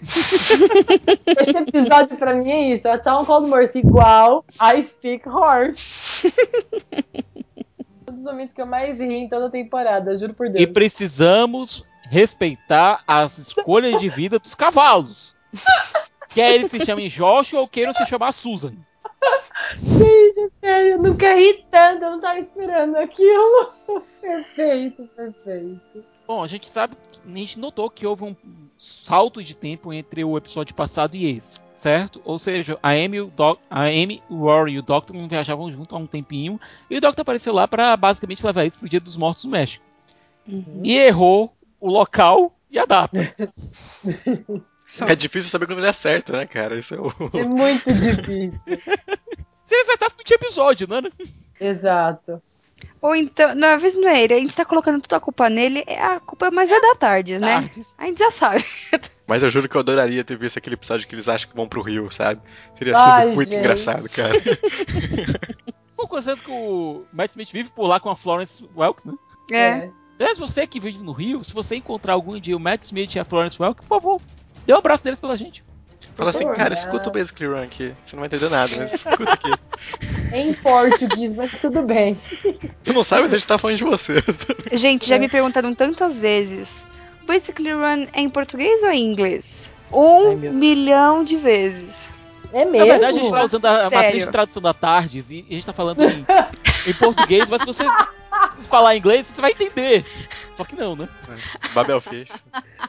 Esse 1.26 1.56
episódio 1.56 2.16
pra 2.16 2.34
mim 2.34 2.50
é 2.50 2.74
isso. 2.74 2.88
A 2.88 2.98
Town 2.98 3.24
Called 3.24 3.50
Mercy 3.50 3.78
igual 3.78 4.44
I 4.60 4.82
Speak 4.82 5.28
Horse. 5.28 6.32
um 8.08 8.12
dos 8.14 8.24
momentos 8.24 8.54
que 8.54 8.60
eu 8.60 8.66
mais 8.66 8.98
ri 8.98 9.14
em 9.14 9.28
toda 9.28 9.46
a 9.46 9.50
temporada, 9.50 10.16
juro 10.16 10.34
por 10.34 10.46
E 10.46 10.50
Deus. 10.50 10.70
precisamos 10.70 11.84
respeitar 12.08 13.02
as 13.06 13.38
escolhas 13.38 14.00
de 14.00 14.08
vida 14.08 14.38
dos 14.38 14.54
cavalos. 14.54 15.34
Quer 16.30 16.54
ele 16.54 16.68
se 16.68 16.84
chame 16.84 17.08
Joshua 17.08 17.60
ou 17.60 17.68
queiram 17.68 17.92
se 17.92 18.06
chamar 18.06 18.32
Susan. 18.32 18.72
Gente, 19.82 20.52
sério, 20.60 20.92
eu 20.92 21.02
nunca 21.02 21.34
ri 21.34 21.64
tanto, 21.70 22.04
eu 22.04 22.10
não 22.12 22.20
tava 22.20 22.38
esperando 22.38 22.96
aquilo. 22.96 23.72
Perfeito, 24.20 25.08
perfeito. 25.16 26.04
Bom, 26.30 26.44
a 26.44 26.46
gente 26.46 26.70
sabe, 26.70 26.96
a 27.26 27.36
gente 27.36 27.58
notou 27.58 27.90
que 27.90 28.06
houve 28.06 28.22
um 28.22 28.36
salto 28.78 29.42
de 29.42 29.52
tempo 29.52 29.92
entre 29.92 30.22
o 30.22 30.38
episódio 30.38 30.76
passado 30.76 31.16
e 31.16 31.26
esse, 31.26 31.58
certo? 31.74 32.22
Ou 32.24 32.38
seja, 32.38 32.78
a 32.80 32.90
Amy, 32.90 33.20
o 33.20 33.26
Doc, 33.26 33.58
a 33.68 33.86
Amy, 33.86 34.22
o 34.30 34.36
Rory 34.36 34.74
e 34.74 34.78
o 34.78 34.82
Doctor 34.82 35.16
não 35.16 35.26
viajavam 35.26 35.68
junto 35.72 35.96
há 35.96 35.98
um 35.98 36.06
tempinho 36.06 36.60
e 36.88 36.96
o 36.96 37.00
Doctor 37.00 37.22
apareceu 37.22 37.52
lá 37.52 37.66
para 37.66 37.96
basicamente 37.96 38.46
levar 38.46 38.62
eles 38.62 38.76
pro 38.76 38.88
Dia 38.88 39.00
dos 39.00 39.16
Mortos 39.16 39.44
no 39.44 39.50
México. 39.50 39.84
E 40.84 40.96
errou 40.98 41.52
o 41.80 41.90
local 41.90 42.56
e 42.70 42.78
a 42.78 42.86
data. 42.86 43.18
É 45.08 45.16
difícil 45.16 45.50
saber 45.50 45.66
quando 45.66 45.78
ele 45.78 45.88
acerta, 45.88 46.32
né, 46.32 46.46
cara? 46.46 46.78
Isso 46.78 46.94
é 46.94 47.00
o. 47.00 47.12
É 47.34 47.44
muito 47.44 47.92
difícil. 47.92 48.60
Se 49.64 49.74
ele 49.74 49.82
acertasse 49.82 50.14
no 50.16 50.22
tinha 50.22 50.36
episódio, 50.36 50.86
né? 50.88 51.02
Exato. 51.60 52.40
Ou 53.02 53.16
então, 53.16 53.54
na 53.54 53.76
vez 53.76 53.94
não 53.94 54.08
é 54.08 54.22
ele, 54.22 54.34
a 54.34 54.38
gente 54.38 54.54
tá 54.54 54.64
colocando 54.64 55.00
toda 55.00 55.16
a 55.16 55.20
culpa 55.20 55.48
nele, 55.48 55.82
é 55.86 56.02
a 56.02 56.20
culpa 56.20 56.50
mais 56.50 56.70
é 56.70 56.78
da 56.78 56.94
Tardes, 56.96 57.40
né? 57.40 57.62
Tardes. 57.62 57.96
A 57.98 58.06
gente 58.06 58.18
já 58.18 58.30
sabe. 58.30 58.64
Mas 59.26 59.42
eu 59.42 59.48
juro 59.48 59.68
que 59.68 59.76
eu 59.76 59.80
adoraria 59.80 60.24
ter 60.24 60.36
visto 60.36 60.58
aquele 60.58 60.74
episódio 60.74 61.06
que 61.06 61.14
eles 61.14 61.28
acham 61.28 61.48
que 61.48 61.56
vão 61.56 61.68
pro 61.68 61.82
Rio, 61.82 62.10
sabe? 62.10 62.42
Teria 62.78 62.96
Ai, 62.96 63.26
sido 63.26 63.34
muito 63.36 63.48
gente. 63.48 63.58
engraçado, 63.58 64.08
cara. 64.10 64.34
Bom, 65.96 66.06
considerando 66.06 66.42
que 66.42 66.50
o 66.50 67.04
Matt 67.12 67.30
Smith 67.30 67.52
vive 67.52 67.72
por 67.72 67.86
lá 67.86 68.00
com 68.00 68.10
a 68.10 68.16
Florence 68.16 68.68
Welk, 68.76 69.06
né? 69.06 69.14
É. 69.52 69.90
Aliás, 70.18 70.38
você 70.38 70.66
que 70.66 70.80
vive 70.80 70.98
no 70.98 71.12
Rio, 71.12 71.42
se 71.42 71.54
você 71.54 71.76
encontrar 71.76 72.14
algum 72.14 72.38
dia 72.38 72.56
o 72.56 72.60
Matt 72.60 72.82
Smith 72.82 73.14
e 73.14 73.18
a 73.18 73.24
Florence 73.24 73.60
Welk, 73.60 73.80
por 73.82 73.88
favor, 73.88 74.20
dê 74.66 74.74
um 74.74 74.78
abraço 74.78 75.04
deles 75.04 75.20
pela 75.20 75.36
gente. 75.36 75.64
Fala 76.16 76.30
assim, 76.30 76.46
cara, 76.52 76.74
escuta 76.74 77.08
o 77.08 77.12
Basically 77.12 77.50
Run 77.50 77.62
aqui. 77.62 77.94
Você 78.04 78.14
não 78.16 78.20
vai 78.20 78.26
entender 78.26 78.50
nada, 78.50 78.70
mas 78.76 78.92
escuta 79.06 79.32
aqui. 79.32 79.50
Em 80.32 80.52
português, 80.54 81.34
mas 81.34 81.50
tudo 81.60 81.82
bem. 81.82 82.18
Tu 82.84 82.92
não 82.92 83.02
sabe, 83.02 83.22
mas 83.22 83.34
a 83.34 83.38
gente 83.38 83.46
tá 83.46 83.58
falando 83.58 83.76
de 83.76 83.84
você. 83.84 84.22
Gente, 84.72 85.08
já 85.08 85.18
me 85.18 85.28
perguntaram 85.28 85.74
tantas 85.74 86.18
vezes. 86.18 86.84
Basically 87.26 87.72
Run 87.72 88.06
é 88.12 88.20
em 88.20 88.28
português 88.28 88.82
ou 88.82 88.88
é 88.88 88.96
em 88.96 89.06
inglês? 89.06 89.72
Um 89.92 90.28
Ai, 90.30 90.36
milhão 90.36 91.24
de 91.24 91.36
vezes. 91.36 92.10
É 92.52 92.64
Na 92.64 92.70
mesmo? 92.70 92.86
verdade, 92.90 93.18
a 93.18 93.22
gente 93.22 93.32
tá 93.32 93.44
usando 93.44 93.64
a, 93.66 93.86
a 93.86 93.90
matriz 93.90 94.24
de 94.24 94.30
tradução 94.30 94.62
da 94.62 94.74
Tardes 94.74 95.30
e 95.30 95.46
a 95.48 95.52
gente 95.52 95.66
tá 95.66 95.72
falando 95.72 96.02
em, 96.02 96.26
em 96.86 96.94
português, 96.94 97.48
mas 97.48 97.62
se 97.62 97.66
você 97.66 97.84
falar 98.68 98.96
inglês, 98.96 99.26
você 99.26 99.40
vai 99.40 99.52
entender. 99.52 100.04
Só 100.54 100.64
que 100.64 100.76
não, 100.76 100.94
né? 100.94 101.08
Babel 101.74 102.00
Fish. 102.00 102.28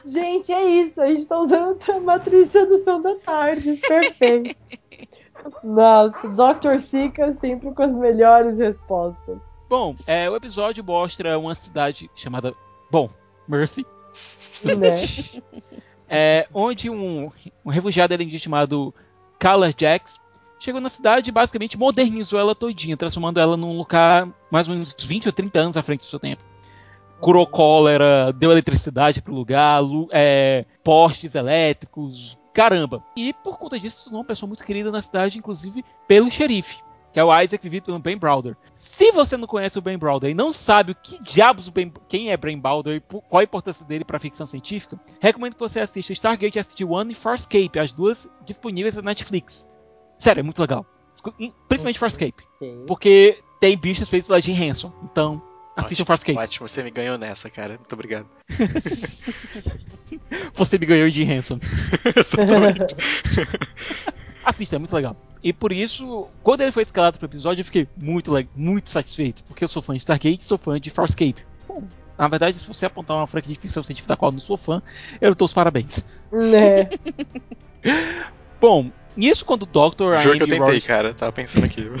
Gente, 0.04 0.52
é 0.52 0.64
isso. 0.64 1.00
A 1.00 1.06
gente 1.06 1.26
tá 1.26 1.38
usando 1.38 1.78
a 1.90 2.00
matriz 2.00 2.46
de 2.46 2.52
tradução 2.52 3.02
da 3.02 3.14
tarde. 3.16 3.76
Perfeito. 3.76 4.56
Nossa, 5.62 6.28
Dr. 6.28 6.78
Sika 6.78 7.32
sempre 7.32 7.72
com 7.72 7.82
as 7.82 7.94
melhores 7.94 8.58
respostas. 8.58 9.38
Bom, 9.68 9.94
é, 10.06 10.28
o 10.28 10.36
episódio 10.36 10.84
mostra 10.84 11.38
uma 11.38 11.54
cidade 11.54 12.10
chamada, 12.14 12.54
bom, 12.90 13.08
Mercy, 13.48 13.86
Né? 14.64 14.96
é, 16.08 16.46
onde 16.52 16.90
um, 16.90 17.30
um 17.64 17.70
refugiado 17.70 18.12
alienígena 18.12 18.38
chamado 18.38 18.94
Color 19.40 19.72
Jax 19.76 20.20
chegou 20.62 20.80
na 20.80 20.88
cidade 20.88 21.28
e 21.30 21.32
basicamente 21.32 21.76
modernizou 21.76 22.38
ela 22.38 22.54
todinha, 22.54 22.96
transformando 22.96 23.38
ela 23.40 23.56
num 23.56 23.76
lugar 23.76 24.28
mais 24.50 24.68
ou 24.68 24.74
menos 24.74 24.94
20 24.98 25.26
ou 25.26 25.32
30 25.32 25.58
anos 25.58 25.76
à 25.76 25.82
frente 25.82 26.00
do 26.00 26.06
seu 26.06 26.18
tempo. 26.20 26.44
Curou 27.20 27.46
cólera, 27.46 28.32
deu 28.32 28.50
eletricidade 28.50 29.20
pro 29.22 29.34
lugar, 29.34 29.80
lu- 29.80 30.08
é, 30.12 30.64
postes 30.82 31.34
elétricos, 31.34 32.38
caramba. 32.52 33.02
E 33.16 33.32
por 33.32 33.58
conta 33.58 33.78
disso, 33.78 34.04
tornou 34.04 34.20
uma 34.22 34.26
pessoa 34.26 34.48
muito 34.48 34.64
querida 34.64 34.90
na 34.90 35.00
cidade, 35.02 35.38
inclusive 35.38 35.84
pelo 36.08 36.30
xerife, 36.30 36.78
que 37.12 37.20
é 37.20 37.24
o 37.24 37.40
Isaac 37.40 37.62
vivido 37.62 37.84
pelo 37.84 37.98
Ben 37.98 38.16
Browder. 38.16 38.56
Se 38.74 39.12
você 39.12 39.36
não 39.36 39.46
conhece 39.46 39.78
o 39.78 39.82
Ben 39.82 39.98
Browder 39.98 40.30
e 40.30 40.34
não 40.34 40.52
sabe 40.52 40.92
o 40.92 40.96
que 40.96 41.22
diabos 41.22 41.68
ben, 41.68 41.92
quem 42.08 42.30
é 42.30 42.36
Ben 42.36 42.58
Browder 42.58 42.96
e 42.96 43.00
qual 43.00 43.40
a 43.40 43.44
importância 43.44 43.84
dele 43.84 44.04
para 44.04 44.18
ficção 44.18 44.46
científica, 44.46 44.98
recomendo 45.20 45.54
que 45.54 45.60
você 45.60 45.78
assista 45.80 46.12
Stargate 46.12 46.58
SG-1 46.58 47.10
e 47.10 47.14
Farscape, 47.14 47.78
as 47.78 47.92
duas 47.92 48.28
disponíveis 48.44 48.96
na 48.96 49.02
Netflix. 49.02 49.68
Sério, 50.18 50.40
é 50.40 50.42
muito 50.42 50.60
legal. 50.60 50.86
Principalmente 51.68 51.98
Farscape, 51.98 52.42
porque 52.86 53.38
tem 53.60 53.76
bichos 53.76 54.08
feitos 54.08 54.26
pela 54.28 54.40
Jim 54.40 54.60
Henson. 54.60 54.92
Então, 55.04 55.42
assistam 55.76 56.04
Farscape. 56.04 56.38
Ótimo, 56.38 56.68
você 56.68 56.82
me 56.82 56.90
ganhou 56.90 57.18
nessa, 57.18 57.50
cara. 57.50 57.74
Muito 57.74 57.92
obrigado. 57.92 58.26
Você 60.54 60.78
me 60.78 60.86
ganhou 60.86 61.08
Henson. 61.08 61.58
Exatamente. 62.16 62.94
Assista, 64.44 64.76
é 64.76 64.78
muito 64.78 64.94
legal. 64.94 65.16
E 65.42 65.52
por 65.52 65.72
isso, 65.72 66.28
quando 66.42 66.60
ele 66.60 66.72
foi 66.72 66.82
escalado 66.82 67.18
pro 67.18 67.26
episódio, 67.26 67.60
eu 67.60 67.64
fiquei 67.64 67.88
muito, 67.96 68.32
muito 68.54 68.90
satisfeito, 68.90 69.42
porque 69.44 69.64
eu 69.64 69.68
sou 69.68 69.82
fã 69.82 69.94
de 69.94 70.00
Stargate 70.00 70.42
e 70.42 70.44
sou 70.44 70.58
fã 70.58 70.80
de 70.80 70.90
Farscape. 70.90 71.44
Bom, 71.66 71.82
na 72.18 72.28
verdade, 72.28 72.58
se 72.58 72.68
você 72.68 72.86
apontar 72.86 73.16
uma 73.16 73.26
franquia 73.26 73.54
de 73.54 73.60
ficção 73.60 73.82
científica 73.82 74.14
da 74.14 74.16
qual 74.16 74.30
eu 74.30 74.34
não 74.34 74.40
sou 74.40 74.56
fã, 74.56 74.82
eu 75.20 75.34
dou 75.34 75.46
os 75.46 75.52
parabéns. 75.52 76.04
né? 76.30 76.88
Bom, 78.60 78.90
nisso 79.16 79.44
quando 79.44 79.62
o 79.62 79.66
Doctor, 79.66 80.16
Juro 80.18 80.30
Amy 80.30 80.38
que 80.38 80.42
eu 80.42 80.46
e 80.46 80.48
o 80.48 80.50
tentei, 80.50 80.58
Rory- 80.66 80.80
cara. 80.80 81.14
Tava 81.14 81.32
pensando 81.32 81.64
aqui. 81.64 81.82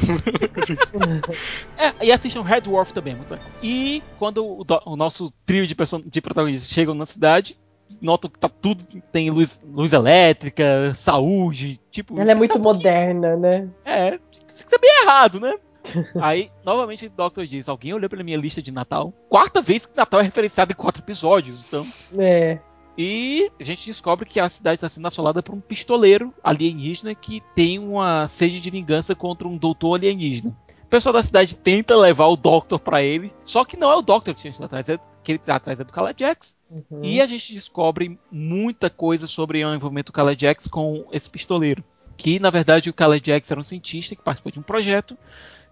É, 1.76 2.06
e 2.06 2.12
assistam 2.12 2.42
Red 2.42 2.62
Dwarf 2.62 2.92
também, 2.92 3.14
é 3.14 3.16
muito 3.16 3.30
legal. 3.30 3.46
E 3.62 4.02
quando 4.18 4.44
o, 4.44 4.64
o 4.86 4.96
nosso 4.96 5.30
trio 5.44 5.66
de, 5.66 5.74
person- 5.74 6.02
de 6.04 6.20
protagonistas 6.20 6.70
chegam 6.70 6.94
na 6.94 7.06
cidade, 7.06 7.56
notam 8.00 8.30
que 8.30 8.38
tá 8.38 8.48
tudo. 8.48 8.84
Tem 9.10 9.30
luz, 9.30 9.60
luz 9.64 9.92
elétrica, 9.92 10.92
saúde, 10.94 11.80
tipo. 11.90 12.18
Ela 12.20 12.32
é 12.32 12.34
muito 12.34 12.52
tá 12.54 12.58
um 12.58 12.62
moderna, 12.62 13.36
né? 13.36 13.68
É, 13.84 14.18
isso 14.52 14.66
tá 14.66 14.78
bem 14.80 14.90
errado, 15.02 15.40
né? 15.40 15.54
Aí, 16.20 16.50
novamente, 16.64 17.06
o 17.06 17.10
Doctor 17.10 17.46
diz: 17.46 17.68
Alguém 17.68 17.92
olhou 17.92 18.08
pela 18.08 18.22
minha 18.22 18.36
lista 18.36 18.62
de 18.62 18.70
Natal? 18.70 19.12
Quarta 19.28 19.60
vez 19.60 19.84
que 19.84 19.96
Natal 19.96 20.20
é 20.20 20.24
referenciado 20.24 20.72
em 20.72 20.76
quatro 20.76 21.02
episódios, 21.02 21.66
então. 21.66 21.84
É. 22.18 22.58
E 22.96 23.50
a 23.58 23.64
gente 23.64 23.86
descobre 23.86 24.28
que 24.28 24.38
a 24.38 24.48
cidade 24.48 24.76
está 24.76 24.88
sendo 24.88 25.06
assolada 25.06 25.42
por 25.42 25.54
um 25.54 25.60
pistoleiro 25.60 26.32
alienígena 26.42 27.14
que 27.14 27.42
tem 27.54 27.78
uma 27.78 28.28
sede 28.28 28.60
de 28.60 28.70
vingança 28.70 29.14
contra 29.14 29.48
um 29.48 29.56
doutor 29.56 29.94
alienígena. 29.94 30.56
O 30.84 30.86
pessoal 30.88 31.14
da 31.14 31.22
cidade 31.22 31.56
tenta 31.56 31.96
levar 31.96 32.26
o 32.26 32.36
Doctor 32.36 32.78
pra 32.78 33.02
ele, 33.02 33.32
só 33.44 33.64
que 33.64 33.78
não 33.78 33.90
é 33.90 33.96
o 33.96 34.02
Doctor 34.02 34.34
que 34.34 34.46
está 34.46 34.66
atrás, 34.66 34.90
é, 34.90 34.98
que 35.24 35.32
ele 35.32 35.38
tá 35.38 35.56
atrás 35.56 35.80
é 35.80 35.84
do 35.84 35.92
Calajax. 35.92 36.58
Uhum. 36.70 37.00
E 37.02 37.20
a 37.20 37.26
gente 37.26 37.54
descobre 37.54 38.18
muita 38.30 38.90
coisa 38.90 39.26
sobre 39.26 39.64
o 39.64 39.74
envolvimento 39.74 40.12
do 40.12 40.14
Calajax 40.14 40.68
com 40.68 41.06
esse 41.10 41.30
pistoleiro. 41.30 41.82
Que 42.14 42.38
na 42.38 42.50
verdade 42.50 42.90
o 42.90 42.94
Calajax 42.94 43.50
era 43.50 43.58
um 43.58 43.62
cientista 43.64 44.14
que 44.14 44.22
participou 44.22 44.52
de 44.52 44.58
um 44.58 44.62
projeto 44.62 45.16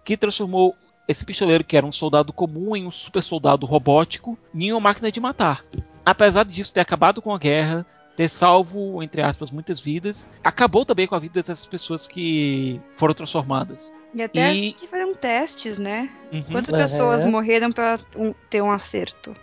que 0.03 0.17
transformou 0.17 0.75
esse 1.07 1.23
pistoleiro, 1.23 1.63
que 1.63 1.77
era 1.77 1.85
um 1.85 1.91
soldado 1.91 2.33
comum, 2.33 2.75
em 2.75 2.87
um 2.87 2.91
super 2.91 3.21
soldado 3.21 3.65
robótico, 3.65 4.37
em 4.53 4.71
uma 4.71 4.79
máquina 4.79 5.11
de 5.11 5.19
matar. 5.19 5.63
Apesar 6.05 6.43
disso 6.45 6.73
ter 6.73 6.79
acabado 6.81 7.21
com 7.21 7.33
a 7.33 7.37
guerra, 7.37 7.85
ter 8.15 8.27
salvo, 8.29 9.01
entre 9.01 9.21
aspas, 9.21 9.51
muitas 9.51 9.79
vidas, 9.79 10.27
acabou 10.43 10.85
também 10.85 11.07
com 11.07 11.15
a 11.15 11.19
vida 11.19 11.35
dessas 11.35 11.65
pessoas 11.65 12.07
que 12.07 12.79
foram 12.95 13.13
transformadas. 13.13 13.93
E 14.13 14.21
até 14.21 14.53
E- 14.53 14.73
que 14.73 14.87
foram 14.87 15.13
testes, 15.15 15.77
né? 15.77 16.09
Uhum. 16.31 16.43
Quantas 16.43 16.71
Uhum. 16.73 16.77
pessoas 16.79 17.25
morreram 17.25 17.71
pra 17.71 17.99
um- 18.15 18.33
ter 18.49 18.61
um 18.61 18.71
acerto? 18.71 19.33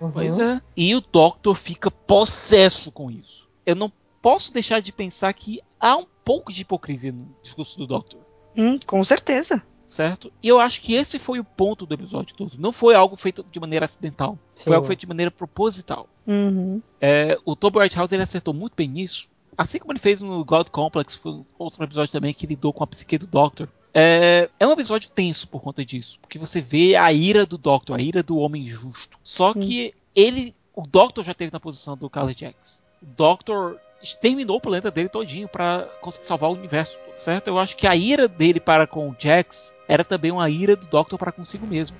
Uhum. 0.00 0.10
Pois 0.10 0.38
é. 0.38 0.60
E 0.76 0.94
o 0.94 1.00
Doctor 1.00 1.54
fica 1.54 1.90
possesso 1.90 2.92
com 2.92 3.10
isso. 3.10 3.48
Eu 3.64 3.74
não 3.74 3.90
posso 4.20 4.52
deixar 4.52 4.80
de 4.80 4.92
pensar 4.92 5.32
que 5.32 5.60
há 5.80 5.96
um 5.96 6.06
pouco 6.24 6.52
de 6.52 6.62
hipocrisia 6.62 7.12
no 7.12 7.28
discurso 7.42 7.78
do 7.78 7.86
Doctor. 7.86 8.20
Hum, 8.56 8.78
com 8.86 9.02
certeza. 9.04 9.62
Certo? 9.88 10.30
E 10.42 10.46
eu 10.46 10.60
acho 10.60 10.82
que 10.82 10.94
esse 10.94 11.18
foi 11.18 11.40
o 11.40 11.44
ponto 11.44 11.86
do 11.86 11.94
episódio 11.94 12.36
todo. 12.36 12.52
Não 12.58 12.70
foi 12.70 12.94
algo 12.94 13.16
feito 13.16 13.44
de 13.50 13.58
maneira 13.58 13.86
acidental. 13.86 14.38
Sim. 14.54 14.66
Foi 14.66 14.74
algo 14.74 14.86
feito 14.86 15.00
de 15.00 15.08
maneira 15.08 15.30
proposital. 15.30 16.06
Uhum. 16.26 16.80
É, 17.00 17.38
o 17.44 17.56
Toby 17.56 17.78
Whitehouse 17.78 18.14
ele 18.14 18.22
acertou 18.22 18.52
muito 18.52 18.74
bem 18.76 18.86
nisso. 18.86 19.30
Assim 19.56 19.78
como 19.78 19.92
ele 19.92 19.98
fez 19.98 20.20
no 20.20 20.44
God 20.44 20.68
Complex, 20.68 21.16
foi 21.16 21.40
outro 21.58 21.82
episódio 21.82 22.12
também 22.12 22.32
que 22.32 22.46
lidou 22.46 22.72
com 22.72 22.84
a 22.84 22.86
psique 22.86 23.18
do 23.18 23.26
Doctor. 23.26 23.68
É, 23.92 24.48
é 24.60 24.66
um 24.66 24.72
episódio 24.72 25.10
tenso 25.10 25.48
por 25.48 25.60
conta 25.60 25.84
disso. 25.84 26.20
Porque 26.20 26.38
você 26.38 26.60
vê 26.60 26.94
a 26.94 27.12
ira 27.12 27.46
do 27.46 27.56
Doctor, 27.58 27.96
a 27.96 28.00
ira 28.02 28.22
do 28.22 28.36
homem 28.36 28.68
justo. 28.68 29.18
Só 29.22 29.54
que 29.54 29.94
ele. 30.14 30.54
O 30.74 30.86
Doctor 30.86 31.24
já 31.24 31.34
teve 31.34 31.52
na 31.52 31.58
posição 31.58 31.96
do 31.96 32.08
Carly 32.08 32.36
Jax. 32.38 32.82
O 33.02 33.06
Doctor 33.06 33.80
exterminou 34.02 34.56
o 34.56 34.60
planeta 34.60 34.90
dele 34.90 35.08
todinho 35.08 35.48
para 35.48 35.88
conseguir 36.00 36.26
salvar 36.26 36.50
o 36.50 36.54
universo, 36.54 36.98
certo? 37.14 37.48
Eu 37.48 37.58
acho 37.58 37.76
que 37.76 37.86
a 37.86 37.96
ira 37.96 38.28
dele 38.28 38.60
para 38.60 38.86
com 38.86 39.08
o 39.08 39.16
Jax 39.18 39.74
era 39.88 40.04
também 40.04 40.30
uma 40.30 40.48
ira 40.48 40.76
do 40.76 40.86
Doctor 40.86 41.18
para 41.18 41.32
consigo 41.32 41.66
mesmo. 41.66 41.96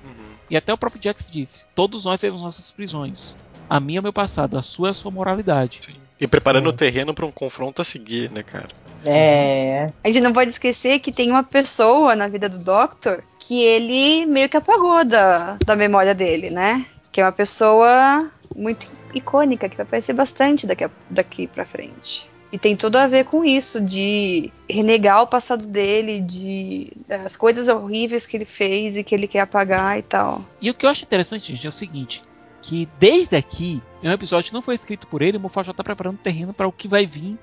E 0.49 0.57
até 0.57 0.73
o 0.73 0.77
próprio 0.77 1.01
Jax 1.03 1.29
disse: 1.29 1.65
Todos 1.75 2.05
nós 2.05 2.19
temos 2.19 2.41
nossas 2.41 2.71
prisões. 2.71 3.37
A 3.69 3.79
minha 3.79 3.99
é 3.99 4.01
o 4.01 4.03
meu 4.03 4.13
passado, 4.13 4.57
a 4.57 4.61
sua 4.61 4.87
é 4.87 4.91
a 4.91 4.93
sua 4.95 5.11
moralidade. 5.11 5.79
Sim. 5.85 5.93
E 6.19 6.27
preparando 6.27 6.65
É. 6.65 6.69
o 6.69 6.73
terreno 6.73 7.13
pra 7.13 7.25
um 7.25 7.31
confronto 7.31 7.81
a 7.81 7.85
seguir, 7.85 8.29
né, 8.31 8.43
cara? 8.43 8.67
É. 9.05 9.91
A 10.03 10.07
gente 10.09 10.21
não 10.21 10.33
pode 10.33 10.49
esquecer 10.49 10.99
que 10.99 11.11
tem 11.11 11.29
uma 11.31 11.43
pessoa 11.43 12.15
na 12.15 12.27
vida 12.27 12.49
do 12.49 12.57
Doctor 12.59 13.23
que 13.39 13.61
ele 13.61 14.25
meio 14.25 14.49
que 14.49 14.57
apagou 14.57 15.05
da, 15.05 15.57
da 15.65 15.75
memória 15.75 16.13
dele, 16.13 16.49
né? 16.49 16.85
Que 17.11 17.21
é 17.21 17.25
uma 17.25 17.31
pessoa 17.31 18.29
muito 18.55 18.91
icônica, 19.13 19.69
que 19.69 19.77
vai 19.77 19.85
aparecer 19.85 20.13
bastante 20.13 20.67
daqui, 20.67 20.87
daqui 21.09 21.47
pra 21.47 21.65
frente. 21.65 22.29
E 22.51 22.57
tem 22.57 22.75
tudo 22.75 22.95
a 22.95 23.05
ver 23.05 23.25
com 23.25 23.43
isso, 23.43 23.79
de 23.79 24.51
renegar 24.67 25.21
o 25.21 25.27
passado 25.27 25.67
dele, 25.67 26.19
de 26.19 26.91
as 27.07 27.35
coisas 27.35 27.69
horríveis 27.69 28.25
que 28.25 28.37
ele 28.37 28.45
fez 28.45 28.97
e 28.97 29.03
que 29.03 29.13
ele 29.13 29.27
quer 29.27 29.41
apagar 29.41 29.99
e 29.99 30.01
tal. 30.01 30.43
E 30.59 30.69
o 30.69 30.73
que 30.73 30.85
eu 30.85 30.89
acho 30.89 31.03
interessante, 31.03 31.51
gente, 31.53 31.65
é 31.65 31.69
o 31.69 31.73
seguinte: 31.73 32.23
que 32.61 32.89
desde 32.99 33.35
aqui, 33.35 33.81
um 34.03 34.11
episódio 34.11 34.51
não 34.51 34.63
foi 34.63 34.73
escrito 34.73 35.05
por 35.07 35.21
ele, 35.21 35.37
o 35.37 35.39
Moffat 35.39 35.67
já 35.67 35.73
tá 35.73 35.83
preparando 35.83 36.15
o 36.15 36.23
terreno 36.23 36.53
para 36.53 36.67
o 36.67 36.71
que 36.71 36.87
vai 36.87 37.05
vir 37.05 37.37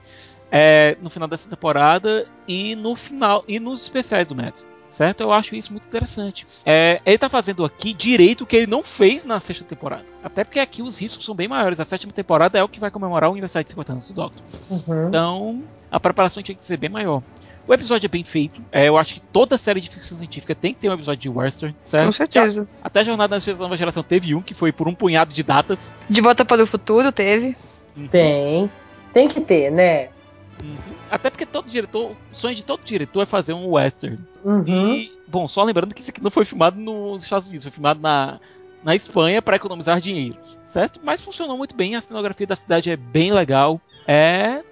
é, 0.50 0.96
no 1.00 1.08
final 1.08 1.28
dessa 1.28 1.48
temporada 1.48 2.26
e 2.46 2.74
no 2.74 2.96
final 2.96 3.44
e 3.46 3.60
nos 3.60 3.82
especiais 3.82 4.26
do 4.26 4.34
Matt. 4.34 4.62
Certo? 4.88 5.22
Eu 5.22 5.32
acho 5.32 5.54
isso 5.54 5.72
muito 5.72 5.86
interessante. 5.86 6.46
É, 6.64 7.00
ele 7.04 7.18
tá 7.18 7.28
fazendo 7.28 7.64
aqui 7.64 7.92
direito 7.92 8.42
o 8.42 8.46
que 8.46 8.56
ele 8.56 8.66
não 8.66 8.82
fez 8.82 9.24
na 9.24 9.40
sexta 9.40 9.64
temporada. 9.64 10.04
Até 10.22 10.44
porque 10.44 10.60
aqui 10.60 10.82
os 10.82 11.00
riscos 11.00 11.24
são 11.24 11.34
bem 11.34 11.48
maiores. 11.48 11.80
A 11.80 11.84
sétima 11.84 12.12
temporada 12.12 12.58
é 12.58 12.62
o 12.62 12.68
que 12.68 12.78
vai 12.78 12.90
comemorar 12.90 13.28
o 13.28 13.32
aniversário 13.32 13.64
de 13.64 13.70
50 13.70 13.92
anos 13.92 14.08
do 14.08 14.14
Doctor. 14.14 14.44
Uhum. 14.70 15.08
Então, 15.08 15.62
a 15.90 15.98
preparação 15.98 16.42
tinha 16.42 16.54
que 16.54 16.64
ser 16.64 16.76
bem 16.76 16.90
maior. 16.90 17.22
O 17.66 17.74
episódio 17.74 18.06
é 18.06 18.08
bem 18.08 18.22
feito. 18.22 18.62
É, 18.70 18.88
eu 18.88 18.96
acho 18.96 19.14
que 19.14 19.20
toda 19.20 19.58
série 19.58 19.80
de 19.80 19.90
ficção 19.90 20.16
científica 20.16 20.54
tem 20.54 20.72
que 20.72 20.80
ter 20.80 20.88
um 20.88 20.94
episódio 20.94 21.20
de 21.20 21.28
western, 21.28 21.74
certo? 21.82 22.06
Com 22.06 22.12
certeza. 22.12 22.68
Até 22.82 23.00
a 23.00 23.04
Jornada 23.04 23.34
nas 23.34 23.42
Estrelas 23.42 23.58
da 23.58 23.64
Nova 23.64 23.76
Geração 23.76 24.02
teve 24.04 24.34
um, 24.34 24.40
que 24.42 24.54
foi 24.54 24.70
por 24.70 24.86
um 24.86 24.94
punhado 24.94 25.34
de 25.34 25.42
datas. 25.42 25.94
De 26.08 26.20
Volta 26.20 26.44
para 26.44 26.62
o 26.62 26.66
Futuro 26.66 27.10
teve. 27.10 27.56
Tem. 28.10 28.70
Tem 29.12 29.26
que 29.26 29.40
ter, 29.40 29.72
né? 29.72 30.10
Uhum. 30.62 30.95
Até 31.10 31.30
porque 31.30 31.46
todo 31.46 31.70
diretor, 31.70 32.12
o 32.12 32.16
sonho 32.32 32.54
de 32.54 32.64
todo 32.64 32.84
diretor 32.84 33.22
é 33.22 33.26
fazer 33.26 33.52
um 33.52 33.70
western. 33.70 34.18
Uhum. 34.44 34.94
E, 34.94 35.12
bom, 35.26 35.46
só 35.46 35.62
lembrando 35.62 35.94
que 35.94 36.00
isso 36.00 36.10
aqui 36.10 36.22
não 36.22 36.30
foi 36.30 36.44
filmado 36.44 36.78
nos 36.78 37.24
Estados 37.24 37.48
Unidos, 37.48 37.64
foi 37.64 37.72
filmado 37.72 38.00
na, 38.00 38.40
na 38.82 38.94
Espanha 38.94 39.40
para 39.40 39.56
economizar 39.56 40.00
dinheiro, 40.00 40.38
certo? 40.64 41.00
Mas 41.02 41.22
funcionou 41.24 41.56
muito 41.56 41.74
bem, 41.74 41.96
a 41.96 42.00
cenografia 42.00 42.46
da 42.46 42.56
cidade 42.56 42.90
é 42.90 42.96
bem 42.96 43.32
legal. 43.32 43.80
É. 44.06 44.62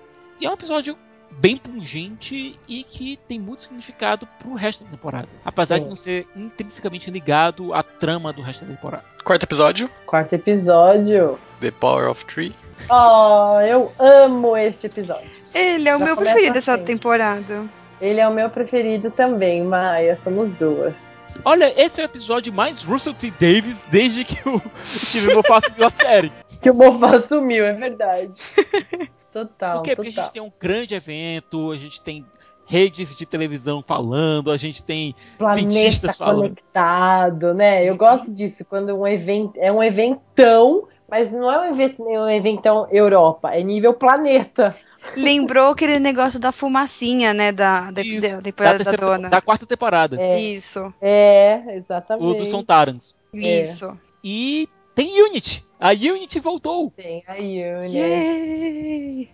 E 0.41 0.47
é 0.47 0.51
um 0.51 0.55
episódio 0.55 0.97
bem 1.39 1.57
pungente 1.57 2.59
e 2.68 2.85
que 2.85 3.18
tem 3.28 3.41
muito 3.41 3.62
significado 3.62 4.26
pro 4.39 4.55
resto 4.55 4.85
da 4.85 4.91
temporada. 4.91 5.28
Apesar 5.45 5.76
Sim. 5.76 5.82
de 5.82 5.89
não 5.89 5.97
ser 5.97 6.28
intrinsecamente 6.37 7.11
ligado 7.11 7.74
à 7.74 7.82
trama 7.82 8.32
do 8.32 8.43
resto 8.43 8.64
da 8.64 8.74
temporada. 8.74 9.05
Quarto 9.24 9.43
episódio, 9.43 9.91
Quarto 10.07 10.32
episódio. 10.35 11.39
The 11.61 11.70
Power 11.72 12.09
of 12.09 12.24
Three. 12.26 12.55
Oh, 12.91 13.61
eu 13.61 13.93
amo 13.99 14.57
este 14.57 14.87
episódio. 14.87 15.31
Ele 15.55 15.89
é 15.89 15.95
o 15.97 15.99
Já 15.99 16.05
meu 16.05 16.14
começa 16.16 16.33
preferido 16.33 16.55
dessa 16.55 16.75
assim. 16.75 16.85
temporada. 16.85 17.64
Ele 18.01 18.20
é 18.20 18.29
o 18.29 18.33
meu 18.35 18.51
preferido 18.51 19.11
também, 19.11 19.62
Maia. 19.62 20.16
Somos 20.16 20.51
duas. 20.53 21.20
Olha, 21.45 21.72
esse 21.81 22.01
é 22.01 22.05
o 22.05 22.07
episódio 22.07 22.53
mais 22.53 22.83
Russell 22.85 23.14
T. 23.14 23.31
Davis 23.33 23.87
desde 23.91 24.25
que 24.25 24.37
o 24.49 24.61
Steve 24.85 25.35
Moffat 25.35 25.72
viu 25.75 25.87
a 25.87 25.91
série. 25.91 26.33
Que 26.61 26.70
o 26.70 26.75
Mofá 26.75 27.20
sumiu, 27.20 27.66
é 27.66 27.75
verdade. 27.75 28.33
Total, 29.31 29.75
Por 29.77 29.83
quê? 29.83 29.95
Porque 29.95 30.09
a 30.09 30.12
total. 30.12 30.25
gente 30.25 30.33
tem 30.33 30.43
um 30.43 30.53
grande 30.59 30.95
evento, 30.95 31.70
a 31.72 31.77
gente 31.77 32.03
tem 32.03 32.25
redes 32.64 33.14
de 33.14 33.27
televisão 33.27 33.83
falando, 33.83 34.51
a 34.51 34.57
gente 34.57 34.83
tem 34.83 35.14
Planeta 35.37 35.70
cientistas 35.70 36.16
falando. 36.16 36.41
conectado, 36.43 37.53
né? 37.53 37.85
Eu 37.85 37.97
gosto 37.99 38.35
disso, 38.35 38.64
quando 38.64 38.99
um 38.99 39.07
evento 39.07 39.53
é 39.59 39.70
um 39.70 39.83
eventão, 39.83 40.89
mas 41.09 41.30
não 41.32 41.50
é 41.50 41.61
um, 41.61 41.72
event, 41.72 41.98
um 41.98 42.28
eventão 42.28 42.86
Europa, 42.90 43.50
é 43.55 43.62
nível 43.62 43.94
planeta. 43.94 44.74
Lembrou 45.16 45.72
aquele 45.72 45.98
negócio 45.98 46.40
da 46.40 46.50
fumacinha, 46.50 47.34
né? 47.34 47.52
Da, 47.52 47.90
da, 47.90 48.00
Isso, 48.00 48.36
da 48.36 48.42
temporada 48.42 48.78
da, 48.78 48.84
terceira- 48.84 49.07
dona. 49.16 49.28
da 49.28 49.40
quarta 49.42 49.66
temporada, 49.66 50.20
É, 50.20 50.40
Isso, 50.40 50.92
é 51.00 51.76
exatamente. 51.76 52.26
o 52.26 52.34
do 52.34 52.46
Sontarans. 52.46 53.14
É. 53.34 53.61
isso. 53.61 53.98
E 54.22 54.66
tem 54.94 55.20
Unity. 55.22 55.62
A 55.78 55.90
Unity 55.90 56.40
voltou. 56.40 56.90
Tem 56.96 57.22
a 57.28 57.34
Unia. 57.34 57.86
Yay! 57.86 59.28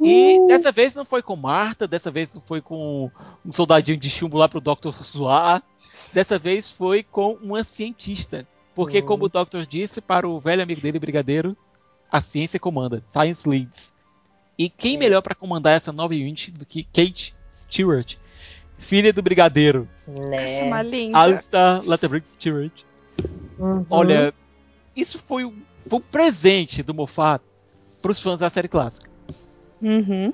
E 0.00 0.46
dessa 0.46 0.70
vez 0.70 0.94
não 0.94 1.04
foi 1.04 1.22
com 1.22 1.34
Marta, 1.36 1.88
dessa 1.88 2.10
vez 2.10 2.32
não 2.32 2.40
foi 2.40 2.60
com 2.60 3.10
um 3.44 3.50
soldadinho 3.52 3.98
de 3.98 4.08
chumbo 4.08 4.36
lá 4.38 4.48
pro 4.48 4.60
Dr. 4.60 4.90
zoar. 5.02 5.62
Dessa 6.12 6.38
vez 6.38 6.70
foi 6.70 7.02
com 7.02 7.32
uma 7.42 7.64
cientista. 7.64 8.46
Porque, 8.76 8.98
Hum. 9.00 9.06
como 9.06 9.24
o 9.24 9.28
Doctor 9.28 9.66
disse 9.66 10.02
para 10.02 10.28
o 10.28 10.38
velho 10.38 10.62
amigo 10.62 10.82
dele, 10.82 10.98
Brigadeiro, 11.00 11.56
a 12.12 12.20
ciência 12.20 12.60
comanda. 12.60 13.02
Science 13.08 13.48
leads. 13.48 13.94
E 14.58 14.68
quem 14.68 14.92
Sim. 14.92 14.98
melhor 14.98 15.22
para 15.22 15.34
comandar 15.34 15.74
essa 15.74 15.92
nova 15.92 16.12
unit 16.12 16.50
do 16.52 16.66
que 16.66 16.84
Kate 16.84 17.34
Stewart, 17.50 18.16
filha 18.78 19.12
do 19.14 19.22
Brigadeiro, 19.22 19.88
Né? 20.06 20.44
Essa 20.44 20.60
é 20.60 20.64
uma 20.64 20.82
linda. 20.82 21.18
Alistair 21.18 21.80
Latterbrick 21.88 22.28
Stewart. 22.28 22.82
Uhum. 23.58 23.86
Olha, 23.88 24.34
isso 24.94 25.18
foi 25.18 25.46
um, 25.46 25.56
foi 25.88 25.98
um 25.98 26.02
presente 26.02 26.82
do 26.82 26.92
Moffat 26.94 27.42
para 28.02 28.12
os 28.12 28.20
fãs 28.20 28.40
da 28.40 28.50
série 28.50 28.68
clássica. 28.68 29.10
Uhum. 29.80 30.32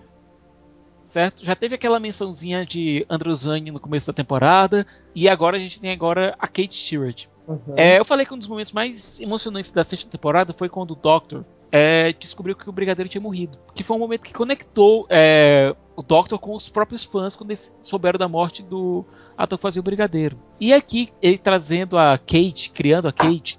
certo? 1.05 1.45
Já 1.45 1.55
teve 1.55 1.75
aquela 1.75 2.01
mençãozinha 2.01 2.65
de 2.67 3.05
Androzani 3.09 3.71
no 3.71 3.79
começo 3.81 4.07
da 4.09 4.13
temporada 4.13 4.87
e 5.15 5.29
agora 5.29 5.57
a 5.57 5.61
gente 5.61 5.81
tem 5.81 5.91
agora 5.93 6.35
a 6.39 6.47
Kate 6.49 6.75
Stewart. 6.77 7.27
Uhum. 7.53 7.75
É, 7.77 7.99
eu 7.99 8.05
falei 8.05 8.27
que 8.27 8.35
um 8.35 8.39
dos 8.39 8.47
momentos 8.47 8.73
mais 8.73 9.21
emocionantes 9.21 9.71
da 9.71 9.85
sexta 9.85 10.11
temporada 10.11 10.53
foi 10.53 10.69
quando 10.69 10.93
o 10.93 10.97
Doctor 10.97 11.45
é, 11.71 12.13
descobriu 12.13 12.55
que 12.55 12.69
o 12.69 12.73
Brigadeiro 12.73 13.09
tinha 13.09 13.21
morrido, 13.21 13.59
que 13.75 13.83
foi 13.83 13.97
um 13.97 14.01
momento 14.01 14.23
que 14.23 14.33
conectou 14.33 15.07
é, 15.09 15.75
o 15.97 16.03
Doctor 16.03 16.39
com 16.39 16.55
os 16.55 16.69
próprios 16.69 17.05
fãs 17.05 17.35
quando 17.35 17.51
eles 17.51 17.77
souberam 17.81 18.19
da 18.19 18.29
morte 18.29 18.63
do 18.63 19.05
ator 19.37 19.59
que 19.59 19.63
fazia 19.63 19.81
o 19.81 19.83
Brigadeiro. 19.83 20.39
E 20.61 20.73
aqui 20.73 21.13
ele 21.23 21.39
trazendo 21.39 21.99
a 21.99 22.19
Kate, 22.19 22.71
criando 22.75 23.09
a 23.09 23.13
Kate, 23.13 23.59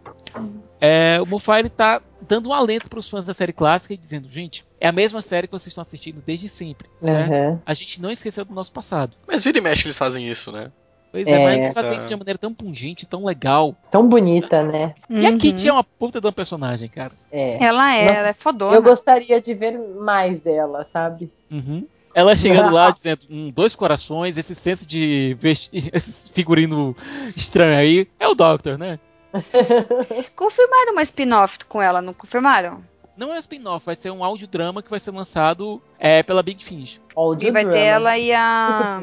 é, 0.80 1.18
o 1.22 1.26
Moffat 1.26 1.60
ele 1.60 1.70
tá 1.70 2.02
dando 2.28 2.50
um 2.50 2.54
alento 2.54 2.90
para 2.90 3.00
os 3.00 3.10
fãs 3.10 3.26
da 3.26 3.34
série 3.34 3.54
clássica 3.54 3.94
e 3.94 3.98
dizendo, 3.98 4.30
gente, 4.30 4.66
é 4.80 4.88
a 4.88 4.92
mesma 4.92 5.22
série 5.22 5.48
que 5.48 5.52
vocês 5.52 5.68
estão 5.68 5.82
assistindo 5.82 6.22
desde 6.22 6.50
sempre, 6.50 6.90
certo? 7.02 7.32
Uhum. 7.32 7.60
A 7.66 7.74
gente 7.74 8.02
não 8.02 8.12
esqueceu 8.12 8.44
do 8.44 8.54
nosso 8.54 8.74
passado. 8.74 9.16
Mas 9.26 9.44
vira 9.44 9.58
e 9.58 9.62
mexe 9.62 9.88
eles 9.88 9.98
fazem 9.98 10.30
isso, 10.30 10.52
né? 10.52 10.72
Pois 11.14 11.28
é, 11.28 11.32
É. 11.32 11.44
mas 11.46 11.56
eles 11.58 11.74
fazem 11.74 11.96
isso 11.96 12.08
de 12.08 12.14
uma 12.16 12.18
maneira 12.22 12.40
tão 12.40 12.52
pungente, 12.52 13.06
tão 13.06 13.24
legal. 13.24 13.76
Tão 13.92 14.10
bonita, 14.10 14.64
né? 14.64 14.96
E 15.08 15.24
a 15.28 15.30
Uhum. 15.30 15.38
Kitty 15.38 15.70
é 15.70 15.72
uma 15.72 15.84
puta 15.84 16.20
de 16.20 16.26
uma 16.26 16.34
personagem, 16.34 16.90
cara. 16.90 17.12
É. 17.32 17.64
Ela 17.64 17.96
é, 17.96 18.02
Nossa, 18.02 18.16
ela 18.16 18.28
é 18.30 18.34
fodona. 18.34 18.76
Eu 18.76 18.82
gostaria 18.82 19.40
de 19.40 19.54
ver 19.54 19.78
mais 19.78 20.42
dela, 20.42 20.84
sabe? 20.84 21.32
Uhum. 21.52 21.86
Ela 22.16 22.36
chegando 22.36 22.74
lá 22.74 22.90
dizendo, 22.98 23.28
hum, 23.30 23.52
dois 23.54 23.76
corações, 23.76 24.40
esse 24.40 24.56
senso 24.56 24.88
de 24.88 25.38
vesti... 25.40 25.70
esse 25.94 26.32
figurino 26.32 26.96
estranho 27.36 27.78
aí, 27.78 28.08
é 28.20 28.28
o 28.28 28.34
Doctor, 28.34 28.80
né? 28.80 28.98
Confirmaram 30.36 30.94
uma 30.94 31.02
spin-off 31.04 31.60
com 31.68 31.80
ela, 31.80 32.02
não 32.02 32.14
confirmaram? 32.14 32.84
Não 33.16 33.32
é 33.32 33.36
um 33.36 33.40
spin-off, 33.40 33.86
vai 33.86 33.96
ser 33.96 34.10
um 34.10 34.24
audiodrama 34.24 34.82
que 34.82 34.90
vai 34.90 35.00
ser 35.00 35.12
lançado 35.12 35.80
é, 36.00 36.24
pela 36.24 36.42
Big 36.42 36.64
Finish 36.66 37.00
Audio 37.16 37.50
E 37.50 37.52
vai 37.52 37.66
ter 37.70 37.78
ela 37.78 38.18
e 38.18 38.34
a. 38.34 39.02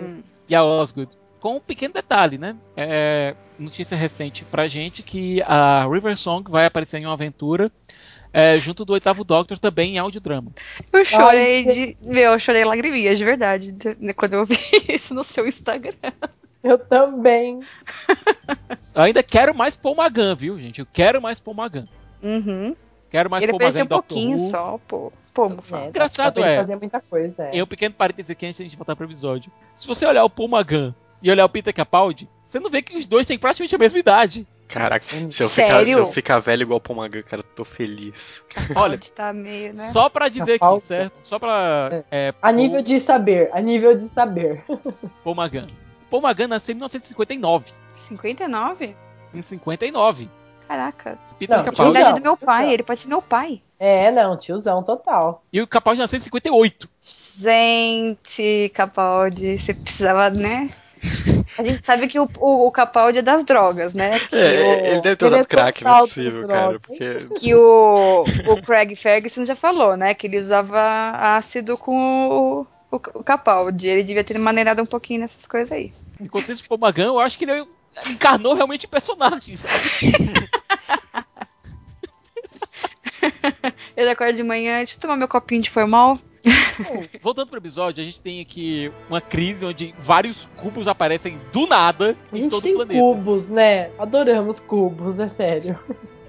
e 0.48 0.54
a 0.56 0.64
Osgood. 0.64 1.16
Com 1.40 1.56
um 1.56 1.60
pequeno 1.60 1.94
detalhe, 1.94 2.36
né? 2.38 2.54
É, 2.76 3.34
notícia 3.58 3.96
recente 3.96 4.44
pra 4.44 4.68
gente 4.68 5.02
que 5.02 5.42
a 5.46 5.86
River 5.90 6.16
Song 6.16 6.50
vai 6.50 6.66
aparecer 6.66 6.98
em 7.00 7.06
uma 7.06 7.14
aventura 7.14 7.72
é, 8.32 8.58
junto 8.58 8.84
do 8.84 8.92
oitavo 8.92 9.24
Doctor 9.24 9.58
também 9.58 9.94
em 9.94 9.98
audiodrama. 9.98 10.52
Eu 10.92 11.04
chorei 11.04 11.64
de. 11.64 11.96
Meu, 12.00 12.32
eu 12.32 12.38
chorei 12.38 12.64
lagriminhas, 12.64 13.16
de 13.18 13.24
verdade, 13.24 13.72
de- 13.72 14.14
quando 14.14 14.34
eu 14.34 14.44
vi 14.44 14.56
isso 14.88 15.14
no 15.14 15.24
seu 15.24 15.46
Instagram. 15.46 15.94
Eu 16.62 16.78
também. 16.78 17.60
Ainda 18.94 19.22
quero 19.22 19.54
mais 19.54 19.76
Paul 19.76 19.96
Magan, 19.96 20.34
viu, 20.34 20.58
gente? 20.58 20.80
Eu 20.80 20.86
quero 20.92 21.22
mais 21.22 21.40
Paul 21.40 21.56
Magan. 21.56 21.88
Uhum. 22.22 22.76
Quero 23.08 23.30
mais 23.30 23.42
Ele 23.42 23.52
Paul 23.52 23.62
Magan 23.62 23.82
um 23.82 23.86
Doctor 23.86 24.02
pouquinho 24.02 24.36
Who. 24.36 24.50
só, 24.50 24.78
pô. 24.86 25.12
Pô. 25.32 25.46
É, 25.72 25.88
Engraçado 25.88 26.40
ele 26.40 26.48
é. 26.50 26.56
fazer 26.58 26.76
muita 26.76 27.00
coisa. 27.00 27.44
É. 27.44 27.56
E 27.56 27.62
um 27.62 27.66
pequeno 27.66 27.94
parênteses 27.94 28.30
aqui 28.30 28.46
antes 28.46 28.58
da 28.58 28.64
gente 28.64 28.76
voltar 28.76 28.94
pro 28.96 29.06
episódio. 29.06 29.50
Se 29.76 29.86
você 29.86 30.04
olhar 30.04 30.24
o 30.24 30.30
Paul 30.30 30.48
Magan 30.48 30.94
e 31.22 31.30
olhar 31.30 31.44
o 31.44 31.48
Peter 31.48 31.74
Capaldi, 31.74 32.28
você 32.46 32.58
não 32.60 32.70
vê 32.70 32.82
que 32.82 32.96
os 32.96 33.06
dois 33.06 33.26
têm 33.26 33.38
praticamente 33.38 33.74
a 33.74 33.78
mesma 33.78 33.98
idade. 33.98 34.46
Caraca, 34.68 35.04
se 35.04 35.42
eu, 35.42 35.48
ficar, 35.48 35.84
se 35.84 35.90
eu 35.90 36.12
ficar 36.12 36.38
velho 36.38 36.62
igual 36.62 36.76
o 36.78 36.80
Pomagan, 36.80 37.22
cara, 37.22 37.40
eu 37.42 37.54
tô 37.56 37.64
feliz. 37.64 38.40
Olha, 38.76 38.96
tá 39.14 39.32
meio, 39.32 39.70
né? 39.74 39.82
Só 39.82 40.08
pra 40.08 40.28
dizer 40.28 40.60
aqui, 40.62 40.80
certo? 40.80 41.20
Só 41.24 41.40
pra. 41.40 42.04
É, 42.08 42.32
A 42.40 42.52
nível 42.52 42.80
de 42.80 43.00
saber, 43.00 43.50
a 43.52 43.60
nível 43.60 43.96
de 43.96 44.04
saber. 44.04 44.62
Paul 45.24 45.34
Magan. 45.34 45.66
Paul 46.08 46.22
Magan 46.22 46.46
nasceu 46.46 46.72
em 46.72 46.76
1959. 46.76 47.72
59? 47.92 48.96
Em 49.34 49.42
59. 49.42 50.30
Caraca. 50.68 51.18
Peter 51.36 51.56
Não, 51.56 51.62
A 51.62 51.66
Capaldi. 51.66 51.90
idade 51.90 52.04
Tiozão, 52.06 52.14
do 52.14 52.22
meu 52.22 52.36
pai, 52.36 52.58
tiozão. 52.58 52.74
ele 52.74 52.82
pode 52.84 52.98
ser 53.00 53.08
meu 53.08 53.22
pai. 53.22 53.62
É, 53.76 54.12
não, 54.12 54.36
tiozão 54.36 54.82
total. 54.84 55.42
E 55.52 55.60
o 55.60 55.66
Capaldi 55.66 56.00
nasceu 56.00 56.16
em 56.16 56.20
58. 56.20 56.88
Gente, 57.02 58.70
Capaldi, 58.74 59.58
você 59.58 59.74
precisava, 59.74 60.30
né? 60.30 60.70
A 61.58 61.62
gente 61.62 61.84
sabe 61.84 62.08
que 62.08 62.18
o, 62.18 62.28
o, 62.38 62.66
o 62.66 62.70
Capaldi 62.70 63.18
é 63.18 63.22
das 63.22 63.44
drogas, 63.44 63.94
né? 63.94 64.18
Que, 64.20 64.36
É, 64.36 64.60
o, 64.60 64.86
ele 64.86 65.00
deve 65.00 65.16
ter 65.16 65.26
usado 65.26 65.40
é 65.40 65.44
crack, 65.44 65.84
não 65.84 65.96
é 65.96 66.00
possível, 66.00 66.48
cara. 66.48 66.80
Porque. 66.80 67.16
que 67.38 67.54
o, 67.54 68.24
o 68.48 68.62
Craig 68.62 68.94
Ferguson 68.94 69.44
já 69.44 69.56
falou, 69.56 69.96
né? 69.96 70.14
Que 70.14 70.26
ele 70.26 70.38
usava 70.38 71.10
ácido 71.36 71.76
com 71.76 72.66
o, 72.90 72.96
o, 72.96 72.96
o 72.96 73.24
Capaldi. 73.24 73.88
Ele 73.88 74.02
devia 74.02 74.24
ter 74.24 74.38
maneirado 74.38 74.82
um 74.82 74.86
pouquinho 74.86 75.20
nessas 75.20 75.46
coisas 75.46 75.72
aí. 75.72 75.92
Enquanto 76.20 76.52
isso, 76.52 76.64
o 76.68 76.78
Magan, 76.78 77.06
eu 77.06 77.18
acho 77.18 77.38
que 77.38 77.44
ele 77.44 77.64
encarnou 78.08 78.54
realmente 78.54 78.86
o 78.86 78.88
personagem, 78.88 79.56
sabe? 79.56 79.74
Ele 83.96 84.08
acorda 84.08 84.32
de 84.32 84.42
manhã, 84.42 84.78
deixa 84.78 84.96
eu 84.96 85.00
tomar 85.00 85.16
meu 85.16 85.28
copinho 85.28 85.60
de 85.60 85.68
formal. 85.68 86.18
Bom, 86.78 87.04
voltando 87.22 87.48
pro 87.48 87.58
episódio, 87.58 88.02
a 88.02 88.04
gente 88.04 88.20
tem 88.20 88.40
aqui 88.40 88.92
uma 89.08 89.20
crise 89.20 89.64
onde 89.66 89.94
vários 89.98 90.48
cubos 90.56 90.88
aparecem 90.88 91.40
do 91.52 91.66
nada 91.66 92.16
A 92.32 92.36
em 92.38 92.48
todo 92.48 92.66
o 92.68 92.74
planeta. 92.74 93.00
cubos, 93.00 93.48
né? 93.48 93.90
Adoramos 93.98 94.58
cubos, 94.60 95.18
é 95.18 95.28
sério. 95.28 95.78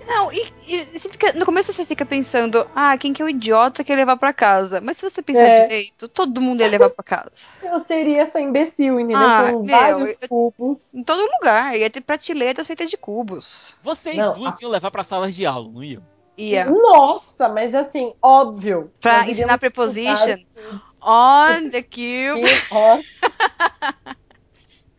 Não, 0.08 0.34
e, 0.34 0.52
e 0.68 0.84
você 0.98 1.08
fica, 1.10 1.32
no 1.34 1.46
começo 1.46 1.72
você 1.72 1.86
fica 1.86 2.04
pensando, 2.06 2.68
ah, 2.76 2.98
quem 2.98 3.14
que 3.14 3.22
é 3.22 3.26
o 3.26 3.30
idiota 3.30 3.84
que 3.84 3.92
ia 3.92 3.96
levar 3.96 4.18
pra 4.18 4.34
casa? 4.34 4.82
Mas 4.82 4.98
se 4.98 5.08
você 5.10 5.22
pensar 5.22 5.44
É. 5.44 5.62
direito, 5.64 6.08
todo 6.08 6.42
mundo 6.42 6.60
ia 6.62 6.68
levar 6.68 6.90
pra 6.90 7.04
casa. 7.04 7.30
Eu 7.62 7.80
seria 7.80 8.24
essa 8.24 8.42
imbecil, 8.42 9.00
entendeu? 9.00 9.18
Ah, 9.20 9.50
Com 9.54 9.64
meu, 9.64 9.78
vários 9.78 10.18
eu- 10.22 10.28
cubos. 10.28 10.94
Em 10.94 11.04
todo 11.04 11.22
lugar, 11.38 11.78
ia 11.78 11.90
ter 11.90 12.02
prateleiras 12.02 12.66
feitas 12.68 12.90
de 12.90 12.98
cubos. 12.98 13.76
Vocês 13.84 14.18
Não, 14.18 14.34
duas 14.34 14.60
iam 14.60 14.72
levar 14.72 14.90
pra 14.92 15.04
salas 15.04 15.36
de 15.36 15.46
aula, 15.46 15.70
não 15.72 15.84
iam? 15.84 16.04
Ia. 16.42 16.66
Nossa, 16.66 17.48
mas 17.48 17.76
assim, 17.76 18.14
óbvio. 18.22 18.92
Pra 19.00 19.30
ensinar 19.30 19.60
preposition. 19.60 20.38
On 21.02 21.70
the 21.70 21.84
cube. 21.84 22.42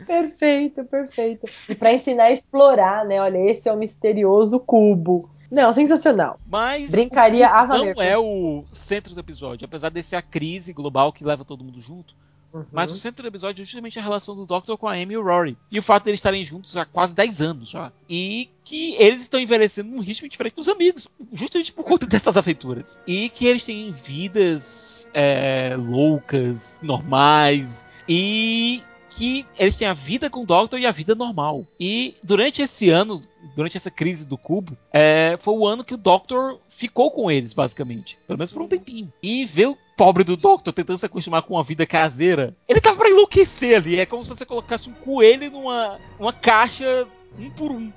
perfeito, 0.07 0.85
perfeito. 0.85 1.47
E 1.69 1.75
pra 1.75 1.93
ensinar 1.93 2.25
a 2.25 2.33
explorar, 2.33 3.05
né? 3.05 3.21
Olha, 3.21 3.39
esse 3.39 3.69
é 3.69 3.73
o 3.73 3.77
misterioso 3.77 4.61
cubo. 4.61 5.29
Não, 5.51 5.73
sensacional. 5.73 6.39
Mas 6.47 6.91
Brincaria 6.91 7.49
a 7.49 7.67
valer, 7.67 7.95
não 7.95 8.03
é 8.03 8.17
o 8.17 8.65
centro 8.73 9.15
do 9.15 9.21
episódio, 9.21 9.65
apesar 9.65 9.91
de 9.91 10.03
ser 10.03 10.17
a 10.17 10.23
crise 10.23 10.73
global 10.73 11.13
que 11.13 11.25
leva 11.25 11.45
todo 11.45 11.65
mundo 11.65 11.81
junto. 11.81 12.15
Uhum. 12.53 12.65
Mas 12.71 12.91
o 12.91 12.97
centro 12.97 13.23
do 13.23 13.29
episódio 13.29 13.63
é 13.63 13.65
justamente 13.65 13.99
a 13.99 14.03
relação 14.03 14.35
do 14.35 14.47
Doctor 14.47 14.77
com 14.77 14.87
a 14.87 14.93
Amy 14.93 15.15
e 15.15 15.17
o 15.17 15.23
Rory. 15.23 15.57
E 15.71 15.79
o 15.79 15.83
fato 15.83 16.05
deles 16.05 16.19
estarem 16.19 16.45
juntos 16.45 16.77
há 16.77 16.85
quase 16.85 17.15
10 17.15 17.41
anos 17.41 17.69
já. 17.69 17.91
E 18.09 18.51
que 18.65 18.95
eles 18.97 19.23
estão 19.23 19.41
envelhecendo 19.41 19.91
num 19.91 20.01
ritmo 20.01 20.29
diferente 20.29 20.55
dos 20.55 20.69
amigos, 20.69 21.09
justamente 21.33 21.73
por 21.73 21.85
conta 21.85 22.07
dessas 22.09 22.37
aventuras. 22.37 23.01
E 23.07 23.29
que 23.31 23.47
eles 23.47 23.65
têm 23.65 23.91
vidas 23.91 25.09
é, 25.15 25.77
loucas, 25.79 26.79
normais. 26.83 27.87
E 28.09 28.83
que 29.17 29.47
eles 29.59 29.77
têm 29.77 29.89
a 29.89 29.95
vida 29.95 30.31
com 30.31 30.43
o 30.43 30.47
Doctor 30.47 30.79
e 30.79 30.87
a 30.87 30.91
vida 30.91 31.15
normal. 31.15 31.67
E 31.79 32.15
durante 32.23 32.63
esse 32.63 32.89
ano, 32.91 33.21
durante 33.55 33.77
essa 33.77 33.91
crise 33.91 34.27
do 34.27 34.39
cubo, 34.39 34.77
é, 34.93 35.37
foi 35.41 35.55
o 35.55 35.67
ano 35.67 35.85
que 35.85 35.95
o 35.95 35.99
Doctor 35.99 36.59
ficou 36.69 37.11
com 37.11 37.31
eles, 37.31 37.53
basicamente. 37.53 38.19
Pelo 38.27 38.39
menos 38.39 38.53
por 38.53 38.63
um 38.63 38.69
tempinho. 38.69 39.13
E 39.23 39.45
ver 39.45 39.67
o 39.67 39.79
pobre 39.97 40.25
do 40.25 40.37
Doctor 40.37 40.73
tentando 40.73 40.99
se 40.99 41.07
acostumar 41.07 41.43
com 41.43 41.55
uma 41.55 41.63
vida 41.63 41.87
caseira, 41.87 42.57
ele 42.69 42.81
tava 42.81 42.97
pra 42.97 43.11
enlouquecer 43.11 43.77
ali. 43.77 44.01
É 44.01 44.07
como 44.07 44.25
se 44.25 44.31
você 44.31 44.47
colocasse 44.47 44.89
um 44.89 44.95
coelho 44.95 45.51
numa 45.51 45.99
uma 46.19 46.33
caixa 46.33 47.07
um 47.39 47.51
por 47.51 47.71
um. 47.71 47.93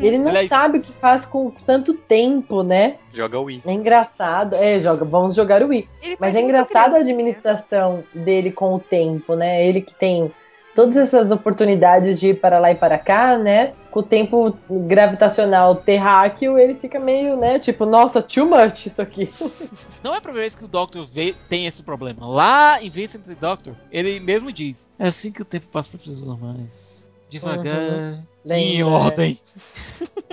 Ele 0.00 0.18
não 0.18 0.28
Aliás- 0.28 0.48
sabe 0.48 0.78
o 0.78 0.82
que 0.82 0.92
faz 0.92 1.24
com 1.24 1.50
tanto 1.50 1.94
tempo, 1.94 2.62
né? 2.62 2.96
Joga 3.12 3.40
Wii. 3.40 3.62
É 3.66 3.72
engraçado. 3.72 4.54
É, 4.54 4.78
joga, 4.80 5.04
vamos 5.04 5.34
jogar 5.34 5.62
o 5.62 5.68
Wii. 5.68 5.88
Ele 6.02 6.16
Mas 6.18 6.34
é 6.36 6.40
engraçado 6.40 6.94
a 6.96 6.98
administração 6.98 8.04
dele 8.14 8.52
com 8.52 8.74
o 8.74 8.80
tempo, 8.80 9.34
né? 9.34 9.66
Ele 9.66 9.80
que 9.80 9.94
tem 9.94 10.30
todas 10.74 10.96
essas 10.98 11.30
oportunidades 11.30 12.20
de 12.20 12.28
ir 12.28 12.40
para 12.40 12.58
lá 12.58 12.70
e 12.70 12.74
para 12.74 12.98
cá, 12.98 13.38
né? 13.38 13.72
Com 13.90 14.00
o 14.00 14.02
tempo 14.02 14.54
gravitacional 14.70 15.74
terráqueo, 15.74 16.58
ele 16.58 16.74
fica 16.74 17.00
meio, 17.00 17.34
né? 17.36 17.58
Tipo, 17.58 17.86
nossa, 17.86 18.20
too 18.20 18.44
much 18.44 18.84
isso 18.86 19.00
aqui. 19.00 19.32
Não 20.04 20.14
é 20.14 20.18
a 20.18 20.20
primeira 20.20 20.42
vez 20.42 20.54
que 20.54 20.64
o 20.64 20.68
Doctor 20.68 21.06
vê, 21.06 21.34
tem 21.48 21.66
esse 21.66 21.82
problema. 21.82 22.28
Lá 22.28 22.82
em 22.82 22.90
Vincent 22.90 23.22
the 23.24 23.34
Doctor, 23.34 23.74
ele 23.90 24.20
mesmo 24.20 24.52
diz: 24.52 24.92
É 24.98 25.06
assim 25.06 25.32
que 25.32 25.40
o 25.40 25.46
tempo 25.46 25.66
passa 25.68 25.90
para 25.90 25.98
pessoas 25.98 26.22
normais. 26.24 27.10
Devagar, 27.28 28.24
em 28.44 28.82
Lembra? 28.82 28.86
ordem. 28.86 29.38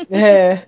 É. 0.09 0.65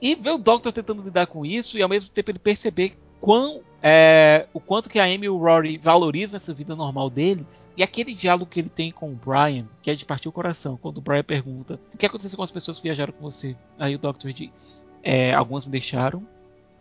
E 0.00 0.14
ver 0.14 0.30
o 0.30 0.38
Doctor 0.38 0.72
tentando 0.72 1.02
lidar 1.02 1.26
com 1.26 1.44
isso 1.44 1.78
e 1.78 1.82
ao 1.82 1.88
mesmo 1.88 2.10
tempo 2.10 2.30
ele 2.30 2.38
perceber 2.38 2.96
quão, 3.20 3.60
é, 3.82 4.46
o 4.52 4.60
quanto 4.60 4.88
que 4.88 4.98
a 4.98 5.04
Amy 5.04 5.26
e 5.26 5.28
o 5.28 5.38
Rory 5.38 5.78
valorizam 5.78 6.36
essa 6.36 6.52
vida 6.52 6.76
normal 6.76 7.10
deles. 7.10 7.70
E 7.76 7.82
aquele 7.82 8.14
diálogo 8.14 8.50
que 8.50 8.60
ele 8.60 8.68
tem 8.68 8.92
com 8.92 9.10
o 9.10 9.14
Brian, 9.14 9.66
que 9.82 9.90
é 9.90 9.94
de 9.94 10.04
partir 10.04 10.28
o 10.28 10.32
coração, 10.32 10.76
quando 10.76 10.98
o 10.98 11.00
Brian 11.00 11.24
pergunta 11.24 11.80
o 11.92 11.96
que 11.96 12.06
aconteceu 12.06 12.36
com 12.36 12.42
as 12.42 12.52
pessoas 12.52 12.78
que 12.78 12.84
viajaram 12.84 13.12
com 13.12 13.22
você. 13.22 13.56
Aí 13.78 13.94
o 13.94 13.98
Doctor 13.98 14.32
diz: 14.32 14.86
é, 15.02 15.32
algumas 15.34 15.66
me 15.66 15.72
deixaram, 15.72 16.26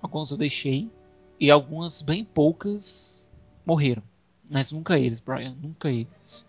algumas 0.01 0.30
eu 0.32 0.38
deixei, 0.38 0.89
e 1.39 1.49
algumas 1.49 2.01
bem 2.01 2.24
poucas 2.24 3.32
morreram. 3.66 4.03
Mas 4.51 4.72
nunca 4.72 4.99
eles, 4.99 5.20
Brian, 5.20 5.56
nunca 5.60 5.89
eles. 5.89 6.47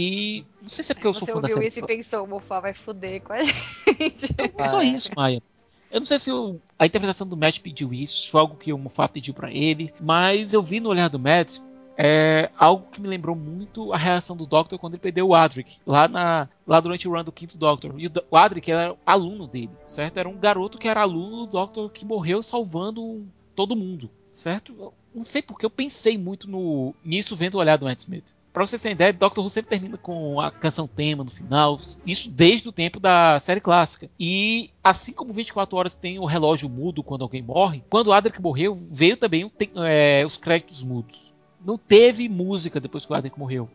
E 0.00 0.44
não 0.62 0.68
sei 0.68 0.84
se 0.84 0.92
é 0.92 0.94
porque 0.94 1.08
eu 1.08 1.12
sou 1.12 1.26
Você 1.26 1.32
fã 1.32 1.40
da 1.40 1.48
ouviu 1.48 1.56
série. 1.56 1.66
isso 1.66 1.80
e 1.80 1.82
pensou, 1.82 2.24
o 2.24 2.28
Mofá 2.28 2.60
vai 2.60 2.72
foder 2.72 3.20
com 3.20 3.32
a 3.32 3.42
gente. 3.42 4.28
Não 4.56 4.64
só 4.64 4.80
isso, 4.80 5.10
Maia. 5.16 5.42
Eu 5.90 5.98
não 5.98 6.06
sei 6.06 6.20
se 6.20 6.30
a 6.78 6.86
interpretação 6.86 7.26
do 7.26 7.36
Matt 7.36 7.58
pediu 7.58 7.92
isso, 7.92 8.30
foi 8.30 8.40
algo 8.40 8.54
que 8.54 8.72
o 8.72 8.78
Moffat 8.78 9.10
pediu 9.12 9.34
pra 9.34 9.50
ele, 9.50 9.92
mas 10.00 10.52
eu 10.54 10.62
vi 10.62 10.78
no 10.78 10.88
olhar 10.88 11.08
do 11.08 11.18
Matt 11.18 11.58
é, 11.96 12.48
algo 12.56 12.86
que 12.92 13.00
me 13.00 13.08
lembrou 13.08 13.34
muito 13.34 13.92
a 13.92 13.96
reação 13.96 14.36
do 14.36 14.46
Doctor 14.46 14.78
quando 14.78 14.94
ele 14.94 15.02
perdeu 15.02 15.26
o 15.26 15.34
Adric, 15.34 15.78
lá, 15.84 16.06
na, 16.06 16.48
lá 16.64 16.78
durante 16.78 17.08
o 17.08 17.12
run 17.12 17.24
do 17.24 17.32
quinto 17.32 17.58
Doctor. 17.58 17.92
E 17.98 18.06
o, 18.06 18.12
o 18.30 18.36
Adric 18.36 18.70
era 18.70 18.94
aluno 19.04 19.48
dele, 19.48 19.70
certo? 19.84 20.18
Era 20.18 20.28
um 20.28 20.38
garoto 20.38 20.78
que 20.78 20.86
era 20.86 21.00
aluno 21.00 21.46
do 21.46 21.52
Doctor 21.52 21.90
que 21.90 22.04
morreu 22.04 22.40
salvando 22.40 23.26
todo 23.56 23.74
mundo, 23.74 24.08
certo? 24.30 24.76
Eu 24.78 24.94
não 25.12 25.24
sei 25.24 25.42
porque 25.42 25.66
eu 25.66 25.70
pensei 25.70 26.16
muito 26.16 26.48
no, 26.48 26.94
nisso 27.04 27.34
vendo 27.34 27.56
o 27.56 27.58
olhar 27.58 27.76
do 27.76 27.86
Matt 27.86 27.98
Smith. 27.98 28.36
Pra 28.58 28.66
você 28.66 28.76
ter 28.76 28.90
ideia, 28.90 29.12
Doctor 29.12 29.44
Who 29.44 29.48
sempre 29.48 29.70
termina 29.70 29.96
com 29.96 30.40
a 30.40 30.50
canção 30.50 30.88
tema 30.88 31.22
no 31.22 31.30
final, 31.30 31.78
isso 32.04 32.28
desde 32.28 32.68
o 32.68 32.72
tempo 32.72 32.98
da 32.98 33.38
série 33.38 33.60
clássica. 33.60 34.10
E 34.18 34.70
assim 34.82 35.12
como 35.12 35.32
24 35.32 35.78
horas 35.78 35.94
tem 35.94 36.18
o 36.18 36.24
relógio 36.24 36.68
mudo 36.68 37.04
quando 37.04 37.22
alguém 37.22 37.40
morre, 37.40 37.84
quando 37.88 38.12
Adric 38.12 38.42
morreu, 38.42 38.76
veio 38.90 39.16
também 39.16 39.48
é, 39.86 40.24
os 40.26 40.36
créditos 40.36 40.82
mudos. 40.82 41.32
Não 41.64 41.76
teve 41.76 42.28
música 42.28 42.80
depois 42.80 43.06
que 43.06 43.12
o 43.12 43.14
Adric 43.14 43.38
morreu. 43.38 43.70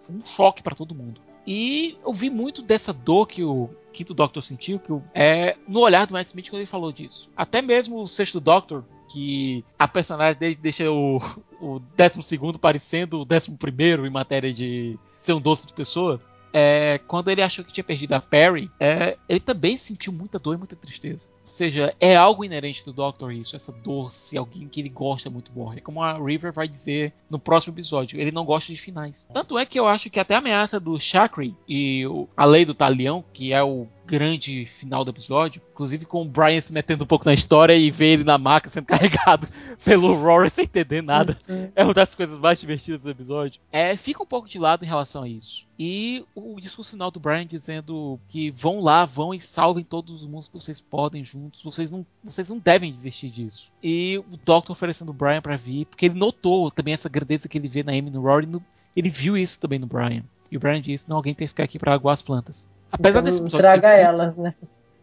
Foi 0.00 0.16
um 0.16 0.24
choque 0.24 0.62
pra 0.62 0.74
todo 0.74 0.94
mundo. 0.94 1.20
E 1.46 1.98
eu 2.02 2.14
vi 2.14 2.30
muito 2.30 2.62
dessa 2.62 2.90
dor 2.94 3.26
que 3.26 3.44
o 3.44 3.68
quinto 3.92 4.14
Doctor 4.14 4.42
sentiu, 4.42 4.78
que 4.78 4.98
é 5.12 5.58
no 5.68 5.80
olhar 5.80 6.06
do 6.06 6.14
Matt 6.14 6.28
Smith 6.28 6.48
quando 6.48 6.60
ele 6.60 6.66
falou 6.66 6.90
disso. 6.90 7.28
Até 7.36 7.60
mesmo 7.60 8.00
o 8.00 8.06
sexto 8.06 8.40
Doctor, 8.40 8.82
que 9.12 9.62
a 9.78 9.86
personagem 9.86 10.38
dele 10.38 10.54
deixa 10.54 10.90
o, 10.90 11.20
o 11.62 11.78
décimo 11.96 12.22
segundo 12.24 12.58
parecendo 12.58 13.20
o 13.20 13.24
décimo 13.24 13.56
primeiro 13.56 14.04
em 14.04 14.10
matéria 14.10 14.52
de 14.52 14.98
ser 15.16 15.32
um 15.32 15.40
doce 15.40 15.64
de 15.64 15.72
pessoa. 15.72 16.20
É, 16.52 17.00
quando 17.06 17.30
ele 17.30 17.40
achou 17.40 17.64
que 17.64 17.72
tinha 17.72 17.84
perdido 17.84 18.12
a 18.12 18.20
Perry, 18.20 18.68
é, 18.78 19.16
ele 19.28 19.40
também 19.40 19.76
sentiu 19.76 20.12
muita 20.12 20.38
dor 20.38 20.54
e 20.54 20.58
muita 20.58 20.74
tristeza. 20.74 21.28
Ou 21.46 21.52
seja, 21.52 21.94
é 22.00 22.16
algo 22.16 22.44
inerente 22.44 22.84
do 22.84 22.92
Doctor 22.92 23.32
isso, 23.32 23.54
essa 23.54 23.72
dor 23.72 24.10
se 24.10 24.38
alguém 24.38 24.68
que 24.68 24.80
ele 24.80 24.88
gosta 24.88 25.28
muito 25.28 25.52
morre. 25.52 25.78
É 25.78 25.80
como 25.80 26.02
a 26.02 26.14
River 26.14 26.52
vai 26.52 26.66
dizer 26.66 27.12
no 27.28 27.38
próximo 27.38 27.74
episódio, 27.74 28.20
ele 28.20 28.32
não 28.32 28.44
gosta 28.44 28.72
de 28.72 28.78
finais. 28.80 29.26
Tanto 29.32 29.58
é 29.58 29.66
que 29.66 29.78
eu 29.78 29.86
acho 29.86 30.08
que 30.08 30.20
até 30.20 30.34
a 30.34 30.38
ameaça 30.38 30.80
do 30.80 30.98
Chakri 30.98 31.54
e 31.68 32.04
a 32.36 32.44
lei 32.44 32.64
do 32.64 32.74
talião, 32.74 33.24
que 33.32 33.52
é 33.52 33.62
o 33.62 33.86
grande 34.06 34.66
final 34.66 35.04
do 35.04 35.10
episódio, 35.10 35.62
inclusive 35.70 36.04
com 36.04 36.22
o 36.22 36.24
Brian 36.24 36.60
se 36.60 36.72
metendo 36.72 37.04
um 37.04 37.06
pouco 37.06 37.24
na 37.24 37.32
história 37.32 37.74
e 37.74 37.90
ver 37.90 38.08
ele 38.08 38.24
na 38.24 38.36
maca 38.36 38.68
sendo 38.68 38.84
carregado 38.86 39.48
pelo 39.84 40.14
Rory 40.14 40.50
sem 40.50 40.64
entender 40.64 41.02
nada. 41.02 41.38
É 41.74 41.84
uma 41.84 41.94
das 41.94 42.14
coisas 42.14 42.38
mais 42.38 42.60
divertidas 42.60 43.04
do 43.04 43.10
episódio. 43.10 43.60
É, 43.70 43.96
fica 43.96 44.22
um 44.22 44.26
pouco 44.26 44.48
de 44.48 44.58
lado 44.58 44.84
em 44.84 44.88
relação 44.88 45.22
a 45.22 45.28
isso. 45.28 45.66
E 45.78 46.24
o 46.34 46.60
discurso 46.60 46.90
final 46.90 47.10
do 47.10 47.18
Brian 47.18 47.46
dizendo 47.46 48.20
que 48.28 48.50
vão 48.50 48.80
lá, 48.80 49.04
vão 49.04 49.32
e 49.32 49.38
salvem 49.38 49.84
todos 49.84 50.22
os 50.22 50.26
mundos 50.26 50.48
que 50.48 50.54
vocês 50.54 50.80
podem 50.80 51.24
juntos. 51.32 51.62
Vocês 51.62 51.90
não, 51.90 52.06
vocês 52.22 52.48
não 52.50 52.58
devem 52.58 52.90
desistir 52.92 53.30
disso. 53.30 53.72
E 53.82 54.18
o 54.30 54.36
Doctor 54.44 54.72
oferecendo 54.72 55.10
o 55.10 55.14
Brian 55.14 55.40
pra 55.42 55.56
vir, 55.56 55.86
porque 55.86 56.06
ele 56.06 56.18
notou 56.18 56.70
também 56.70 56.94
essa 56.94 57.08
grandeza 57.08 57.48
que 57.48 57.58
ele 57.58 57.68
vê 57.68 57.82
na 57.82 57.92
Amy 57.92 58.08
e 58.08 58.10
no 58.10 58.22
Rory. 58.22 58.46
no- 58.46 58.62
ele 58.94 59.08
viu 59.10 59.36
isso 59.36 59.58
também 59.58 59.78
no 59.78 59.86
Brian. 59.86 60.22
E 60.50 60.56
o 60.56 60.60
Brian 60.60 60.80
disse: 60.80 61.08
não, 61.08 61.16
alguém 61.16 61.34
tem 61.34 61.46
que 61.46 61.50
ficar 61.50 61.64
aqui 61.64 61.78
pra 61.78 61.94
aguar 61.94 62.12
as 62.12 62.22
plantas. 62.22 62.68
Apesar 62.92 63.20
Então, 63.20 63.30
desse 63.30 63.40
episódio 63.40 63.66
traga 63.66 63.88
ser 63.88 64.02
muito- 64.04 64.14
elas, 64.22 64.36
né? 64.36 64.54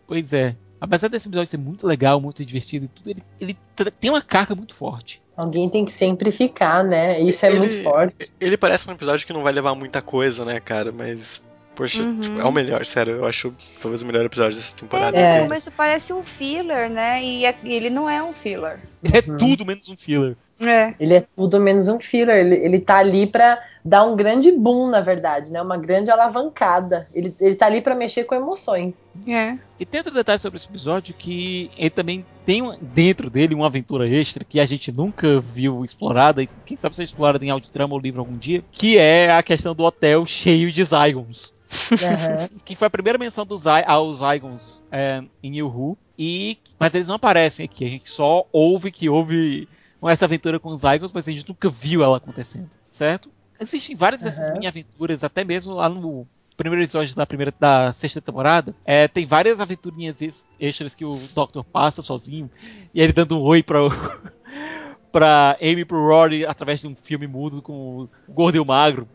Pois 0.07 0.33
é. 0.33 0.55
Apesar 0.81 1.07
desse 1.07 1.27
episódio 1.27 1.49
ser 1.49 1.57
muito 1.57 1.85
legal, 1.85 2.21
muito 2.21 2.43
divertido 2.45 2.85
e 2.85 2.87
tudo, 2.87 3.09
ele, 3.09 3.23
ele 3.39 3.57
tem 3.99 4.09
uma 4.09 4.21
carga 4.21 4.55
muito 4.55 4.73
forte. 4.73 5.21
Alguém 5.35 5.69
tem 5.69 5.85
que 5.85 5.91
sempre 5.91 6.31
ficar, 6.31 6.83
né? 6.83 7.19
Isso 7.19 7.45
é 7.45 7.49
Ele- 7.49 7.59
muito 7.59 7.83
forte. 7.83 8.31
Ele 8.39 8.57
parece 8.57 8.87
um 8.89 8.93
episódio 8.93 9.25
que 9.25 9.33
não 9.33 9.43
vai 9.43 9.53
levar 9.53 9.73
muita 9.75 10.01
coisa, 10.01 10.43
né, 10.45 10.59
cara? 10.59 10.91
Mas, 10.91 11.41
poxa, 11.79 12.03
Uhum. 12.03 12.19
tipo, 12.19 12.39
é 12.39 12.43
o 12.43 12.51
melhor, 12.51 12.85
sério. 12.85 13.15
Eu 13.15 13.25
acho 13.25 13.53
talvez 13.81 14.01
o 14.01 14.05
melhor 14.05 14.25
episódio 14.25 14.57
dessa 14.59 14.73
temporada. 14.73 15.15
É, 15.17 15.21
É. 15.21 15.37
no 15.37 15.43
começo 15.43 15.71
parece 15.71 16.11
um 16.11 16.21
filler, 16.21 16.89
né? 16.89 17.23
E 17.23 17.45
e 17.45 17.73
ele 17.73 17.89
não 17.89 18.09
é 18.09 18.21
um 18.21 18.33
filler. 18.33 18.79
Ele 19.03 19.17
é 19.17 19.29
Uhum. 19.31 19.37
tudo 19.37 19.65
menos 19.65 19.87
um 19.89 19.95
filler. 19.97 20.35
É. 20.61 20.93
Ele 20.99 21.13
é 21.13 21.25
tudo 21.37 21.57
menos 21.57 21.87
um 21.87 21.99
filler. 22.01 22.35
Ele, 22.35 22.55
ele 22.55 22.79
tá 22.81 22.97
ali 22.97 23.25
pra 23.25 23.59
dar 23.83 24.03
um 24.05 24.13
grande 24.13 24.51
boom, 24.51 24.89
na 24.89 24.99
verdade, 24.99 25.51
né? 25.53 25.61
Uma 25.61 25.77
grande 25.77 26.11
alavancada. 26.11 27.07
Ele, 27.13 27.33
ele 27.39 27.55
tá 27.55 27.65
ali 27.67 27.81
pra 27.81 27.95
mexer 27.95 28.25
com 28.25 28.35
emoções. 28.35 29.09
É. 29.25 29.57
E 29.79 29.85
tem 29.85 29.99
outro 30.01 30.13
detalhe 30.13 30.37
sobre 30.37 30.57
esse 30.57 30.67
episódio 30.67 31.13
que 31.17 31.71
ele 31.77 31.89
também 31.89 32.25
tem 32.45 32.61
um- 32.61 32.75
dentro 32.81 33.29
dele 33.29 33.55
uma 33.55 33.67
aventura 33.67 34.05
extra 34.05 34.43
que 34.43 34.59
a 34.59 34.65
gente 34.65 34.91
nunca 34.91 35.39
viu 35.39 35.85
explorada, 35.85 36.43
e 36.43 36.49
quem 36.65 36.75
sabe 36.75 36.93
ser 36.95 37.03
explorada 37.03 37.45
em 37.45 37.49
audiodrama 37.49 37.93
ou 37.93 37.99
livro 37.99 38.19
algum 38.19 38.37
dia, 38.37 38.61
que 38.69 38.97
é 38.97 39.31
a 39.31 39.41
questão 39.41 39.73
do 39.73 39.85
hotel 39.85 40.25
cheio 40.25 40.71
de 40.73 40.83
Zygons. 40.83 41.53
Aham. 41.93 42.49
que 42.65 42.75
foi 42.75 42.87
a 42.87 42.91
primeira 42.91 43.17
menção 43.17 43.45
dos 43.45 43.65
aos 43.65 44.17
Zygons 44.19 44.83
é, 44.91 45.23
em 45.41 45.51
New 45.51 45.67
Who, 45.67 45.97
e 46.19 46.57
mas 46.77 46.93
eles 46.93 47.07
não 47.07 47.15
aparecem 47.15 47.63
aqui, 47.63 47.85
a 47.85 47.89
gente 47.89 48.09
só 48.09 48.45
ouve 48.51 48.91
que 48.91 49.07
houve 49.07 49.67
essa 50.03 50.25
aventura 50.25 50.59
com 50.59 50.69
os 50.69 50.81
Zygons, 50.81 51.13
mas 51.13 51.27
a 51.27 51.31
gente 51.31 51.47
nunca 51.47 51.69
viu 51.69 52.03
ela 52.03 52.17
acontecendo, 52.17 52.69
certo? 52.89 53.31
Existem 53.59 53.95
várias 53.95 54.21
dessas 54.21 54.45
Aham. 54.45 54.53
mini-aventuras, 54.53 55.23
até 55.23 55.43
mesmo 55.43 55.73
lá 55.73 55.87
no 55.89 56.27
primeiro 56.57 56.83
episódio 56.83 57.15
da 57.15 57.25
primeira 57.25 57.53
da 57.57 57.91
sexta 57.93 58.19
temporada, 58.21 58.75
é, 58.83 59.07
tem 59.07 59.25
várias 59.25 59.61
aventurinhas 59.61 60.21
ex- 60.21 60.49
extras 60.59 60.93
que 60.93 61.05
o 61.05 61.17
Doctor 61.33 61.63
passa 61.63 62.01
sozinho, 62.01 62.49
e 62.93 63.01
ele 63.01 63.13
dando 63.13 63.37
um 63.37 63.41
oi 63.41 63.63
pra, 63.63 63.79
pra 65.11 65.57
Amy 65.61 65.81
e 65.81 65.85
pro 65.85 66.05
Rory 66.05 66.45
através 66.45 66.81
de 66.81 66.87
um 66.87 66.95
filme 66.95 67.27
mudo 67.27 67.61
com 67.61 68.01
o 68.01 68.09
Gordo 68.27 68.55
e 68.55 68.59
o 68.59 68.65
Magro. 68.65 69.07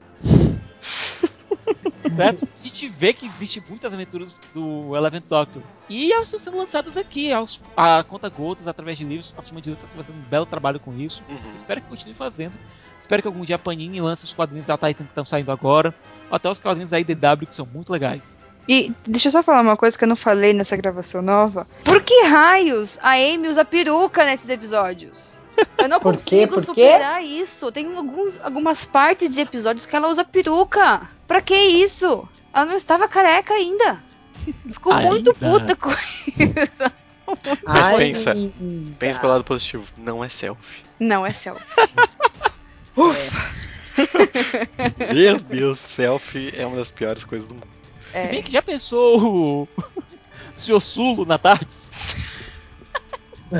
Certo? 2.16 2.48
A 2.58 2.62
gente 2.62 2.88
vê 2.88 3.12
que 3.12 3.26
existe 3.26 3.62
muitas 3.68 3.92
aventuras 3.92 4.40
do 4.52 4.96
Eleventh 4.96 5.24
Doctor. 5.28 5.62
E 5.88 6.12
elas 6.12 6.24
estão 6.24 6.38
sendo 6.38 6.56
lançadas 6.56 6.96
aqui, 6.96 7.32
aos, 7.32 7.60
a 7.76 8.02
conta 8.02 8.28
gotas, 8.28 8.68
através 8.68 8.98
de 8.98 9.04
livros. 9.04 9.34
A 9.36 9.42
Suma 9.42 9.60
de 9.60 9.70
está 9.70 9.86
fazendo 9.86 10.16
um 10.16 10.28
belo 10.28 10.46
trabalho 10.46 10.80
com 10.80 10.96
isso. 10.98 11.22
Uhum. 11.28 11.54
Espero 11.54 11.80
que 11.80 11.88
continue 11.88 12.14
fazendo. 12.14 12.58
Espero 12.98 13.22
que 13.22 13.28
algum 13.28 13.42
dia 13.42 13.56
a 13.56 13.58
Panini 13.58 14.00
lance 14.00 14.24
os 14.24 14.32
quadrinhos 14.32 14.66
da 14.66 14.78
Titan 14.78 15.04
que 15.04 15.10
estão 15.10 15.24
saindo 15.24 15.52
agora. 15.52 15.94
Ou 16.30 16.36
até 16.36 16.48
os 16.48 16.58
quadrinhos 16.58 16.90
da 16.90 16.98
IDW 16.98 17.46
que 17.46 17.54
são 17.54 17.66
muito 17.66 17.92
legais. 17.92 18.36
E 18.66 18.92
deixa 19.06 19.28
eu 19.28 19.32
só 19.32 19.42
falar 19.42 19.60
uma 19.60 19.76
coisa 19.76 19.96
que 19.96 20.04
eu 20.04 20.08
não 20.08 20.16
falei 20.16 20.54
nessa 20.54 20.76
gravação 20.76 21.20
nova. 21.20 21.66
Por 21.84 22.02
que 22.02 22.24
raios 22.24 22.98
a 23.02 23.12
Amy 23.12 23.48
usa 23.48 23.64
peruca 23.64 24.24
nesses 24.24 24.48
episódios? 24.48 25.38
Eu 25.78 25.88
não 25.88 26.00
Por 26.00 26.12
consigo 26.12 26.54
Por 26.54 26.60
quê? 26.60 26.66
superar 26.66 27.22
isso. 27.22 27.70
Tem 27.70 27.94
alguns, 27.96 28.40
algumas 28.40 28.84
partes 28.84 29.30
de 29.30 29.40
episódios 29.40 29.86
que 29.86 29.94
ela 29.94 30.08
usa 30.08 30.24
peruca. 30.24 31.08
Pra 31.26 31.40
que 31.40 31.54
isso? 31.54 32.28
Ela 32.52 32.66
não 32.66 32.74
estava 32.76 33.08
careca 33.08 33.54
ainda. 33.54 34.02
Ficou 34.70 34.92
muito 34.94 35.34
Ainda. 35.40 35.60
puta 35.60 35.76
com 35.76 35.90
isso. 35.90 36.92
Mas 37.64 37.92
pensa, 37.92 38.32
linda. 38.34 38.96
Pensa 38.98 39.20
pelo 39.20 39.32
lado 39.32 39.44
positivo. 39.44 39.84
Não 39.96 40.22
é 40.24 40.28
selfie. 40.28 40.84
Não 41.00 41.24
é 41.24 41.32
selfie. 41.32 41.64
Meu 45.14 45.38
Deus, 45.40 45.78
selfie 45.78 46.52
é 46.56 46.66
uma 46.66 46.76
das 46.76 46.90
piores 46.92 47.24
coisas 47.24 47.46
do 47.48 47.54
mundo. 47.54 47.66
Se 48.12 48.26
bem 48.28 48.40
É. 48.40 48.42
que 48.42 48.52
já 48.52 48.62
pensou 48.62 49.20
o, 49.20 49.62
o 49.96 50.02
Sr. 50.56 50.80
Sulo 50.80 51.24
na 51.24 51.38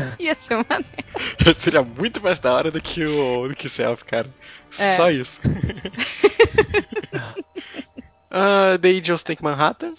Tardes? 0.00 0.16
Ia 0.18 0.34
ser 0.34 0.54
uma... 0.54 0.66
Seria 1.56 1.82
muito 1.82 2.22
mais 2.22 2.38
da 2.38 2.52
hora 2.54 2.70
do 2.70 2.80
que 2.80 3.04
o 3.04 3.48
do 3.48 3.54
que 3.54 3.68
selfie, 3.68 4.04
cara. 4.04 4.28
É. 4.78 4.96
Só 4.96 5.10
isso. 5.10 5.38
Ah, 8.36 8.76
The 8.82 8.88
Angels 8.88 9.22
Take 9.22 9.44
Manhattan. 9.44 9.94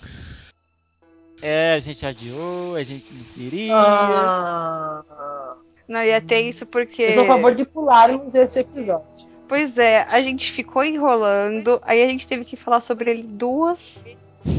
É, 1.42 1.76
a 1.76 1.80
gente 1.80 2.06
adiou, 2.06 2.76
a 2.76 2.84
gente 2.84 3.06
não 3.14 3.24
queria. 3.34 3.74
Ah, 3.74 5.56
Não 5.88 6.04
ia 6.04 6.20
ter 6.20 6.42
isso 6.42 6.66
porque. 6.66 7.02
eu 7.02 7.14
sou 7.14 7.24
a 7.24 7.28
favor 7.28 7.56
de 7.56 7.64
pularmos 7.64 8.36
esse 8.36 8.60
episódio. 8.60 9.30
Pois 9.48 9.78
é, 9.78 10.02
a 10.10 10.22
gente 10.22 10.52
ficou 10.52 10.84
enrolando, 10.84 11.80
aí 11.84 12.04
a 12.04 12.10
gente 12.10 12.28
teve 12.28 12.44
que 12.44 12.58
falar 12.58 12.82
sobre 12.82 13.10
ele 13.10 13.24
duas 13.24 14.04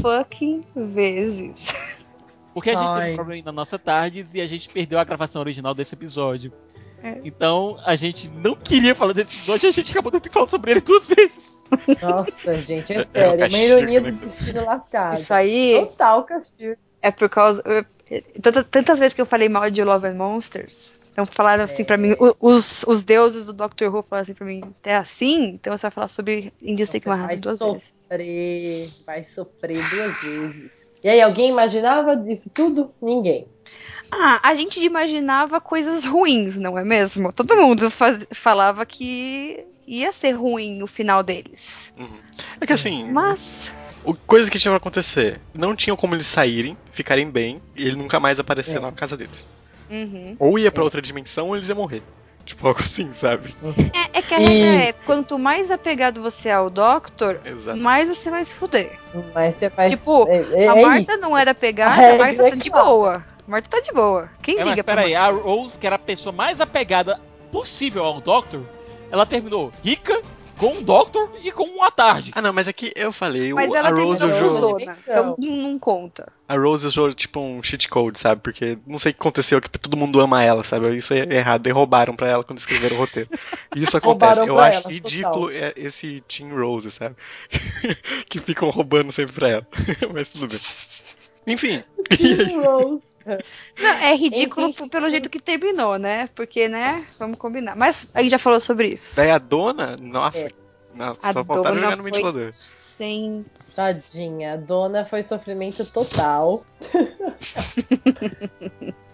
fucking 0.01 0.61
vezes. 0.75 1.96
Porque 2.57 2.71
a 2.71 2.75
gente 2.75 2.93
teve 2.99 3.11
um 3.11 3.15
problema 3.15 3.43
na 3.45 3.51
nossa 3.51 3.77
Tardes 3.77 4.33
e 4.33 4.41
a 4.41 4.47
gente 4.47 4.67
perdeu 4.69 4.97
a 4.97 5.03
gravação 5.03 5.41
original 5.41 5.73
desse 5.75 5.93
episódio. 5.93 6.51
É. 7.03 7.19
Então 7.23 7.77
a 7.85 7.95
gente 7.95 8.27
não 8.29 8.55
queria 8.55 8.95
falar 8.95 9.13
desse 9.13 9.35
episódio 9.35 9.67
e 9.67 9.69
a 9.69 9.71
gente 9.71 9.91
acabou 9.91 10.11
tendo 10.11 10.23
que 10.23 10.29
falar 10.33 10.47
sobre 10.47 10.71
ele 10.71 10.81
duas 10.81 11.05
vezes. 11.05 11.63
Nossa, 12.01 12.59
gente, 12.61 12.93
é 12.93 12.97
É, 12.97 12.99
é 13.01 13.05
sério. 13.05 13.29
Uma 13.33 13.37
castigo, 13.37 13.63
ironia 13.63 14.01
né? 14.01 14.11
do 14.11 14.17
destino 14.17 14.65
lascado. 14.65 15.15
Isso 15.15 15.33
aí 15.33 15.75
Total 15.79 16.23
castigo. 16.23 16.75
é 17.01 17.11
por 17.11 17.29
causa. 17.29 17.61
é, 18.09 18.21
tanta- 18.41 18.63
Tantas 18.63 18.97
vezes 18.99 19.13
que 19.13 19.21
eu 19.21 19.25
falei 19.27 19.47
mal 19.49 19.69
de 19.69 19.83
Love 19.83 20.07
and 20.07 20.15
Monsters. 20.15 20.96
Então 21.17 21.25
falaram 21.25 21.63
assim 21.63 21.83
pra 21.83 21.97
mim, 21.97 22.13
os, 22.39 22.83
os 22.87 23.03
deuses 23.03 23.43
do 23.43 23.51
Doctor 23.51 23.87
Who 23.91 24.03
falaram 24.07 24.21
assim 24.21 24.35
pra 24.35 24.45
mim, 24.45 24.61
é 24.83 24.95
assim? 24.97 25.45
Então 25.45 25.75
você 25.75 25.81
vai 25.81 25.89
falar 25.91 26.07
sobre 26.09 26.53
Indians 26.61 26.89
Take 26.89 27.07
vai 27.07 27.35
duas 27.37 27.57
vezes. 27.57 28.05
sofrer, 28.07 28.87
vai 29.03 29.23
sofrer 29.25 29.89
duas 29.89 30.21
vezes. 30.21 30.93
E 31.03 31.09
aí, 31.09 31.19
alguém 31.19 31.49
imaginava 31.49 32.15
disso 32.15 32.51
tudo? 32.51 32.91
Ninguém. 33.01 33.47
Ah, 34.11 34.39
a 34.43 34.53
gente 34.53 34.79
imaginava 34.79 35.59
coisas 35.59 36.05
ruins, 36.05 36.59
não 36.59 36.77
é 36.77 36.83
mesmo? 36.83 37.33
Todo 37.33 37.57
mundo 37.57 37.89
faz- 37.89 38.27
falava 38.31 38.85
que 38.85 39.65
ia 39.87 40.11
ser 40.11 40.33
ruim 40.33 40.83
o 40.83 40.87
final 40.87 41.23
deles. 41.23 41.91
Uhum. 41.97 42.19
É 42.61 42.67
que 42.67 42.73
assim, 42.73 43.11
Mas. 43.11 43.73
o, 44.05 44.13
coisa 44.13 44.51
que 44.51 44.59
tinha 44.59 44.71
pra 44.71 44.77
acontecer. 44.77 45.41
Não 45.51 45.75
tinham 45.75 45.97
como 45.97 46.13
eles 46.13 46.27
saírem, 46.27 46.77
ficarem 46.91 47.27
bem, 47.31 47.59
e 47.75 47.81
ele 47.87 47.95
nunca 47.95 48.19
mais 48.19 48.39
aparecer 48.39 48.77
É. 48.77 48.79
na 48.79 48.91
casa 48.91 49.17
deles. 49.17 49.47
Uhum. 49.89 50.35
Ou 50.39 50.59
ia 50.59 50.71
pra 50.71 50.83
outra 50.83 51.01
dimensão 51.01 51.47
ou 51.47 51.55
eles 51.55 51.67
iam 51.69 51.77
morrer. 51.77 52.01
Tipo, 52.45 52.65
algo 52.65 52.79
assim, 52.81 53.11
sabe? 53.11 53.53
É, 54.13 54.19
é 54.19 54.21
que 54.21 54.33
a 54.33 54.37
regra 54.37 54.83
é: 54.83 54.93
quanto 54.93 55.37
mais 55.37 55.69
apegado 55.69 56.21
você 56.21 56.47
é 56.47 56.53
ao 56.53 56.69
Doctor, 56.69 57.41
Exato. 57.43 57.77
mais 57.77 58.07
você 58.07 58.31
vai 58.31 58.45
se 58.45 58.55
fuder. 58.55 58.97
Mas 59.35 59.55
você 59.55 59.69
faz. 59.69 59.91
Tipo, 59.91 60.25
é, 60.29 60.63
é- 60.63 60.67
a 60.69 60.77
é 60.77 60.81
Marta 60.81 61.11
isso. 61.13 61.21
não 61.21 61.37
era 61.37 61.51
A 61.51 61.55
pegada, 61.55 62.13
a 62.13 62.17
Marta 62.17 62.47
é 62.47 62.49
tá 62.51 62.55
de 62.55 62.69
boa. 62.69 63.23
Marta 63.45 63.69
tá 63.69 63.81
de 63.81 63.91
boa. 63.91 64.29
Quem 64.41 64.55
É, 64.55 64.59
mas 64.59 64.69
liga 64.69 64.83
pra 64.83 64.95
peraí, 64.95 65.13
Marta? 65.13 65.37
a 65.39 65.41
Rose, 65.41 65.77
que 65.77 65.85
era 65.85 65.97
a 65.97 65.99
pessoa 65.99 66.31
mais 66.31 66.61
apegada 66.61 67.19
possível 67.51 68.05
ao 68.05 68.21
Doctor, 68.21 68.61
ela 69.11 69.25
terminou 69.25 69.71
rica, 69.83 70.21
com 70.57 70.77
o 70.77 70.81
Doctor 70.81 71.29
e 71.43 71.51
com 71.51 71.63
uma 71.63 71.89
tarde. 71.91 72.31
Ah, 72.35 72.41
não, 72.41 72.51
mas 72.53 72.67
aqui 72.67 72.91
eu 72.95 73.11
falei, 73.11 73.53
Mas 73.53 73.69
o- 73.69 73.75
ela 73.75 73.89
a 73.89 73.91
Rose 73.91 74.23
usou- 74.25 74.41
usou. 74.45 74.73
cuzona, 74.73 74.97
então 75.07 75.35
não, 75.37 75.55
não 75.57 75.79
conta. 75.79 76.31
A 76.49 76.55
Rose 76.57 76.85
usou 76.87 77.11
tipo 77.13 77.39
um 77.39 77.61
cheat 77.61 77.87
code, 77.89 78.19
sabe? 78.19 78.41
Porque 78.41 78.77
não 78.87 78.97
sei 78.97 79.11
o 79.11 79.13
que 79.13 79.19
aconteceu, 79.19 79.61
que 79.61 79.69
todo 79.69 79.97
mundo 79.97 80.19
ama 80.19 80.43
ela, 80.43 80.63
sabe? 80.63 80.95
Isso 80.95 81.13
é 81.13 81.19
errado. 81.19 81.67
E 81.67 81.71
roubaram 81.71 82.15
pra 82.15 82.27
ela 82.29 82.43
quando 82.43 82.59
escreveram 82.59 82.95
o 82.95 82.99
roteiro. 82.99 83.29
E 83.75 83.83
Isso 83.83 83.95
acontece. 83.97 84.41
Eu 84.41 84.57
acho 84.59 84.79
ela, 84.79 84.89
ridículo 84.89 85.51
é 85.51 85.73
esse 85.75 86.23
Team 86.27 86.55
Rose, 86.55 86.89
sabe? 86.91 87.15
que 88.29 88.39
ficam 88.39 88.69
roubando 88.69 89.11
sempre 89.11 89.33
pra 89.33 89.49
ela. 89.49 89.67
Mas 90.13 90.29
tudo 90.29 90.47
bem. 90.47 90.59
Enfim. 91.47 91.83
Team 92.09 92.63
Rose. 92.63 93.01
Não, 93.79 93.89
é 93.89 94.15
ridículo 94.15 94.73
pelo 94.89 95.09
jeito 95.09 95.29
que 95.29 95.39
terminou, 95.39 95.97
né? 95.99 96.27
Porque, 96.35 96.67
né? 96.67 97.05
Vamos 97.19 97.37
combinar. 97.37 97.75
Mas 97.75 98.07
a 98.13 98.21
gente 98.21 98.31
já 98.31 98.39
falou 98.39 98.59
sobre 98.59 98.87
isso. 98.89 99.15
Daí 99.17 99.29
a 99.31 99.37
dona, 99.37 99.95
nossa. 99.97 100.45
É. 100.45 100.49
nossa 100.95 101.19
A 101.23 101.33
só 101.33 101.43
faltaram 101.43 101.75
dona 101.75 101.81
jogar 101.81 101.95
no 101.97 102.03
foi 102.03 102.11
ventilador. 102.11 102.49
sem. 102.53 103.45
Tadinha, 103.75 104.53
a 104.53 104.57
dona 104.57 105.05
foi 105.05 105.21
sofrimento 105.23 105.85
total. 105.91 106.63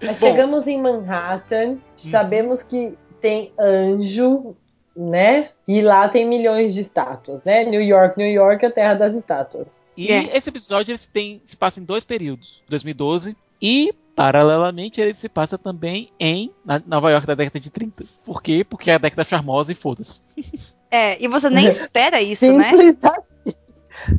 Mas 0.02 0.20
Bom. 0.20 0.28
chegamos 0.28 0.68
em 0.68 0.82
Manhattan, 0.82 1.78
sabemos 1.96 2.62
que 2.64 2.98
tem 3.22 3.54
anjo, 3.60 4.56
né? 4.96 5.50
E 5.68 5.82
lá 5.82 6.10
tem 6.10 6.26
milhões 6.26 6.74
de 6.74 6.82
estátuas, 6.82 7.44
né? 7.46 7.64
New 7.64 7.82
York, 7.82 8.18
New 8.18 8.30
York 8.30 8.66
é 8.66 8.68
a 8.68 8.72
terra 8.72 8.94
das 8.96 9.16
estátuas. 9.16 9.86
E 9.96 10.12
É. 10.12 10.36
esse 10.38 10.50
episódio 10.50 10.92
ele 10.92 10.98
se, 10.98 11.10
tem, 11.10 11.42
se 11.46 11.56
passa 11.56 11.80
em 11.80 11.84
dois 11.84 12.04
períodos, 12.04 12.62
2012 12.68 13.36
e 13.62 13.94
paralelamente 14.16 15.02
ele 15.02 15.14
se 15.14 15.28
passa 15.30 15.58
também 15.58 16.10
em 16.20 16.52
Nova 16.86 17.12
York 17.12 17.26
da 17.28 17.36
década 17.36 17.60
de 17.60 17.70
30. 17.70 18.06
Por 18.24 18.42
quê? 18.42 18.64
Porque 18.68 18.92
é 18.92 18.96
a 18.96 19.00
década 19.00 19.24
charmosa 19.24 19.72
e 19.72 19.76
foda-se. 19.76 20.22
É, 20.92 21.22
e 21.24 21.28
você 21.28 21.50
nem 21.50 21.68
espera 21.68 22.22
isso, 22.22 22.52
né? 22.54 22.70
Simples 22.70 23.00
assim. 23.04 23.54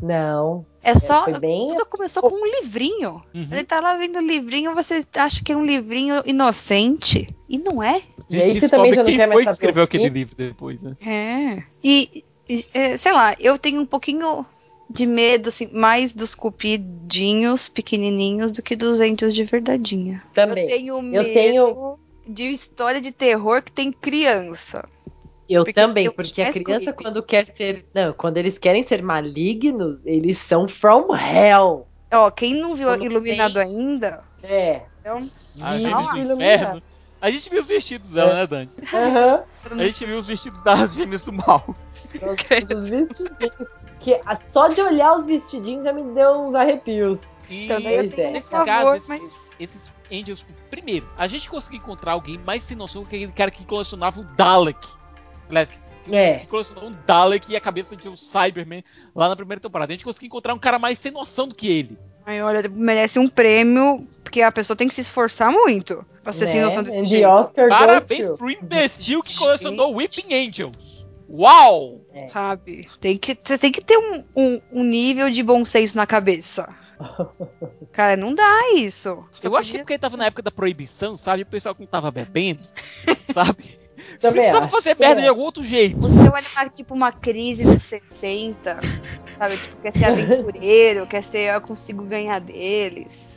Não, 0.03 0.65
É 0.83 0.95
só. 0.95 1.25
foi 1.25 1.39
bem- 1.39 1.69
Tudo 1.69 1.85
começou 1.87 2.23
com 2.23 2.35
um 2.35 2.47
livrinho. 2.47 3.23
Uhum. 3.35 3.49
Ele 3.51 3.65
tá 3.65 3.81
lá 3.81 3.93
lendo 3.95 4.19
o 4.19 4.23
livrinho, 4.27 4.75
você 4.75 5.05
acha 5.17 5.43
que 5.45 5.53
é 5.53 5.57
um 5.57 5.65
livrinho 5.65 6.23
inocente. 6.25 7.29
E 7.49 7.59
não 7.59 7.83
é. 7.83 7.97
A 7.97 8.03
E 8.31 8.43
aí 8.43 8.51
gente 8.53 8.61
você 8.63 8.69
também 8.71 8.93
descobre 8.93 8.95
já 8.95 9.03
não 9.03 9.05
quem 9.05 9.17
quer 9.17 9.27
mais 9.27 9.33
foi 9.35 9.41
que 9.43 9.45
saber 9.45 9.53
escreveu 9.53 9.83
aquele 9.85 10.09
livro 10.09 10.35
depois, 10.37 10.83
né? 10.83 10.97
É. 11.05 11.63
E, 11.83 12.25
e, 12.49 12.67
é, 12.73 12.97
sei 12.97 13.13
lá, 13.13 13.35
eu 13.39 13.59
tenho 13.59 13.81
um 13.83 13.87
pouquinho 13.87 14.47
de 14.91 15.07
medo, 15.07 15.49
assim, 15.49 15.69
mais 15.73 16.13
dos 16.13 16.35
cupidinhos 16.35 17.69
pequenininhos 17.69 18.51
do 18.53 18.63
que 18.63 18.77
dos 18.77 19.01
Angels 19.01 19.35
de 19.35 19.45
verdadeinha. 19.45 20.23
Também. 20.35 20.65
Eu 20.65 20.71
tenho 20.77 21.03
medo 21.03 21.27
Eu 21.29 21.35
tenho- 21.35 21.99
de 22.27 22.45
história 22.51 23.01
de 23.01 23.13
terror 23.13 23.63
que 23.63 23.73
tem 23.73 23.93
criança. 23.93 24.85
Eu 25.49 25.63
Porque 25.65 25.75
também, 25.75 26.07
eu 26.07 26.13
porque 26.13 26.41
a 26.41 26.51
criança, 26.51 26.85
creepy. 26.93 27.03
quando 27.03 27.23
quer 27.23 27.53
ser. 27.55 27.85
Não, 27.95 28.13
quando 28.15 28.39
eles 28.39 28.57
querem 28.57 28.83
ser 28.83 29.03
malignos, 29.03 30.01
eles 30.07 30.39
são 30.39 30.67
from 30.67 31.15
hell. 31.15 31.87
Ó, 32.13 32.31
quem 32.31 32.55
não 32.55 32.75
viu 32.75 32.89
Quando 32.89 33.05
Iluminado 33.05 33.55
tem- 33.55 33.63
ainda, 33.63 34.23
É. 34.43 34.83
então, 35.01 35.31
A 35.61 35.77
do 35.77 35.83
iluminado. 35.83 36.33
Inferno. 36.33 36.83
A 37.21 37.31
gente 37.31 37.51
viu 37.51 37.61
os 37.61 37.67
vestidos 37.69 38.13
dela, 38.13 38.35
né, 38.35 38.47
Dani? 38.47 38.71
Aham. 38.93 39.43
A 39.71 39.83
gente 39.85 40.05
viu 40.07 40.17
os 40.17 40.27
vestidos 40.29 40.63
das 40.63 40.95
Gêmeas 40.95 41.23
do 41.23 41.33
Mal. 41.33 41.63
Os- 42.15 42.77
Os 42.79 42.89
vestidinhos. 42.89 43.69
Que 44.05 44.21
só 44.51 44.69
de 44.69 44.83
olhar 44.83 45.15
os 45.15 45.25
vestidinhos 45.25 45.83
já 45.85 45.93
me 45.93 46.03
deu 46.03 46.33
uns 46.33 46.55
arrepios. 46.55 47.39
E 47.49 47.67
também 47.69 47.95
eu 47.95 48.03
Pois 48.03 48.15
tenho 48.15 48.29
é. 48.29 48.31
nesse 48.33 48.51
favor, 48.51 48.67
caso, 48.67 48.97
esses, 48.97 49.09
mas... 49.09 49.47
esses 49.59 49.93
Angels. 50.13 50.47
Primeiro, 50.69 51.09
a 51.17 51.27
gente 51.27 51.49
conseguiu 51.49 51.79
encontrar 51.79 52.13
alguém 52.13 52.37
mais 52.37 52.63
sem 52.63 52.77
noção 52.77 53.03
que 53.03 53.17
aquele 53.17 53.33
cara 53.33 53.51
que 53.51 53.65
colecionava 53.65 54.21
o 54.21 54.25
Dalek. 54.25 54.87
Aliás, 55.49 55.71
que, 56.05 56.15
É. 56.15 56.37
que 56.37 56.47
colecionou 56.47 56.91
um 56.91 56.95
Dalek 57.07 57.51
e 57.51 57.57
a 57.57 57.61
cabeça 57.63 57.97
de 57.97 58.07
um 58.07 58.15
Cyberman 58.15 58.85
lá 59.15 59.27
na 59.27 59.37
primeira 59.37 59.59
temporada. 59.59 59.91
A 59.91 59.95
gente 59.95 60.05
conseguiu 60.05 60.27
encontrar 60.27 60.53
um 60.53 60.59
cara 60.59 60.79
mais 60.79 60.99
sem 60.99 61.11
noção 61.11 61.49
do 61.49 61.55
que 61.55 61.67
ele. 61.67 61.99
Aí, 62.27 62.43
olha, 62.43 62.59
ele 62.59 62.69
merece 62.69 63.19
um 63.19 63.27
prêmio, 63.27 64.07
porque 64.23 64.43
a 64.43 64.53
pessoa 64.53 64.77
tem 64.77 64.87
que 64.87 64.95
se 64.95 65.01
esforçar 65.01 65.51
muito 65.51 66.05
pra 66.23 66.33
ser 66.33 66.47
sem 66.47 66.57
né? 66.57 66.65
noção 66.65 66.83
desse 66.83 67.07
jeito. 67.07 67.29
Parabéns 67.69 68.29
pro 68.29 68.51
imbecil 68.51 69.23
que 69.23 69.37
colecionou 69.37 69.95
Whipping 69.97 70.35
Angels. 70.35 71.07
Uau! 71.37 72.01
Sabe? 72.29 72.87
Tem 73.01 73.19
que, 73.19 73.37
você 73.43 73.59
tem 73.59 73.73
que 73.73 73.81
ter 73.85 73.99
um, 73.99 74.25
um, 74.37 74.61
um 74.73 74.85
nível 74.85 75.31
de 75.31 75.43
bom 75.43 75.65
senso 75.65 75.97
na 75.97 76.07
cabeça. 76.07 76.69
Cara, 77.93 78.17
não 78.17 78.35
dá 78.35 78.73
isso. 78.77 79.19
Você 79.33 79.49
Eu 79.49 79.57
acho 79.57 79.71
que 79.71 79.77
é 79.77 79.81
podia- 79.81 79.81
porque 79.81 79.93
ele 79.95 79.99
tava 79.99 80.17
na 80.17 80.27
época 80.27 80.43
da 80.43 80.51
proibição, 80.51 81.17
sabe? 81.17 81.43
O 81.43 81.47
pessoal 81.47 81.75
que 81.75 81.81
não 81.81 81.89
tava 81.89 82.11
bebendo, 82.11 82.61
sabe? 83.33 83.79
Também 84.21 84.43
Precisava 84.43 84.67
acho. 84.67 84.75
fazer 84.75 84.97
merda 84.99 85.21
É. 85.21 85.25
de 85.25 85.29
algum 85.29 85.43
outro 85.43 85.63
jeito. 85.63 85.99
Você 85.99 86.29
olha 86.29 86.45
uma, 86.57 86.69
tipo 86.69 86.95
uma 86.95 87.13
crise 87.13 87.65
dos 87.65 87.83
60, 87.83 88.79
sabe? 89.39 89.57
Tipo, 89.59 89.77
quer 89.83 89.93
ser 89.93 90.05
aventureiro, 90.05 91.07
quer 91.09 91.23
ser 91.23 91.55
eu 91.55 91.61
consigo 91.61 92.05
ganhar 92.05 92.39
deles. 92.41 93.35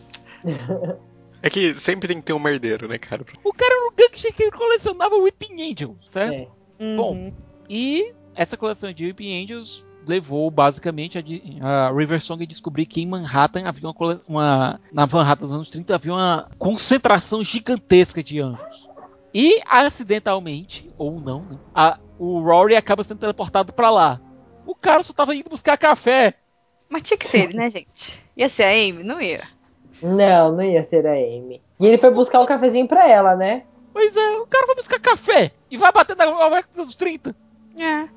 É 1.41 1.49
que 1.49 1.73
sempre 1.73 2.07
tem 2.07 2.19
que 2.19 2.25
ter 2.25 2.33
um 2.33 2.39
merdeiro, 2.39 2.87
né, 2.87 2.97
cara? 2.97 3.23
O 3.43 3.53
cara 3.53 3.73
era 3.73 3.87
um 3.89 3.95
gangster 3.95 4.33
que 4.33 4.49
colecionava 4.51 5.15
Whipping 5.15 5.71
Angels, 5.71 6.05
certo? 6.07 6.51
É. 6.79 6.95
Bom, 6.95 7.13
Uhum. 7.13 7.33
E 7.69 8.13
essa 8.35 8.55
coleção 8.57 8.91
de 8.91 9.05
Whipping 9.05 9.43
Angels 9.43 9.85
levou 10.05 10.49
basicamente 10.49 11.17
a, 11.61 11.87
a 11.87 11.91
River 11.91 12.21
Song 12.21 12.41
a 12.43 12.47
descobrir 12.47 12.85
que 12.85 13.01
em 13.01 13.07
Manhattan 13.07 13.67
havia 13.67 13.89
uma, 13.89 14.21
uma 14.27 14.79
na 14.93 15.05
Manhattan 15.05 15.43
dos 15.43 15.53
anos 15.53 15.69
30 15.69 15.93
havia 15.95 16.13
uma 16.13 16.49
concentração 16.57 17.43
gigantesca 17.43 18.23
de 18.23 18.39
anjos. 18.39 18.89
E 19.33 19.61
acidentalmente, 19.67 20.89
ou 20.97 21.19
não, 21.19 21.41
né, 21.41 21.57
a- 21.75 21.99
o 22.17 22.39
Rory 22.41 22.75
acaba 22.75 23.03
sendo 23.03 23.19
teleportado 23.19 23.73
pra 23.73 23.89
lá. 23.89 24.19
O 24.65 24.73
cara 24.73 25.03
só 25.03 25.13
tava 25.13 25.35
indo 25.35 25.49
buscar 25.49 25.77
café. 25.77 26.33
Mas 26.89 27.03
tinha 27.03 27.17
que 27.17 27.25
ser 27.27 27.39
ele, 27.43 27.53
né, 27.57 27.69
gente? 27.69 28.23
Ia 28.35 28.47
ser 28.47 28.63
a 28.63 28.69
Amy? 28.69 29.03
Não 29.03 29.21
ia. 29.21 29.43
Não, 30.01 30.51
não 30.55 30.63
ia 30.63 30.83
ser 30.83 31.05
a 31.05 31.11
Amy. 31.13 31.61
E 31.79 31.85
ele 31.85 31.97
foi 31.97 32.09
buscar 32.11 32.39
um 32.39 32.45
cafezinho 32.45 32.87
pra 32.87 33.07
ela, 33.07 33.35
né? 33.35 33.63
Pois 33.93 34.15
é, 34.15 34.37
o 34.39 34.47
cara 34.47 34.65
vai 34.67 34.75
buscar 34.75 34.99
café 34.99 35.51
e 35.69 35.75
vai 35.77 35.91
bater 35.91 36.15
na 36.15 36.25
Nova 36.25 36.63
dos 36.63 36.77
anos 36.79 36.95
30. 36.95 37.35
É. 37.79 38.07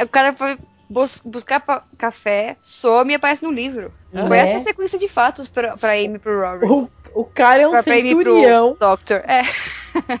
É, 0.00 0.04
o 0.04 0.08
cara 0.08 0.32
foi 0.32 0.58
bus- 0.90 1.22
buscar 1.24 1.62
café, 1.96 2.56
some 2.60 3.12
e 3.12 3.16
aparece 3.16 3.42
no 3.44 3.50
livro. 3.50 3.92
Foi 4.12 4.22
Né? 4.28 4.38
essa 4.38 4.56
a 4.56 4.60
sequência 4.60 4.98
de 4.98 5.08
fatos 5.08 5.48
pra, 5.48 5.76
pra 5.76 5.92
Amy 5.92 6.14
e 6.16 6.18
pro 6.18 6.40
Rory. 6.40 6.66
O, 6.66 6.88
o 7.14 7.24
cara 7.24 7.62
é 7.62 7.68
um 7.68 7.72
Pra- 7.72 7.82
pra 7.82 7.94
centurião. 7.94 8.76
Doctor. 8.78 9.22
É. 9.26 9.42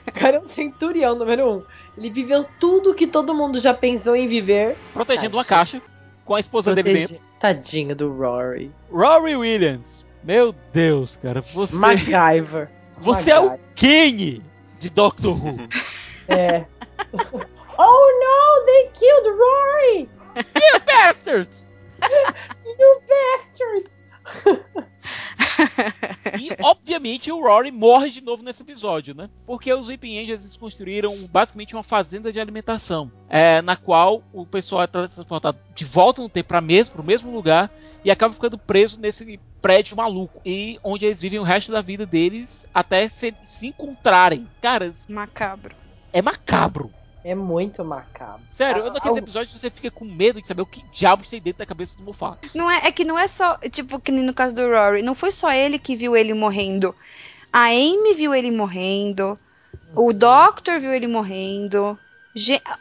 O 0.08 0.12
cara 0.12 0.36
é 0.36 0.40
um 0.40 0.46
centurião, 0.48 1.14
número 1.14 1.50
um. 1.58 1.62
Ele 1.96 2.10
viveu 2.10 2.44
tudo 2.60 2.94
que 2.94 3.06
todo 3.06 3.34
mundo 3.34 3.60
já 3.60 3.72
pensou 3.74 4.14
em 4.16 4.26
viver. 4.26 4.76
Protegendo 4.92 5.36
uma 5.36 5.44
Tadinho. 5.44 5.80
caixa 5.80 5.82
com 6.24 6.34
a 6.34 6.40
esposa 6.40 6.74
dele 6.74 6.90
Protege- 6.90 7.12
dentro. 7.14 7.28
Tadinho 7.40 7.94
do 7.96 8.12
Rory. 8.12 8.72
Rory 8.90 9.36
Williams. 9.36 10.06
Meu 10.24 10.52
Deus, 10.72 11.16
cara. 11.16 11.40
Você, 11.40 11.76
MacGyver. 11.76 12.68
você 13.00 13.30
é 13.30 13.38
o 13.38 13.44
MacGyver. 13.50 13.60
Kenny 13.74 14.42
de 14.80 14.90
Doctor 14.90 15.32
Who. 15.36 15.56
É. 16.28 16.64
oh 17.78 18.20
no, 18.58 18.66
they 18.66 18.90
killed 18.92 19.26
Rory! 19.38 20.08
Bastards! 20.86 21.66
You 22.64 23.00
bastards! 23.08 23.98
E, 26.38 26.50
obviamente, 26.62 27.32
o 27.32 27.40
Rory 27.40 27.70
morre 27.70 28.10
de 28.10 28.20
novo 28.20 28.44
nesse 28.44 28.62
episódio, 28.62 29.14
né? 29.14 29.28
Porque 29.46 29.72
os 29.72 29.88
Weeping 29.88 30.18
Angels 30.18 30.56
construíram 30.56 31.16
basicamente 31.26 31.74
uma 31.74 31.82
fazenda 31.82 32.30
de 32.30 32.38
alimentação, 32.38 33.10
é, 33.28 33.62
na 33.62 33.76
qual 33.76 34.22
o 34.32 34.46
pessoal 34.46 34.82
é 34.82 34.86
transportado 34.86 35.58
de 35.74 35.84
volta 35.84 36.22
no 36.22 36.28
tempo 36.28 36.48
para 36.48 36.60
mesmo, 36.60 36.94
pro 36.94 37.02
mesmo 37.04 37.32
lugar 37.32 37.70
e 38.04 38.10
acaba 38.10 38.32
ficando 38.32 38.56
preso 38.56 39.00
nesse 39.00 39.40
prédio 39.60 39.96
maluco 39.96 40.40
e 40.44 40.78
onde 40.84 41.06
eles 41.06 41.20
vivem 41.20 41.40
o 41.40 41.44
resto 41.44 41.72
da 41.72 41.80
vida 41.80 42.06
deles 42.06 42.68
até 42.72 43.08
se, 43.08 43.34
se 43.44 43.66
encontrarem. 43.66 44.46
Cara, 44.60 44.92
Macabro. 45.08 45.74
é 46.12 46.22
macabro. 46.22 46.92
É 47.24 47.34
muito 47.34 47.84
macabro. 47.84 48.42
Sério, 48.50 48.82
Ah, 48.82 48.86
eu 48.86 48.92
naqueles 48.92 49.16
ah, 49.16 49.20
episódios 49.20 49.60
você 49.60 49.68
fica 49.70 49.90
com 49.90 50.04
medo 50.04 50.40
de 50.40 50.46
saber 50.46 50.62
o 50.62 50.66
que 50.66 50.82
diabos 50.92 51.28
tem 51.28 51.40
dentro 51.40 51.58
da 51.58 51.66
cabeça 51.66 51.96
do 51.98 52.04
Moffat. 52.04 52.38
Não 52.54 52.70
é, 52.70 52.86
é 52.86 52.92
que 52.92 53.04
não 53.04 53.18
é 53.18 53.26
só, 53.26 53.56
tipo, 53.70 53.98
que 54.00 54.12
nem 54.12 54.24
no 54.24 54.32
caso 54.32 54.54
do 54.54 54.62
Rory, 54.68 55.02
não 55.02 55.14
foi 55.14 55.32
só 55.32 55.50
ele 55.52 55.78
que 55.78 55.96
viu 55.96 56.16
ele 56.16 56.32
morrendo. 56.32 56.94
A 57.52 57.66
Amy 57.68 58.14
viu 58.14 58.34
ele 58.34 58.50
morrendo, 58.50 59.38
o 59.96 60.12
Doctor 60.12 60.78
viu 60.80 60.92
ele 60.92 61.06
morrendo, 61.08 61.98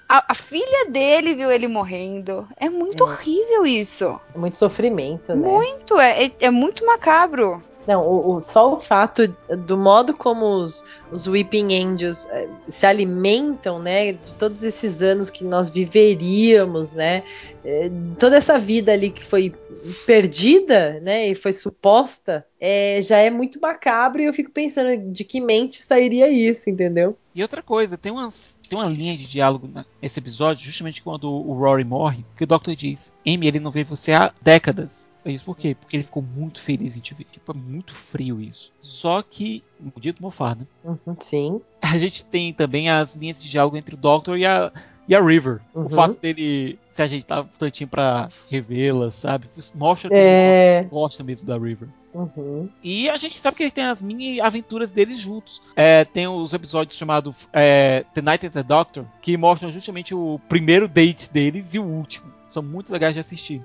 a, 0.08 0.26
a 0.30 0.34
filha 0.36 0.90
dele 0.92 1.34
viu 1.34 1.50
ele 1.52 1.68
morrendo. 1.68 2.48
É 2.58 2.70
muito 2.70 3.04
É. 3.04 3.08
horrível 3.08 3.66
isso. 3.66 4.20
É 4.36 4.38
muito 4.38 4.58
sofrimento, 4.58 5.34
né? 5.36 5.48
Muito, 5.50 6.00
é, 6.00 6.26
é, 6.26 6.32
é 6.42 6.52
muito 6.52 6.86
macabro. 6.86 7.64
Não, 7.88 8.06
o, 8.06 8.36
o- 8.36 8.40
só 8.42 8.74
o 8.74 8.80
fato 8.82 9.26
do 9.66 9.78
modo 9.78 10.14
como 10.14 10.46
os, 10.62 10.84
os 11.12 11.28
Weeping 11.28 11.74
Angels 11.74 12.28
eh, 12.32 12.48
se 12.68 12.86
alimentam, 12.86 13.80
né? 13.80 14.14
De 14.14 14.36
todos 14.36 14.64
esses 14.64 15.02
anos 15.02 15.30
que 15.30 15.44
nós 15.44 15.70
viveríamos, 15.70 16.96
né? 16.96 17.24
eh, 17.68 17.92
toda 18.18 18.38
essa 18.38 18.58
vida 18.58 18.94
ali 18.94 19.10
que 19.10 19.24
foi 19.24 19.54
perdida, 20.06 21.02
né? 21.02 21.28
E 21.28 21.36
foi 21.36 21.52
suposta, 21.52 22.46
eh, 22.62 23.02
já 23.02 23.18
é 23.18 23.30
muito 23.30 23.60
macabro 23.60 24.22
e 24.22 24.26
eu 24.26 24.34
fico 24.34 24.52
pensando 24.52 25.12
de 25.12 25.26
que 25.26 25.42
mente 25.42 25.84
sairia 25.84 26.30
isso, 26.30 26.70
entendeu? 26.70 27.18
E 27.36 27.42
outra 27.42 27.62
coisa, 27.62 27.98
tem, 27.98 28.12
umas, 28.12 28.58
tem 28.68 28.80
uma 28.80 28.88
linha 28.88 29.16
de 29.16 29.30
diálogo 29.30 29.70
nesse 30.02 30.20
episódio, 30.20 30.64
justamente 30.64 31.04
quando 31.04 31.30
o 31.30 31.54
Rory 31.54 31.84
morre, 31.84 32.26
que 32.36 32.46
o 32.46 32.48
Doctor 32.48 32.74
diz: 32.74 33.16
Amy, 33.28 33.48
ele 33.48 33.60
não 33.60 33.70
vê 33.70 33.84
você 33.84 34.14
há 34.14 34.34
décadas. 34.42 35.12
Eu 35.24 35.34
disse, 35.34 35.44
por 35.44 35.58
quê? 35.58 35.76
Porque 35.76 35.98
ele 35.98 36.04
ficou 36.04 36.24
muito 36.24 36.62
feliz 36.62 36.96
em 36.96 37.02
te 37.02 37.14
ver. 37.14 37.26
Tipo, 37.26 37.52
é 37.52 37.56
muito 37.56 37.94
frio 37.94 38.42
isso. 38.42 38.74
Só 38.80 39.22
que, 39.22 39.62
maldito 39.80 40.22
Moffat, 40.22 40.60
né? 40.60 40.66
Uhum, 40.84 41.16
sim. 41.20 41.62
A 41.82 41.98
gente 41.98 42.26
tem 42.26 42.54
também 42.54 42.90
as 42.90 43.16
linhas 43.16 43.42
de 43.42 43.50
diálogo 43.50 43.78
entre 43.78 43.96
o 43.96 43.98
Doctor 43.98 44.38
e 44.38 44.46
a, 44.46 44.72
e 45.08 45.16
a 45.16 45.22
River. 45.22 45.60
Uhum. 45.74 45.86
O 45.86 45.90
fato 45.90 46.20
dele 46.20 46.78
se 46.92 47.02
ajeitar 47.02 47.42
um 47.44 47.48
tantinho 47.48 47.88
pra 47.88 48.30
revê-la, 48.50 49.10
sabe? 49.12 49.48
Mostra 49.76 50.10
É. 50.14 50.80
ele 50.80 50.90
gosta 50.90 51.24
mesmo 51.24 51.48
da 51.48 51.58
River. 51.58 51.88
Uhum. 52.14 52.68
E 52.84 53.08
a 53.10 53.16
gente 53.18 53.38
sabe 53.38 53.58
que 53.58 53.64
ele 53.64 53.72
tem 53.72 53.86
as 53.86 54.02
mini 54.02 54.42
aventuras 54.42 54.90
deles 54.90 55.20
juntos. 55.20 55.62
É, 55.76 56.04
tem 56.04 56.28
os 56.28 56.52
episódios 56.52 56.98
chamados 56.98 57.48
é, 57.54 58.04
The 58.14 58.22
Night 58.22 58.48
and 58.48 58.50
the 58.50 58.64
Doctor, 58.64 59.06
que 59.22 59.38
mostram 59.38 59.72
justamente 59.72 60.16
o 60.16 60.40
primeiro 60.50 60.88
date 60.88 61.32
deles 61.32 61.76
e 61.76 61.80
o 61.80 61.84
último. 61.84 62.34
São 62.48 62.64
muito 62.64 62.92
legais 62.92 63.14
de 63.14 63.20
assistir. 63.20 63.62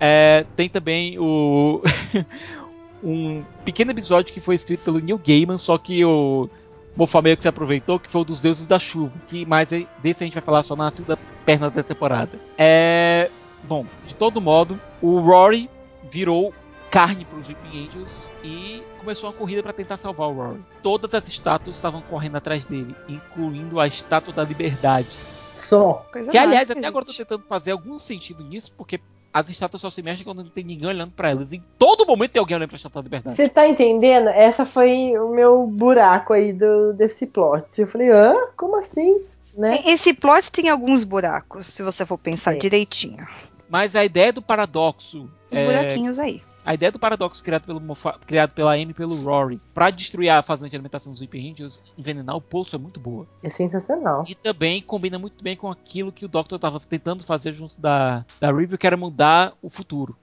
É, 0.00 0.46
tem 0.56 0.68
também 0.68 1.18
o. 1.18 1.82
um 3.04 3.44
pequeno 3.64 3.90
episódio 3.90 4.32
que 4.32 4.40
foi 4.40 4.54
escrito 4.54 4.80
pelo 4.84 4.98
Neil 4.98 5.20
Gaiman, 5.24 5.58
só 5.58 5.76
que 5.78 6.04
o 6.04 6.48
Moffat 6.96 7.22
meio 7.22 7.36
que 7.36 7.42
se 7.42 7.48
aproveitou, 7.48 8.00
que 8.00 8.08
foi 8.08 8.22
o 8.22 8.24
dos 8.24 8.40
Deuses 8.40 8.66
da 8.66 8.78
Chuva. 8.78 9.12
Que 9.26 9.44
mais 9.44 9.72
é- 9.72 9.86
desse 10.02 10.24
a 10.24 10.26
gente 10.26 10.34
vai 10.34 10.42
falar 10.42 10.62
só 10.62 10.74
na 10.74 10.90
segunda 10.90 11.18
perna 11.44 11.70
da 11.70 11.82
temporada. 11.82 12.38
É. 12.56 13.30
Bom, 13.64 13.86
de 14.06 14.14
todo 14.14 14.40
modo, 14.40 14.78
o 15.00 15.18
Rory 15.20 15.70
virou 16.10 16.52
carne 16.90 17.24
para 17.24 17.38
os 17.38 17.48
Weeping 17.48 17.86
Angels 17.86 18.30
e 18.44 18.82
começou 19.00 19.28
uma 19.30 19.36
corrida 19.36 19.62
para 19.62 19.72
tentar 19.72 19.96
salvar 19.96 20.28
o 20.28 20.32
Rory. 20.34 20.60
Todas 20.82 21.12
as 21.14 21.26
estátuas 21.28 21.74
estavam 21.76 22.00
correndo 22.02 22.36
atrás 22.36 22.64
dele, 22.64 22.94
incluindo 23.08 23.80
a 23.80 23.86
estátua 23.86 24.32
da 24.32 24.44
liberdade. 24.44 25.18
Só. 25.56 26.06
Coisa 26.12 26.30
Que 26.30 26.38
aliás, 26.38 26.70
até 26.70 26.86
agora 26.86 27.02
eu 27.02 27.06
tô 27.06 27.12
gente. 27.12 27.26
tentando 27.26 27.44
fazer 27.48 27.72
algum 27.72 27.98
sentido 27.98 28.44
nisso, 28.44 28.72
porque 28.76 29.00
as 29.34 29.48
estátuas 29.48 29.80
só 29.80 29.90
se 29.90 30.00
mexem 30.00 30.24
quando 30.24 30.44
não 30.44 30.50
tem 30.50 30.62
ninguém 30.62 30.88
olhando 30.88 31.10
pra 31.10 31.30
elas. 31.30 31.52
Em 31.52 31.60
todo 31.76 32.06
momento 32.06 32.30
tem 32.30 32.38
alguém 32.38 32.56
olhando 32.56 32.68
pra 32.68 32.76
estátua 32.76 33.02
da 33.02 33.06
liberdade. 33.06 33.36
Você 33.36 33.48
tá 33.48 33.66
entendendo? 33.66 34.28
Essa 34.28 34.64
foi 34.64 35.18
o 35.18 35.30
meu 35.30 35.66
buraco 35.66 36.32
aí 36.32 36.52
do, 36.52 36.92
desse 36.92 37.26
plot. 37.26 37.80
Eu 37.80 37.88
falei, 37.88 38.10
hã? 38.12 38.32
Como 38.56 38.78
assim? 38.78 39.24
Né? 39.58 39.82
Esse 39.86 40.14
plot 40.14 40.52
tem 40.52 40.68
alguns 40.68 41.02
buracos, 41.02 41.66
se 41.66 41.82
você 41.82 42.06
for 42.06 42.16
pensar 42.16 42.52
Sim. 42.52 42.58
direitinho. 42.60 43.26
Mas 43.68 43.96
a 43.96 44.04
ideia 44.04 44.32
do 44.32 44.40
paradoxo. 44.40 45.28
Os 45.50 45.58
é, 45.58 45.64
buraquinhos 45.64 46.20
aí. 46.20 46.40
A 46.64 46.74
ideia 46.74 46.90
do 46.92 46.98
paradoxo 46.98 47.42
criado, 47.42 47.64
pelo 47.64 47.80
Mofa- 47.80 48.18
criado 48.26 48.52
pela 48.54 48.72
Amy 48.74 48.90
e 48.90 48.94
pelo 48.94 49.14
Rory 49.22 49.60
pra 49.72 49.90
destruir 49.90 50.28
a 50.30 50.42
fazenda 50.42 50.70
de 50.70 50.76
alimentação 50.76 51.10
dos 51.10 51.20
Weeping 51.20 51.52
Angels, 51.52 51.82
envenenar 51.98 52.36
o 52.36 52.40
poço 52.40 52.74
é 52.74 52.78
muito 52.78 52.98
boa. 53.00 53.26
É 53.42 53.50
sensacional. 53.50 54.24
E 54.26 54.34
também 54.34 54.80
combina 54.82 55.18
muito 55.18 55.42
bem 55.42 55.56
com 55.56 55.70
aquilo 55.70 56.10
que 56.12 56.24
o 56.24 56.28
Doctor 56.28 56.58
tava 56.58 56.80
tentando 56.80 57.24
fazer 57.24 57.52
junto 57.52 57.80
da, 57.80 58.24
da 58.40 58.50
River, 58.52 58.78
que 58.78 58.86
era 58.86 58.96
mudar 58.96 59.52
o 59.62 59.68
futuro. 59.70 60.16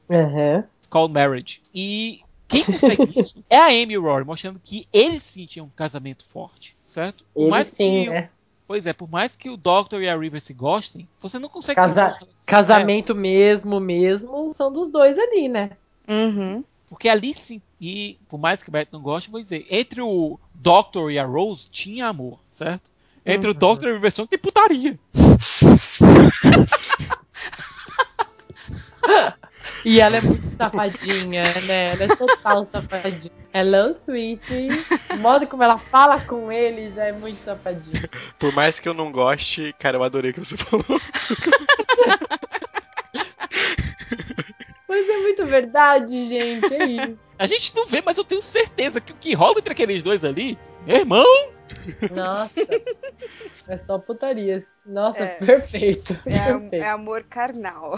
It's 0.78 0.88
called 0.90 1.14
marriage. 1.14 1.62
E 1.74 2.22
quem 2.48 2.64
consegue 2.64 3.04
isso 3.20 3.44
é 3.50 3.58
a 3.58 3.66
Amy 3.68 3.94
e 3.94 3.98
o 3.98 4.02
Rory, 4.02 4.26
mostrando 4.26 4.60
que 4.64 4.88
eles 4.92 5.24
sim 5.24 5.46
tinham 5.46 5.68
um 5.68 5.70
casamento 5.76 6.26
forte, 6.26 6.76
certo? 6.84 7.24
Mais 7.50 7.68
sim, 7.68 8.10
né? 8.10 8.30
Pois 8.68 8.88
é, 8.88 8.94
por 8.94 9.10
mais 9.10 9.36
que 9.36 9.50
o 9.50 9.58
Doctor 9.58 10.02
e 10.02 10.08
a 10.08 10.18
River 10.18 10.40
se 10.40 10.54
gostem, 10.54 11.06
você 11.20 11.38
não 11.38 11.50
consegue 11.50 11.76
Casa- 11.76 12.18
Casamento 12.48 13.14
mesmo, 13.14 13.82
mesmo, 13.82 14.54
são 14.54 14.72
dos 14.72 14.90
dois 14.90 15.20
ali, 15.20 15.50
né? 15.50 15.72
Uhum. 16.12 16.64
Porque 16.90 17.08
ali 17.08 17.34
sim, 17.34 17.62
e 17.80 18.18
por 18.28 18.38
mais 18.38 18.62
que 18.62 18.68
o 18.68 18.72
Bert 18.72 18.90
não 18.92 19.02
goste, 19.02 19.32
vou 19.32 19.40
dizer, 19.40 19.66
entre 19.70 20.02
o 20.02 20.38
Doctor 20.54 21.10
e 21.10 21.18
a 21.18 21.26
Rose 21.26 21.70
tinha 21.72 22.08
amor, 22.08 22.38
certo? 22.50 22.92
Entre 23.26 23.50
o 23.50 23.54
Uhum. 23.54 23.60
Doctor 23.60 24.04
e 24.04 24.08
a 24.08 24.12
Song 24.12 24.28
tem 24.28 24.38
putaria. 24.38 25.00
E 29.84 30.00
ela 30.00 30.18
é 30.18 30.22
muito 30.22 30.48
safadinha, 30.56 31.44
né? 31.62 31.94
Ela 31.94 32.04
é 32.04 32.08
total 32.16 32.64
safadinha. 32.64 33.32
Hello, 33.52 33.92
sweetie. 33.94 34.68
O 35.12 35.18
modo 35.18 35.48
como 35.48 35.64
ela 35.64 35.78
fala 35.78 36.22
com 36.22 36.52
ele 36.52 36.92
já 36.92 37.06
é 37.06 37.12
muito 37.12 37.44
safadinha. 37.44 38.08
Por 38.38 38.54
mais 38.54 38.80
que 38.80 38.88
eu 38.88 38.94
não 38.94 39.12
goste, 39.12 39.74
cara, 39.80 39.98
eu 39.98 40.04
adorei 40.04 40.30
o 40.32 40.34
que 40.36 40.40
você 40.40 40.56
falou. 40.58 40.86
Mas 44.92 45.08
é 45.08 45.18
muito 45.20 45.46
verdade, 45.46 46.28
gente. 46.28 46.74
É 46.74 46.86
isso. 46.86 47.18
A 47.40 47.48
gente 47.48 47.74
não 47.76 47.86
vê, 47.86 48.04
mas 48.06 48.18
eu 48.18 48.24
tenho 48.26 48.42
certeza 48.42 49.00
que 49.00 49.14
o 49.14 49.16
que 49.16 49.34
rola 49.34 49.56
entre 49.58 49.72
aqueles 49.72 50.04
dois 50.04 50.24
ali, 50.26 50.60
meu 50.86 50.98
irmão, 50.98 51.26
Nossa. 52.12 52.60
É 53.68 53.78
só 53.78 53.98
putarias. 53.98 54.80
Nossa, 54.86 55.24
É. 55.24 55.28
perfeito. 55.38 56.12
É, 56.26 56.52
Perfeito. 56.52 56.74
é 56.76 56.90
amor 56.90 57.24
carnal. 57.24 57.98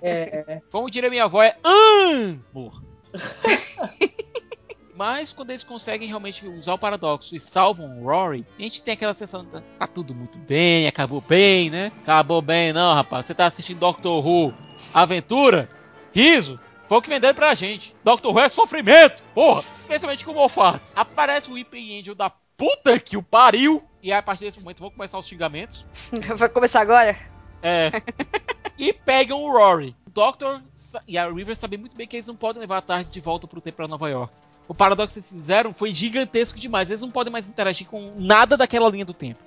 É. 0.00 0.62
como 0.70 0.88
diria 0.88 1.10
minha 1.10 1.24
avó, 1.24 1.42
é 1.42 1.56
amor. 1.64 2.82
Mas 4.94 5.32
quando 5.32 5.50
eles 5.50 5.64
conseguem 5.64 6.06
realmente 6.06 6.46
usar 6.46 6.74
o 6.74 6.78
paradoxo 6.78 7.34
e 7.34 7.40
salvam 7.40 7.98
o 8.00 8.04
Rory, 8.04 8.46
a 8.58 8.62
gente 8.62 8.82
tem 8.82 8.94
aquela 8.94 9.12
sensação 9.14 9.44
de 9.44 9.60
tá 9.78 9.86
tudo 9.86 10.14
muito 10.14 10.38
bem, 10.38 10.86
acabou 10.86 11.20
bem, 11.20 11.68
né? 11.70 11.90
Acabou 12.02 12.40
bem, 12.40 12.72
não, 12.72 12.94
rapaz. 12.94 13.26
Você 13.26 13.34
tá 13.34 13.46
assistindo 13.46 13.80
Doctor 13.80 14.24
Who 14.24 14.54
Aventura? 14.94 15.68
Riso? 16.12 16.58
Foi 16.88 16.98
o 16.98 17.02
que 17.02 17.08
venderam 17.08 17.34
pra 17.34 17.54
gente. 17.54 17.96
Doctor 18.04 18.32
Who 18.32 18.40
é 18.40 18.48
sofrimento, 18.48 19.22
porra. 19.34 19.62
Especialmente 19.80 20.24
com 20.24 20.32
o 20.32 20.34
Moffat. 20.34 20.80
Aparece 20.94 21.50
o 21.50 21.54
Weeping 21.54 21.98
Angel 21.98 22.14
da 22.14 22.30
puta 22.56 22.98
que 23.00 23.16
o 23.16 23.22
pariu. 23.22 23.82
E 24.02 24.12
aí, 24.12 24.18
a 24.18 24.22
partir 24.22 24.44
desse 24.44 24.60
momento 24.60 24.80
vão 24.80 24.90
começar 24.90 25.18
os 25.18 25.26
xingamentos. 25.26 25.86
Vai 26.36 26.48
começar 26.48 26.80
agora? 26.80 27.16
É. 27.62 27.90
e 28.76 28.92
pegam 28.92 29.42
o 29.42 29.50
Rory. 29.50 29.96
O 30.06 30.10
Doctor 30.10 30.60
e 31.06 31.16
a 31.16 31.30
River 31.30 31.56
sabem 31.56 31.78
muito 31.78 31.96
bem 31.96 32.06
que 32.06 32.16
eles 32.16 32.26
não 32.26 32.36
podem 32.36 32.60
levar 32.60 32.78
a 32.78 32.82
tarde 32.82 33.08
de 33.08 33.20
volta 33.20 33.46
pro 33.46 33.60
tempo 33.60 33.76
pra 33.76 33.88
Nova 33.88 34.10
York. 34.10 34.34
O 34.68 34.74
paradoxo 34.74 35.14
que 35.14 35.18
eles 35.20 35.30
fizeram 35.30 35.72
foi 35.72 35.92
gigantesco 35.92 36.58
demais. 36.58 36.90
Eles 36.90 37.02
não 37.02 37.10
podem 37.10 37.32
mais 37.32 37.46
interagir 37.46 37.86
com 37.86 38.12
nada 38.16 38.56
daquela 38.56 38.90
linha 38.90 39.04
do 39.04 39.14
tempo. 39.14 39.42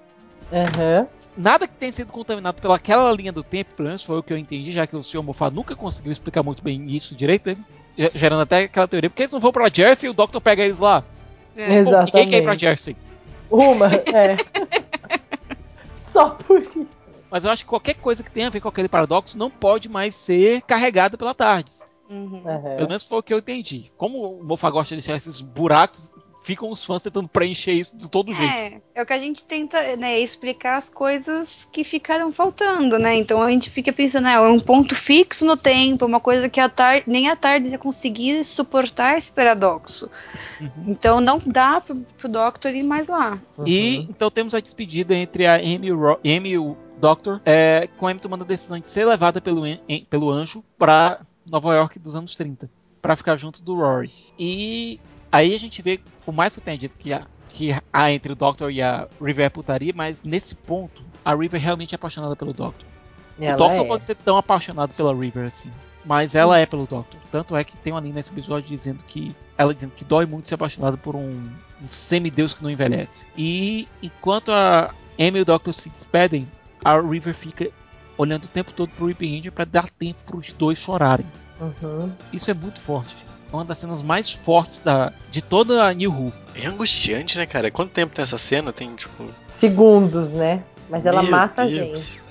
Aham. 0.51 1.07
Nada 1.37 1.67
que 1.67 1.73
tenha 1.73 1.91
sido 1.91 2.11
contaminado 2.13 2.61
pelaquela 2.61 3.11
linha 3.11 3.31
do 3.31 3.43
tempo, 3.43 3.75
pelo 3.75 3.87
menos 3.89 4.03
foi 4.05 4.17
o 4.17 4.23
que 4.23 4.31
eu 4.31 4.37
entendi, 4.37 4.71
já 4.71 4.87
que 4.87 4.95
o 4.95 5.03
Sr. 5.03 5.21
Moffat 5.21 5.53
nunca 5.53 5.75
conseguiu 5.75 6.11
explicar 6.11 6.41
muito 6.43 6.63
bem 6.63 6.89
isso 6.89 7.13
direito, 7.15 7.47
né? 7.49 7.57
Ge- 7.97 8.11
gerando 8.15 8.41
até 8.41 8.63
aquela 8.63 8.87
teoria. 8.87 9.09
Porque 9.09 9.23
eles 9.23 9.33
não 9.33 9.39
vão 9.41 9.51
pra 9.51 9.69
Jersey 9.69 10.07
e 10.07 10.11
o 10.11 10.13
Doctor 10.13 10.39
pega 10.39 10.63
eles 10.63 10.79
lá. 10.79 11.03
É. 11.57 11.83
Pô, 11.83 11.91
ninguém 12.03 12.29
quer 12.29 12.37
ir 12.37 12.43
pra 12.43 12.53
Exatamente. 12.53 12.59
Jersey. 12.59 12.95
Uma, 13.49 13.87
é. 13.93 14.37
Só 16.11 16.29
por 16.29 16.61
isso. 16.61 16.87
Mas 17.29 17.43
eu 17.43 17.51
acho 17.51 17.63
que 17.63 17.69
qualquer 17.69 17.95
coisa 17.95 18.23
que 18.23 18.31
tenha 18.31 18.47
a 18.47 18.49
ver 18.49 18.61
com 18.61 18.69
aquele 18.69 18.87
paradoxo 18.87 19.37
não 19.37 19.49
pode 19.49 19.89
mais 19.89 20.15
ser 20.15 20.61
carregada 20.61 21.17
pela 21.17 21.33
Tardes. 21.33 21.83
Uhum. 22.09 22.41
Pelo 22.43 22.49
Aham. 22.49 22.87
menos 22.87 23.03
foi 23.03 23.17
o 23.19 23.23
que 23.23 23.33
eu 23.33 23.39
entendi. 23.39 23.91
Como 23.97 24.39
o 24.39 24.43
Moffat 24.43 24.71
gosta 24.71 24.95
de 24.95 25.01
deixar 25.01 25.17
esses 25.17 25.41
buracos, 25.41 26.13
ficam 26.45 26.69
os 26.69 26.85
fãs 26.85 27.01
tentando 27.01 27.27
preencher 27.27 27.73
isso 27.73 27.97
de 27.97 28.07
todo 28.07 28.31
jeito. 28.31 28.53
É, 28.53 28.79
é 28.93 29.01
o 29.01 29.05
que 29.05 29.13
a 29.13 29.17
gente 29.17 29.43
tenta, 29.45 29.95
né, 29.97 30.19
explicar 30.19 30.77
as 30.77 30.89
coisas 30.89 31.65
que 31.65 31.83
ficaram 31.83 32.31
faltando, 32.31 32.99
né? 32.99 33.15
Então 33.15 33.41
a 33.41 33.49
gente 33.49 33.69
fica 33.71 33.91
pensando, 33.91 34.27
é 34.27 34.39
um 34.39 34.59
ponto 34.59 34.93
fixo 34.93 35.43
no 35.43 35.57
tempo, 35.57 36.05
uma 36.05 36.19
coisa 36.19 36.47
que 36.47 36.59
a 36.59 36.69
tar 36.69 37.01
nem 37.07 37.29
a 37.29 37.35
tarde 37.35 37.69
ia 37.69 37.79
conseguir 37.79 38.43
suportar 38.43 39.17
esse 39.17 39.31
paradoxo. 39.31 40.07
Uhum. 40.61 40.69
Então 40.87 41.19
não 41.19 41.41
dá 41.43 41.81
pro, 41.81 41.95
pro 42.17 42.29
Doctor 42.29 42.71
ir 42.75 42.83
mais 42.83 43.07
lá. 43.07 43.39
E 43.65 43.97
Uhum. 43.97 44.07
então 44.11 44.29
temos 44.29 44.53
a 44.53 44.59
despedida 44.59 45.15
entre 45.15 45.47
a 45.47 45.55
Amy 45.55 45.87
e 45.87 45.91
Ro- 45.91 46.19
Amy 46.23 46.49
e 46.51 46.57
o 46.59 46.77
Doctor, 46.99 47.41
é, 47.43 47.89
com 47.97 48.05
a 48.07 48.11
Amy 48.11 48.19
tomando 48.19 48.43
a 48.43 48.47
decisão 48.47 48.79
de 48.79 48.87
ser 48.87 49.03
levada 49.05 49.41
pelo, 49.41 49.65
em- 49.65 50.05
pelo 50.09 50.29
anjo 50.29 50.63
pra 50.77 51.21
Nova 51.45 51.73
York 51.75 51.97
dos 51.97 52.15
anos 52.15 52.35
30, 52.35 52.69
pra 53.01 53.15
ficar 53.15 53.35
junto 53.35 53.63
do 53.63 53.75
Rory. 53.75 54.11
E 54.39 54.99
aí 55.35 55.53
a 55.53 55.59
gente 55.59 55.81
vê, 55.81 55.99
por 56.23 56.33
mais 56.33 56.53
que 56.53 56.59
eu 56.59 56.63
tenha 56.63 56.77
dito 56.77 56.97
que 56.97 57.11
a, 57.11 57.25
que 57.49 57.75
há 57.91 58.11
entre 58.11 58.31
o 58.31 58.35
Doctor 58.35 58.71
e 58.71 58.81
a 58.81 59.07
River 59.21 59.45
é 59.45 59.49
putaria, 59.49 59.93
mas 59.95 60.23
nesse 60.23 60.55
ponto 60.55 61.03
a 61.23 61.35
River 61.35 61.61
realmente 61.61 61.93
é 61.93 61.97
apaixonada 61.97 62.35
pelo 62.35 62.53
Doctor. 62.53 62.87
O 63.37 63.57
Doctor 63.57 63.85
é. 63.85 63.87
pode 63.87 64.05
ser 64.05 64.15
tão 64.15 64.37
apaixonado 64.37 64.93
pela 64.93 65.13
River 65.13 65.45
assim. 65.45 65.69
Mas 66.05 66.35
ela 66.35 66.57
é 66.57 66.65
pelo 66.65 66.87
Doctor. 66.87 67.19
Tanto 67.31 67.55
é 67.55 67.63
que 67.63 67.75
tem 67.75 67.91
uma 67.91 67.99
linha 67.99 68.13
nesse 68.13 68.31
episódio 68.31 68.69
dizendo 68.69 69.03
que. 69.03 69.35
Ela 69.57 69.73
dizendo 69.73 69.91
que 69.91 70.05
dói 70.05 70.25
muito 70.25 70.47
ser 70.47 70.55
apaixonada 70.55 70.95
por 70.95 71.15
um, 71.15 71.49
um 71.81 71.87
semideus 71.87 72.53
que 72.53 72.63
não 72.63 72.69
envelhece. 72.69 73.27
E 73.37 73.87
enquanto 74.01 74.51
a 74.51 74.93
Amy 75.19 75.39
e 75.39 75.41
o 75.41 75.45
Doctor 75.45 75.73
se 75.73 75.89
despedem, 75.89 76.47
a 76.83 76.99
River 76.99 77.33
fica 77.33 77.69
olhando 78.17 78.45
o 78.45 78.49
tempo 78.49 78.71
todo 78.71 78.89
pro 78.91 79.05
Weeping 79.05 79.39
Angel 79.39 79.51
pra 79.51 79.65
dar 79.65 79.89
tempo 79.89 80.19
pros 80.25 80.53
dois 80.53 80.77
chorarem. 80.77 81.25
Uhum. 81.59 82.11
Isso 82.31 82.51
é 82.51 82.53
muito 82.53 82.79
forte. 82.79 83.25
É 83.55 83.59
uma 83.59 83.65
das 83.65 83.77
cenas 83.77 84.01
mais 84.01 84.31
fortes 84.31 84.79
da, 84.81 85.13
de 85.31 85.41
toda 85.41 85.85
a 85.87 85.93
New 85.93 86.11
Who. 86.11 86.33
É 86.53 86.65
angustiante, 86.65 87.37
né, 87.37 87.45
cara? 87.45 87.71
Quanto 87.71 87.91
tempo 87.91 88.13
tem 88.13 88.21
essa 88.23 88.37
cena? 88.37 88.73
Tem, 88.73 88.93
tipo. 88.95 89.25
Segundos, 89.49 90.33
né? 90.33 90.61
Mas 90.89 91.05
ela 91.05 91.21
Meu 91.21 91.31
mata 91.31 91.63
a 91.63 91.65
Deus. 91.65 91.99
gente. 91.99 92.21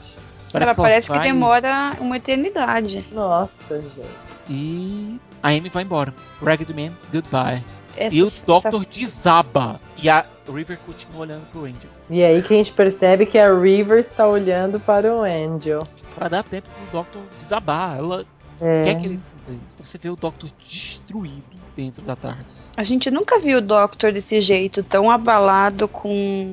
ela 0.53 0.75
parece 0.75 1.11
que 1.11 1.17
vai 1.17 1.27
demora 1.27 1.97
uma 1.99 2.17
eternidade. 2.19 3.05
Nossa, 3.11 3.81
gente. 3.81 4.25
E 4.49 5.19
a 5.43 5.49
Amy 5.49 5.69
vai 5.71 5.83
embora. 5.83 6.13
Ragged 6.43 6.73
Man, 6.75 6.93
goodbye. 7.13 7.65
Essa- 7.97 8.15
E 8.15 8.23
o 8.23 8.27
essa- 8.27 8.45
Doctor 8.45 8.85
desaba. 8.85 9.81
E 9.97 10.09
a 10.11 10.25
River 10.53 10.79
continua 10.85 11.23
olhando 11.23 11.47
pro 11.51 11.65
Angel. 11.65 11.91
E 12.11 12.23
aí 12.23 12.43
que 12.43 12.53
a 12.53 12.57
gente 12.57 12.73
percebe 12.73 13.25
que 13.25 13.39
a 13.39 13.53
River 13.53 13.99
está 13.99 14.27
olhando 14.27 14.79
para 14.79 15.15
o 15.15 15.23
Angel. 15.23 15.87
Pra 16.15 16.29
dar 16.29 16.43
tempo 16.45 16.69
pro 16.69 16.99
Doctor 16.99 17.23
desabar. 17.39 17.97
Ela 17.99 18.25
É. 18.65 18.83
quer 18.83 18.99
que 18.99 19.07
ele 19.07 19.19
sinta 19.19 19.51
isso. 19.51 19.77
Você 19.79 19.99
vê 19.99 20.09
o 20.09 20.17
Doctor 20.17 20.49
destruído 20.67 21.45
dentro 21.77 22.01
da 22.01 22.17
TARDIS. 22.17 22.73
A 22.75 22.83
gente 22.83 23.11
nunca 23.11 23.39
viu 23.39 23.59
o 23.59 23.61
Doctor 23.61 24.11
desse 24.11 24.41
jeito, 24.41 24.83
tão 24.83 25.11
abalado 25.11 25.87
com 25.87 26.51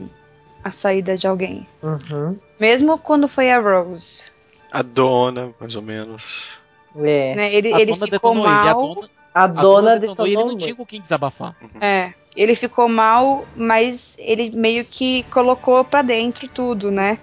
a 0.62 0.72
saída 0.72 1.16
de 1.16 1.26
alguém. 1.26 1.66
Uhum. 1.82 2.38
Mesmo 2.60 2.98
quando 2.98 3.30
foi 3.30 3.50
a 3.50 3.60
Rose. 3.62 4.30
A 4.70 4.82
dona, 4.82 5.52
mais 5.58 5.74
ou 5.74 5.82
menos. 5.82 6.50
É. 6.98 7.34
Né? 7.34 7.54
Ele, 7.54 7.74
A 7.74 7.80
ele 7.80 7.94
dona 7.94 8.06
ficou 8.08 8.34
detonou 8.34 8.46
ele. 8.46 8.54
A 8.54 8.74
mal. 8.74 8.96
dona, 8.96 9.10
A 9.34 9.44
a 9.44 9.48
dona 9.48 10.00
detonou 10.00 10.00
detonou 10.00 10.28
ele. 10.28 10.36
Ele 10.36 10.44
não 10.52 10.58
tinha 10.58 10.76
com 10.76 10.86
quem 10.86 11.00
desabafar. 11.02 11.56
É. 11.80 12.14
Ele 12.36 12.56
ficou 12.56 12.90
mal, 12.90 13.46
mas 13.56 14.18
ele 14.20 14.52
meio 14.52 14.84
que 14.84 15.24
colocou 15.32 15.86
pra 15.86 16.02
dentro 16.02 16.48
tudo, 16.50 16.92
né? 16.92 17.18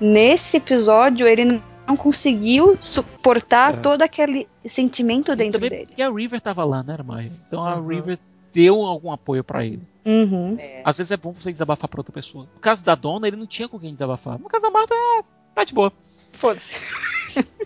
Nesse 0.00 0.56
episódio, 0.56 1.24
ele 1.26 1.62
não 1.86 1.96
conseguiu 1.96 2.76
suportar 2.80 3.74
É. 3.74 3.76
todo 3.78 4.02
aquele 4.02 4.48
sentimento 4.64 5.32
E 5.32 5.36
dentro 5.36 5.54
também 5.60 5.70
dele. 5.70 5.86
porque 5.86 6.02
a 6.02 6.10
River 6.10 6.40
tava 6.40 6.64
lá, 6.64 6.82
né, 6.82 6.96
Maia? 7.04 7.30
Então 7.46 7.64
a 7.64 7.76
Uhum. 7.76 7.86
River 7.88 8.18
deu 8.52 8.82
algum 8.82 9.10
apoio 9.12 9.42
pra 9.44 9.64
ele. 9.64 9.82
Uhum. 10.04 10.56
Às 10.84 10.98
vezes 10.98 11.10
é 11.10 11.16
bom 11.16 11.32
você 11.32 11.50
desabafar 11.50 11.88
pra 11.88 12.00
outra 12.00 12.12
pessoa. 12.12 12.46
No 12.54 12.60
caso 12.60 12.84
da 12.84 12.94
dona, 12.94 13.26
ele 13.26 13.36
não 13.36 13.46
tinha 13.46 13.68
com 13.68 13.78
quem 13.78 13.92
desabafar. 13.92 14.38
No 14.38 14.48
caso 14.48 14.62
da 14.62 14.70
Marta, 14.70 14.94
é, 14.94 15.22
tá 15.54 15.64
de 15.64 15.72
boa. 15.74 15.92
Foda-se. 16.32 16.74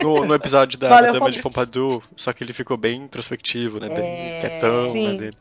No, 0.02 0.24
no 0.24 0.34
episódio 0.34 0.78
da 0.78 0.88
Valeu, 0.88 1.12
Dama 1.12 1.30
de. 1.30 1.42
Pompadour, 1.42 2.02
só 2.16 2.32
que 2.32 2.42
ele 2.42 2.54
ficou 2.54 2.76
bem 2.78 3.02
introspectivo, 3.02 3.78
né? 3.78 3.88
Bem 3.90 3.98
É, 3.98 4.40
quietão, 4.40 4.90
sim. 4.90 5.08
né? 5.08 5.14
Dele. 5.18 5.36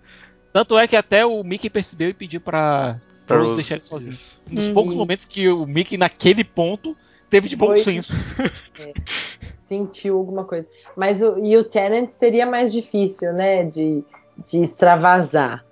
Tanto 0.52 0.78
é 0.78 0.86
que 0.86 0.98
até 0.98 1.26
o 1.26 1.42
Mickey 1.46 1.70
percebeu 1.70 2.10
e 2.10 2.14
pediu 2.14 2.42
pra, 2.42 3.00
Pra 3.26 3.38
Rose 3.38 3.52
Rose, 3.52 3.56
deixar 3.56 3.76
ele 3.76 3.84
sozinho. 3.84 4.16
isso. 4.16 4.38
Um 4.52 4.56
dos 4.56 4.68
Uhum. 4.68 4.74
poucos 4.74 4.96
momentos 4.96 5.24
que 5.24 5.48
o 5.48 5.66
Mickey, 5.66 5.98
naquele 5.98 6.44
ponto, 6.44 6.98
teve 7.30 7.48
de 7.50 7.56
bom 7.56 7.68
Foi. 7.68 7.80
senso. 7.80 8.14
Sentiu 9.68 10.18
alguma 10.18 10.46
coisa. 10.46 10.66
Mas 10.96 11.22
o, 11.22 11.38
e 11.44 11.58
o 11.58 11.64
Tenant 11.64 12.10
seria 12.10 12.46
mais 12.46 12.72
difícil, 12.72 13.34
né? 13.34 13.64
De, 13.64 14.04
de 14.50 14.62
extravasar. 14.62 15.64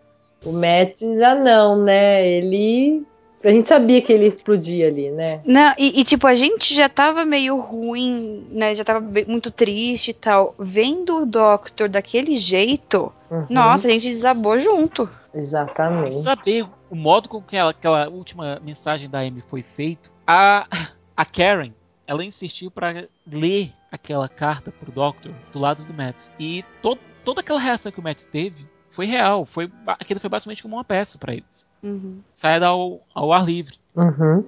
O 0.44 0.52
Matt 0.52 1.00
já 1.18 1.34
não, 1.34 1.82
né? 1.82 2.28
Ele 2.28 3.04
A 3.44 3.50
gente 3.50 3.68
sabia 3.68 4.02
que 4.02 4.12
ele 4.12 4.24
ia 4.24 4.28
explodir 4.30 4.86
ali, 4.86 5.10
né? 5.12 5.42
Não, 5.46 5.74
e, 5.78 6.02
e, 6.02 6.04
tipo, 6.04 6.28
a 6.28 6.36
gente 6.36 6.74
já 6.76 6.90
tava 6.90 7.24
meio 7.26 7.58
ruim, 7.60 8.46
né? 8.52 8.76
Já 8.76 8.84
tava 8.84 9.04
muito 9.28 9.50
triste 9.50 10.12
e 10.12 10.14
tal. 10.14 10.54
Vendo 10.60 11.22
o 11.22 11.26
Doctor 11.26 11.88
daquele 11.88 12.36
jeito, 12.38 13.12
Uhum, 13.32 13.46
nossa, 13.50 13.88
a 13.88 13.92
gente 13.92 14.10
desabou 14.10 14.58
junto. 14.58 15.10
Exatamente. 15.34 16.16
saber 16.16 16.66
o 16.90 16.96
modo 16.96 17.28
com 17.30 17.42
que 17.42 17.56
ela- 17.58 17.72
aquela 17.72 18.08
última 18.10 18.60
mensagem 18.64 19.10
da 19.10 19.20
Amy 19.20 19.42
foi 19.42 19.62
feito, 19.64 20.12
a, 20.28 20.68
a 21.16 21.26
Karen, 21.26 21.72
ela 22.08 22.24
insistiu 22.24 22.70
para 22.70 23.08
ler 23.26 23.74
aquela 23.92 24.28
carta 24.28 24.72
pro 24.72 24.92
Doctor 24.92 25.34
do 25.52 25.60
lado 25.60 25.84
do 25.84 25.94
Matt. 25.94 26.24
E 26.40 26.64
todo, 26.82 27.00
toda 27.24 27.42
aquela 27.42 27.60
reação 27.60 27.92
que 27.92 28.00
o 28.00 28.04
Matt 28.04 28.24
teve 28.26 28.66
foi 28.90 29.06
real. 29.06 29.46
Foi, 29.46 29.72
aquilo 29.88 30.20
foi 30.20 30.30
basicamente 30.30 30.62
como 30.62 30.76
uma 30.76 30.84
peça 30.84 31.18
para 31.18 31.34
eles. 31.34 31.68
Uhum. 31.82 32.20
Saia 32.34 32.66
ao, 32.66 33.02
ao 33.14 33.34
ar 33.34 33.46
livre. 33.46 33.76
Uhum. 33.96 34.46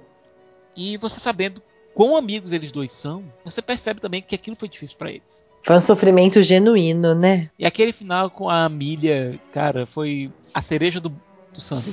E 0.76 0.96
você 0.96 1.18
sabendo 1.18 1.60
quão 1.94 2.16
amigos 2.16 2.52
eles 2.52 2.70
dois 2.70 2.92
são, 2.92 3.24
você 3.44 3.60
percebe 3.60 4.00
também 4.00 4.22
que 4.22 4.34
aquilo 4.34 4.56
foi 4.56 4.68
difícil 4.68 4.98
para 4.98 5.10
eles. 5.10 5.46
Foi 5.64 5.76
um 5.76 5.80
sofrimento 5.80 6.40
genuíno, 6.42 7.14
né? 7.14 7.50
E 7.58 7.66
aquele 7.66 7.92
final 7.92 8.30
com 8.30 8.48
a 8.48 8.68
Milha, 8.68 9.38
cara, 9.52 9.84
foi 9.84 10.30
a 10.54 10.62
cereja 10.62 11.00
do, 11.00 11.10
do 11.52 11.60
Sunday. 11.60 11.92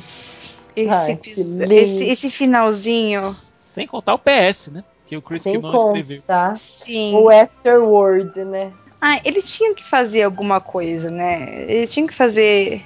Esse, 0.75 0.91
Ai, 0.91 1.19
esse, 1.23 2.03
esse 2.03 2.29
finalzinho, 2.29 3.35
Sem 3.75 3.85
contar 3.87 4.13
o 4.13 4.19
PS, 4.19 4.71
né? 4.71 4.83
Que 5.05 5.15
o 5.17 5.21
Chris 5.21 5.43
Sem 5.43 5.57
não 5.59 5.75
escreveu. 5.75 6.21
contar 6.21 6.55
sim. 6.57 7.13
o 7.13 7.29
afterword, 7.29 8.43
né? 8.45 8.71
Ah, 8.99 9.19
eles 9.23 9.55
tinham 9.55 9.75
que 9.75 9.85
fazer 9.85 10.23
alguma 10.23 10.59
coisa, 10.59 11.11
né? 11.11 11.63
Eles 11.69 11.93
tinham 11.93 12.07
que 12.07 12.13
fazer. 12.13 12.81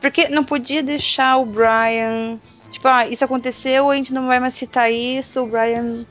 Porque 0.00 0.28
não 0.28 0.42
podia 0.42 0.82
deixar 0.82 1.36
o 1.36 1.44
Brian. 1.44 2.40
Tipo, 2.72 2.88
ah, 2.88 3.06
isso 3.06 3.24
aconteceu, 3.24 3.90
a 3.90 3.94
gente 3.94 4.12
não 4.14 4.26
vai 4.26 4.40
mais 4.40 4.54
citar 4.54 4.90
isso. 4.90 5.42
O 5.42 5.46
Brian, 5.46 6.06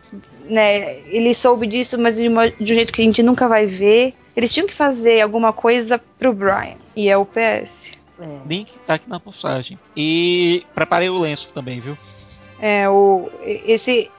né? 0.45 0.99
Ele 1.07 1.33
soube 1.33 1.65
disso, 1.67 1.97
mas 1.99 2.15
de, 2.15 2.27
uma- 2.27 2.49
de 2.51 2.61
um 2.71 2.75
jeito 2.75 2.93
que 2.93 3.01
a 3.01 3.05
gente 3.05 3.23
nunca 3.23 3.47
vai 3.47 3.65
ver. 3.65 4.13
Eles 4.35 4.53
tinham 4.53 4.67
que 4.67 4.73
fazer 4.73 5.19
alguma 5.21 5.51
coisa 5.51 5.99
pro 6.17 6.31
Brian. 6.33 6.75
E 6.95 7.09
é 7.09 7.17
o 7.17 7.25
PS. 7.25 7.97
É. 8.21 8.47
Link 8.47 8.77
tá 8.79 8.93
aqui 8.93 9.09
na 9.09 9.19
postagem. 9.19 9.77
E 9.97 10.63
preparei 10.75 11.09
o 11.09 11.19
lenço 11.19 11.51
também, 11.53 11.79
viu? 11.79 11.97
É, 12.61 12.89
o, 12.89 13.29
esse, 13.43 14.11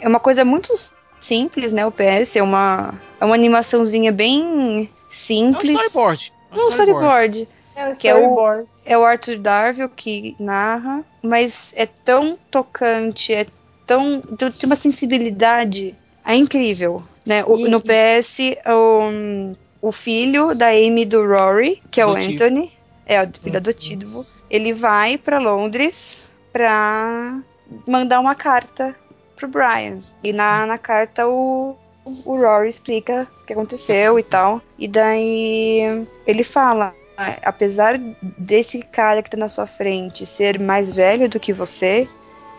é 0.00 0.06
uma 0.08 0.20
coisa 0.20 0.44
muito 0.44 0.72
simples, 1.18 1.72
né? 1.72 1.84
O 1.86 1.90
PS 1.92 2.36
é 2.36 2.42
uma, 2.42 2.94
é 3.20 3.24
uma 3.24 3.34
animaçãozinha 3.34 4.12
bem 4.12 4.40
É 4.42 4.44
um 4.82 4.88
simples. 5.10 5.70
storyboard. 5.82 6.32
É 6.52 6.56
É 6.58 6.62
um 6.62 6.68
storyboard. 6.68 7.48
É 7.74 7.88
o 7.90 7.96
Que 7.96 8.08
é 8.08 8.14
o- 8.14 8.18
storyboard. 8.18 8.68
É 8.86 8.98
o 8.98 9.04
Arthur 9.04 9.38
Darville 9.38 9.88
que 9.94 10.34
narra, 10.38 11.04
mas 11.22 11.72
é 11.76 11.86
tão 11.86 12.38
tocante, 12.50 13.32
é 13.34 13.46
tão. 13.86 14.20
tem 14.20 14.52
uma 14.64 14.76
sensibilidade. 14.76 15.96
É 16.24 16.34
incrível. 16.34 17.02
Né? 17.26 17.44
O- 17.44 17.58
E- 17.58 17.68
no 17.68 17.80
PS, 17.80 18.38
o, 18.66 19.52
o 19.88 19.92
filho 19.92 20.54
da 20.54 20.68
Amy 20.68 21.02
e 21.02 21.06
do 21.06 21.26
Rory, 21.26 21.82
que 21.90 22.00
é 22.00 22.06
o. 22.06 22.10
Anthony, 22.10 22.72
é 23.06 23.20
o 23.20 23.24
filho 23.26 23.52
Uhum. 23.52 23.56
adotivo, 23.56 24.26
ele 24.50 24.72
vai 24.72 25.18
pra 25.18 25.38
Londres 25.38 26.22
pra 26.52 27.38
mandar 27.86 28.20
uma 28.20 28.34
carta 28.34 28.94
pro 29.36 29.48
Brian. 29.48 30.00
E 30.22 30.32
na, 30.32 30.66
na 30.66 30.78
carta 30.78 31.26
o, 31.26 31.76
o 32.04 32.36
Rory 32.36 32.68
explica 32.68 33.26
o 33.42 33.46
que 33.46 33.52
aconteceu 33.52 34.18
e 34.18 34.22
tal. 34.22 34.60
E 34.78 34.88
daí 34.88 36.06
ele 36.26 36.44
fala. 36.44 36.94
"Ah, 37.16 37.36
Apesar 37.44 37.98
desse 38.38 38.80
cara 38.82 39.22
que 39.22 39.30
tá 39.30 39.36
na 39.36 39.48
sua 39.48 39.66
frente 39.66 40.24
ser 40.26 40.58
mais 40.60 40.92
velho 40.92 41.28
do 41.28 41.40
que 41.40 41.52
você, 41.52 42.08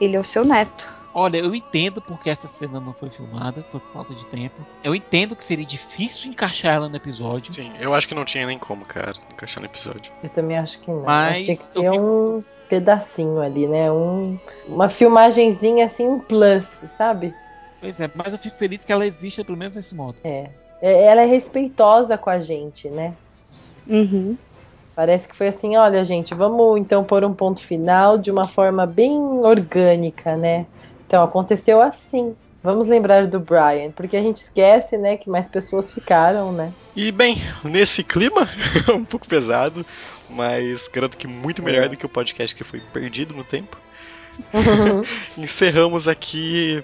ele 0.01 0.15
é 0.15 0.19
o 0.19 0.23
seu 0.23 0.43
neto. 0.45 0.93
Olha, 1.11 1.37
eu 1.37 1.55
entendo 1.55 1.99
porque 2.01 2.29
essa 2.29 2.47
cena 2.47 2.79
não 2.79 2.93
foi 2.93 3.09
filmada, 3.09 3.65
foi 3.71 3.79
por 3.79 3.91
falta 3.91 4.13
de 4.13 4.25
tempo. 4.27 4.61
Eu 4.83 4.93
entendo 4.93 5.35
que 5.35 5.43
seria 5.43 5.65
difícil 5.65 6.29
encaixar 6.31 6.75
ela 6.75 6.87
no 6.87 6.95
episódio. 6.95 7.51
Sim, 7.53 7.73
eu 7.79 7.93
acho 7.95 8.07
que 8.07 8.13
não 8.13 8.23
tinha 8.23 8.45
nem 8.45 8.59
como, 8.59 8.85
cara, 8.85 9.15
encaixar 9.31 9.59
no 9.61 9.65
episódio. 9.67 10.11
Eu 10.21 10.29
também 10.29 10.57
acho 10.57 10.79
que 10.79 10.91
não. 10.91 11.01
Mas 11.03 11.31
acho 11.31 11.39
que 11.39 11.45
tinha 11.45 11.57
que 11.57 11.63
eu 11.63 11.81
ser 11.83 11.91
fico- 11.91 12.03
um 12.05 12.43
pedacinho 12.69 13.41
ali, 13.41 13.67
né? 13.67 13.91
Um, 13.91 14.37
uma 14.67 14.87
filmagenzinha 14.87 15.85
assim, 15.85 16.07
um 16.07 16.19
plus, 16.19 16.83
sabe? 16.95 17.33
Pois 17.81 17.99
é, 17.99 18.09
mas 18.13 18.33
eu 18.33 18.39
fico 18.39 18.55
feliz 18.55 18.85
que 18.85 18.93
ela 18.93 19.05
exista 19.05 19.43
pelo 19.43 19.57
menos 19.57 19.75
nesse 19.75 19.95
modo. 19.95 20.17
É, 20.23 20.49
ela 20.81 21.23
é 21.23 21.25
respeitosa 21.25 22.17
com 22.17 22.29
a 22.29 22.39
gente, 22.39 22.89
né? 22.89 23.13
Uhum. 23.87 24.37
Parece 24.95 25.27
que 25.27 25.35
foi 25.35 25.47
assim, 25.47 25.77
olha, 25.77 26.03
gente, 26.03 26.33
vamos 26.33 26.77
então 26.79 27.03
pôr 27.03 27.23
um 27.23 27.33
ponto 27.33 27.61
final 27.61 28.17
de 28.17 28.29
uma 28.29 28.45
forma 28.45 28.85
bem 28.85 29.17
orgânica, 29.17 30.35
né? 30.35 30.65
Então 31.07 31.23
aconteceu 31.23 31.81
assim. 31.81 32.35
Vamos 32.61 32.87
lembrar 32.87 33.25
do 33.27 33.39
Brian, 33.39 33.91
porque 33.91 34.17
a 34.17 34.21
gente 34.21 34.37
esquece, 34.37 34.97
né, 34.97 35.15
que 35.15 35.29
mais 35.29 35.47
pessoas 35.47 35.93
ficaram, 35.93 36.51
né? 36.51 36.73
E 36.95 37.11
bem, 37.11 37.41
nesse 37.63 38.03
clima, 38.03 38.49
um 38.93 39.05
pouco 39.05 39.27
pesado, 39.27 39.85
mas 40.29 40.89
garanto 40.89 41.15
que 41.15 41.27
muito 41.27 41.63
melhor 41.63 41.87
do 41.87 41.95
que 41.95 42.05
o 42.05 42.09
podcast 42.09 42.53
que 42.53 42.63
foi 42.63 42.81
perdido 42.91 43.33
no 43.33 43.43
tempo. 43.43 43.77
Encerramos 45.37 46.07
aqui 46.07 46.83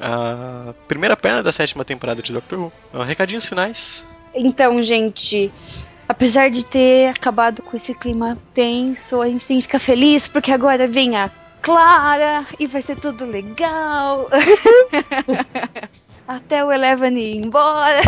a 0.00 0.74
primeira 0.86 1.16
perna 1.16 1.42
da 1.42 1.52
sétima 1.52 1.84
temporada 1.84 2.22
de 2.22 2.32
Doctor 2.32 2.58
Who. 2.58 2.72
Ah, 2.92 3.04
Recadinhos 3.04 3.46
finais. 3.46 4.04
Então, 4.34 4.82
gente, 4.82 5.52
apesar 6.08 6.50
de 6.50 6.64
ter 6.64 7.08
acabado 7.08 7.62
com 7.62 7.76
esse 7.76 7.94
clima 7.94 8.38
tenso, 8.54 9.20
a 9.20 9.28
gente 9.28 9.46
tem 9.46 9.56
que 9.56 9.62
ficar 9.62 9.78
feliz 9.78 10.28
porque 10.28 10.52
agora 10.52 10.86
vem 10.86 11.16
a 11.16 11.30
Clara 11.66 12.46
e 12.60 12.66
vai 12.68 12.80
ser 12.80 12.94
tudo 12.94 13.26
legal. 13.26 14.28
Até 16.28 16.64
o 16.64 16.70
Eleven 16.70 17.18
ir 17.18 17.38
embora. 17.38 18.00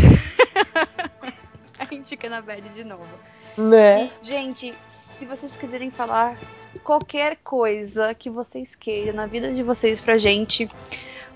a 1.76 1.84
gente 1.92 2.08
fica 2.08 2.28
na 2.28 2.40
bad 2.40 2.68
de 2.68 2.84
novo. 2.84 3.02
né? 3.56 4.12
E, 4.22 4.26
gente, 4.26 4.72
se 5.18 5.26
vocês 5.26 5.56
quiserem 5.56 5.90
falar 5.90 6.38
qualquer 6.84 7.36
coisa 7.42 8.14
que 8.14 8.30
vocês 8.30 8.76
queiram 8.76 9.14
na 9.14 9.26
vida 9.26 9.52
de 9.52 9.64
vocês 9.64 10.00
pra 10.00 10.18
gente, 10.18 10.68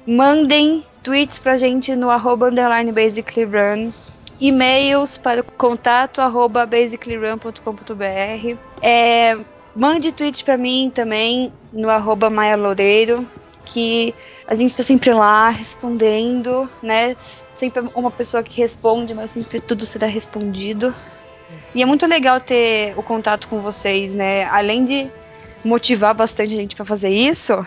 mandem 0.06 0.86
tweets 1.02 1.40
pra 1.40 1.56
gente 1.56 1.96
no 1.96 2.08
arroba 2.08 2.50
underline 2.50 2.92
basicallyrun, 2.92 3.92
e-mails 4.40 5.18
para 5.18 5.40
o 5.40 5.44
contato 5.44 6.20
arroba 6.20 6.66
basicallyrun.com.br, 6.66 8.56
é, 8.80 9.36
mande 9.74 10.12
tweet 10.12 10.44
pra 10.44 10.56
mim 10.56 10.90
também 10.94 11.52
no 11.72 11.88
arroba 11.88 12.28
Maia 12.28 12.56
Loureiro, 12.56 13.26
que 13.64 14.14
a 14.46 14.54
gente 14.54 14.76
tá 14.76 14.82
sempre 14.82 15.12
lá 15.12 15.48
respondendo, 15.48 16.68
né? 16.82 17.14
Sempre 17.56 17.84
uma 17.94 18.10
pessoa 18.10 18.42
que 18.42 18.60
responde, 18.60 19.14
mas 19.14 19.30
sempre 19.30 19.60
tudo 19.60 19.86
será 19.86 20.06
respondido. 20.06 20.94
E 21.74 21.82
é 21.82 21.86
muito 21.86 22.06
legal 22.06 22.40
ter 22.40 22.92
o 22.98 23.02
contato 23.02 23.48
com 23.48 23.60
vocês, 23.60 24.14
né? 24.14 24.44
Além 24.46 24.84
de 24.84 25.10
motivar 25.64 26.14
bastante 26.14 26.52
a 26.52 26.56
gente 26.56 26.76
pra 26.76 26.84
fazer 26.84 27.10
isso, 27.10 27.66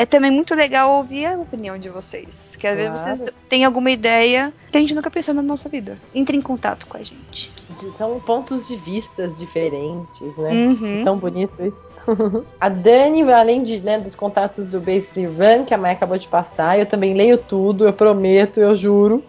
é 0.00 0.06
também 0.06 0.30
muito 0.30 0.54
legal 0.54 0.92
ouvir 0.92 1.26
a 1.26 1.36
opinião 1.36 1.76
de 1.76 1.90
vocês. 1.90 2.56
Que 2.58 2.66
às 2.66 2.74
vezes 2.74 3.02
Claro. 3.02 3.16
vocês 3.18 3.30
têm 3.50 3.66
alguma 3.66 3.90
ideia 3.90 4.50
que 4.72 4.78
a 4.78 4.80
gente 4.80 4.94
nunca 4.94 5.10
pensou 5.10 5.34
na 5.34 5.42
nossa 5.42 5.68
vida. 5.68 5.98
Entre 6.14 6.34
em 6.34 6.40
contato 6.40 6.86
com 6.86 6.96
a 6.96 7.02
gente. 7.02 7.52
São 7.98 8.18
pontos 8.18 8.66
de 8.66 8.76
vistas 8.76 9.36
diferentes, 9.36 10.38
né? 10.38 10.50
Uhum. 10.52 11.04
Tão 11.04 11.18
bonito 11.18 11.62
isso. 11.62 11.94
a 12.58 12.70
Dani, 12.70 13.30
além 13.30 13.62
de, 13.62 13.78
né, 13.80 13.98
dos 13.98 14.16
contatos 14.16 14.66
do 14.66 14.80
Basically 14.80 15.26
Run, 15.26 15.66
que 15.66 15.74
a 15.74 15.76
Maia 15.76 15.96
acabou 15.96 16.16
de 16.16 16.28
passar, 16.28 16.78
eu 16.78 16.86
também 16.86 17.12
leio 17.12 17.36
tudo, 17.36 17.84
eu 17.84 17.92
prometo, 17.92 18.58
eu 18.58 18.74
juro. 18.74 19.22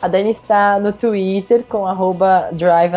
A 0.00 0.06
Dani 0.06 0.30
está 0.30 0.78
no 0.78 0.92
Twitter 0.92 1.64
com 1.64 1.88
arroba 1.88 2.50
drive 2.52 2.92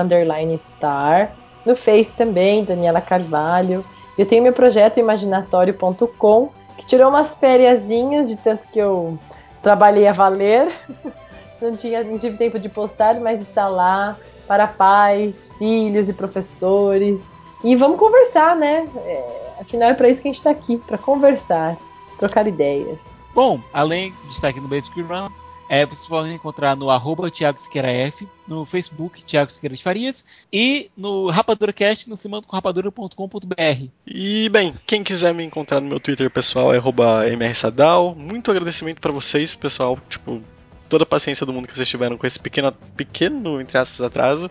star. 0.60 1.36
No 1.66 1.76
Face 1.76 2.14
também, 2.14 2.64
Daniela 2.64 3.02
Carvalho. 3.02 3.84
Eu 4.16 4.26
tenho 4.26 4.44
meu 4.44 4.54
projeto 4.54 5.00
imaginatório.com, 5.00 6.52
que 6.78 6.86
tirou 6.86 7.10
umas 7.10 7.36
fériasinhas 7.36 8.30
de 8.30 8.38
tanto 8.38 8.68
que 8.68 8.80
eu 8.80 9.18
trabalhei 9.62 10.08
a 10.08 10.14
valer. 10.14 10.72
Não, 11.60 11.76
tinha, 11.76 12.04
não 12.04 12.20
tive 12.20 12.38
tempo 12.38 12.60
de 12.60 12.70
postar, 12.70 13.20
mas 13.20 13.42
está 13.42 13.68
lá 13.68 14.16
para 14.48 14.68
pais, 14.68 15.52
filhos 15.58 16.08
e 16.08 16.14
professores. 16.14 17.34
E 17.64 17.76
vamos 17.76 17.98
conversar, 17.98 18.56
né? 18.56 18.88
É, 18.98 19.54
afinal, 19.60 19.90
é 19.90 19.94
para 19.96 20.08
isso 20.08 20.22
que 20.22 20.28
a 20.28 20.32
gente 20.32 20.38
está 20.38 20.52
aqui 20.52 20.78
para 20.78 21.00
conversar, 21.00 21.76
trocar 22.20 22.48
ideias. 22.48 23.24
Bom, 23.34 23.60
além 23.74 24.14
de 24.28 24.36
estar 24.36 24.50
aqui 24.50 24.60
no 24.60 24.68
Basic 24.68 25.02
Run, 25.02 25.30
é, 25.70 25.86
vocês 25.86 26.08
podem 26.08 26.36
encontrar 26.36 26.76
no 26.76 26.90
arroba 26.90 27.30
Thiago 27.30 27.60
Siqueira 27.60 27.90
F, 27.90 28.28
no 28.48 28.66
Facebook 28.66 29.24
Thiago 29.24 29.52
Siqueira 29.52 29.76
de 29.76 29.84
Farias 29.84 30.26
e 30.52 30.90
no 30.96 31.28
RapaduraCast 31.30 32.10
no 32.10 32.16
cimandocorrapadura.com.br. 32.16 33.88
E 34.06 34.50
bem, 34.50 34.74
quem 34.86 35.04
quiser 35.04 35.34
me 35.34 35.44
encontrar 35.44 35.82
no 35.82 35.88
meu 35.88 36.00
Twitter 36.00 36.30
pessoal 36.30 36.74
é 36.74 37.36
mrsadal. 37.36 38.16
Muito 38.16 38.52
agradecimento 38.52 39.02
pra 39.02 39.12
vocês, 39.12 39.54
pessoal. 39.54 39.98
Tipo, 40.10 40.42
toda 40.88 41.04
a 41.04 41.08
paciência 41.08 41.46
do 41.46 41.54
mundo 41.54 41.68
que 41.68 41.76
vocês 41.76 41.90
tiveram 41.90 42.18
com 42.18 42.26
esse 42.26 42.40
pequeno, 42.40 42.72
pequeno 42.96 43.62
entre 43.62 43.78
aspas, 43.78 44.02
atraso. 44.02 44.50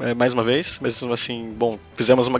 É, 0.00 0.14
mais 0.14 0.32
uma 0.32 0.42
vez. 0.42 0.78
Mesmo 0.80 1.12
assim, 1.12 1.52
bom, 1.56 1.78
fizemos 1.94 2.26
uma 2.26 2.38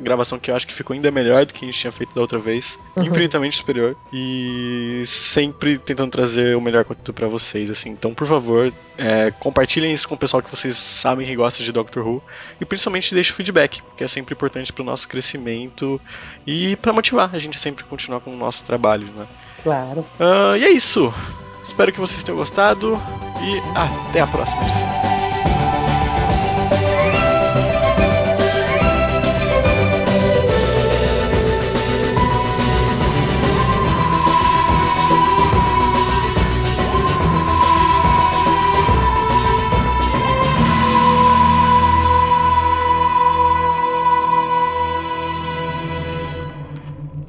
gravação 0.00 0.38
que 0.38 0.50
eu 0.50 0.56
acho 0.56 0.66
que 0.66 0.74
ficou 0.74 0.94
ainda 0.94 1.10
melhor 1.10 1.44
do 1.44 1.52
que 1.52 1.64
a 1.64 1.68
gente 1.68 1.78
tinha 1.78 1.92
feito 1.92 2.14
da 2.14 2.20
outra 2.20 2.38
vez. 2.38 2.78
Uhum. 2.96 3.04
Infinitamente 3.04 3.56
superior. 3.56 3.96
E 4.12 5.02
sempre 5.06 5.78
tentando 5.78 6.10
trazer 6.10 6.56
o 6.56 6.60
melhor 6.60 6.84
conteúdo 6.84 7.12
para 7.12 7.28
vocês, 7.28 7.70
assim. 7.70 7.90
Então, 7.90 8.14
por 8.14 8.26
favor, 8.26 8.72
é, 8.96 9.30
compartilhem 9.38 9.92
isso 9.92 10.08
com 10.08 10.14
o 10.14 10.18
pessoal 10.18 10.42
que 10.42 10.50
vocês 10.50 10.76
sabem 10.76 11.26
que 11.26 11.36
gosta 11.36 11.62
de 11.62 11.72
Doctor 11.72 12.06
Who. 12.06 12.22
E 12.60 12.64
principalmente 12.64 13.14
deixem 13.14 13.34
feedback, 13.34 13.82
que 13.96 14.04
é 14.04 14.08
sempre 14.08 14.34
importante 14.34 14.72
para 14.72 14.82
o 14.82 14.86
nosso 14.86 15.08
crescimento 15.08 16.00
e 16.46 16.76
para 16.76 16.92
motivar 16.92 17.30
a 17.32 17.38
gente 17.38 17.58
sempre 17.58 17.84
continuar 17.84 18.20
com 18.20 18.32
o 18.32 18.36
nosso 18.36 18.64
trabalho, 18.64 19.06
né? 19.16 19.26
Claro. 19.62 20.00
Uh, 20.00 20.56
e 20.56 20.64
é 20.64 20.70
isso. 20.70 21.12
Espero 21.64 21.92
que 21.92 22.00
vocês 22.00 22.22
tenham 22.24 22.38
gostado 22.38 22.98
e 23.42 23.58
até 23.76 24.20
a 24.20 24.26
próxima 24.26 24.62
edição. 24.62 25.17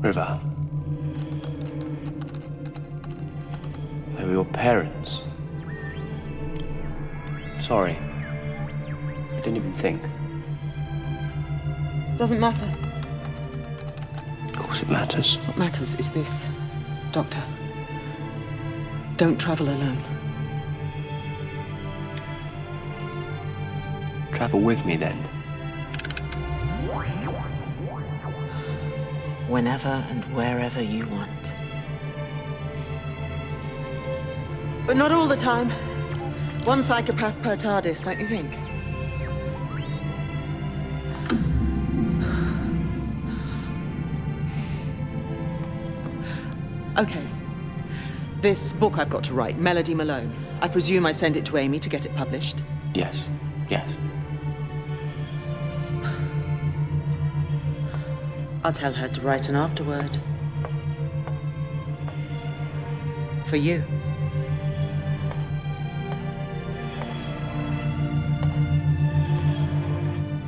River. 0.10 0.40
They 4.18 4.24
were 4.24 4.32
your 4.32 4.46
parents. 4.46 5.22
Sorry. 7.60 7.96
I 7.96 9.36
didn't 9.44 9.58
even 9.58 9.74
think. 9.74 10.02
Doesn't 12.18 12.40
matter. 12.40 12.66
Of 14.48 14.56
course 14.56 14.82
it 14.82 14.90
matters. 14.90 15.36
What 15.46 15.58
matters 15.60 15.94
is 15.94 16.10
this, 16.10 16.44
Doctor. 17.12 17.44
Don't 19.18 19.38
travel 19.38 19.70
alone. 19.70 20.04
Travel 24.32 24.60
with 24.62 24.84
me 24.86 24.96
then. 24.96 25.39
Whenever 29.50 30.06
and 30.10 30.24
wherever 30.36 30.82
you 30.82 31.08
want. 31.08 31.30
But 34.86 34.96
not 34.96 35.12
all 35.12 35.28
the 35.28 35.36
time. 35.36 35.70
One 36.66 36.84
psychopath 36.84 37.42
per 37.42 37.56
TARDIS, 37.56 38.04
don't 38.04 38.20
you 38.20 38.28
think? 38.28 38.54
Okay. 46.98 47.26
This 48.42 48.74
book 48.74 48.98
I've 48.98 49.10
got 49.10 49.24
to 49.26 49.34
write, 49.34 49.58
Melody 49.58 49.96
Malone. 49.96 50.34
I 50.62 50.68
presume 50.68 51.06
I 51.06 51.12
send 51.12 51.38
it 51.38 51.46
to 51.46 51.58
Amy 51.58 51.80
to 51.80 51.90
get 51.90 52.06
it 52.06 52.16
published? 52.16 52.62
Yes, 52.94 53.28
yes. 53.70 53.98
I'll 58.64 58.74
tell 58.74 58.94
her 58.94 59.08
to 59.08 59.22
write 59.22 59.48
an 59.50 59.56
afterword. 59.56 60.18
For 63.46 63.56
you. 63.56 63.84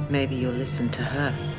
Maybe 0.09 0.36
you'll 0.36 0.51
listen 0.51 0.89
to 0.89 1.03
her. 1.03 1.51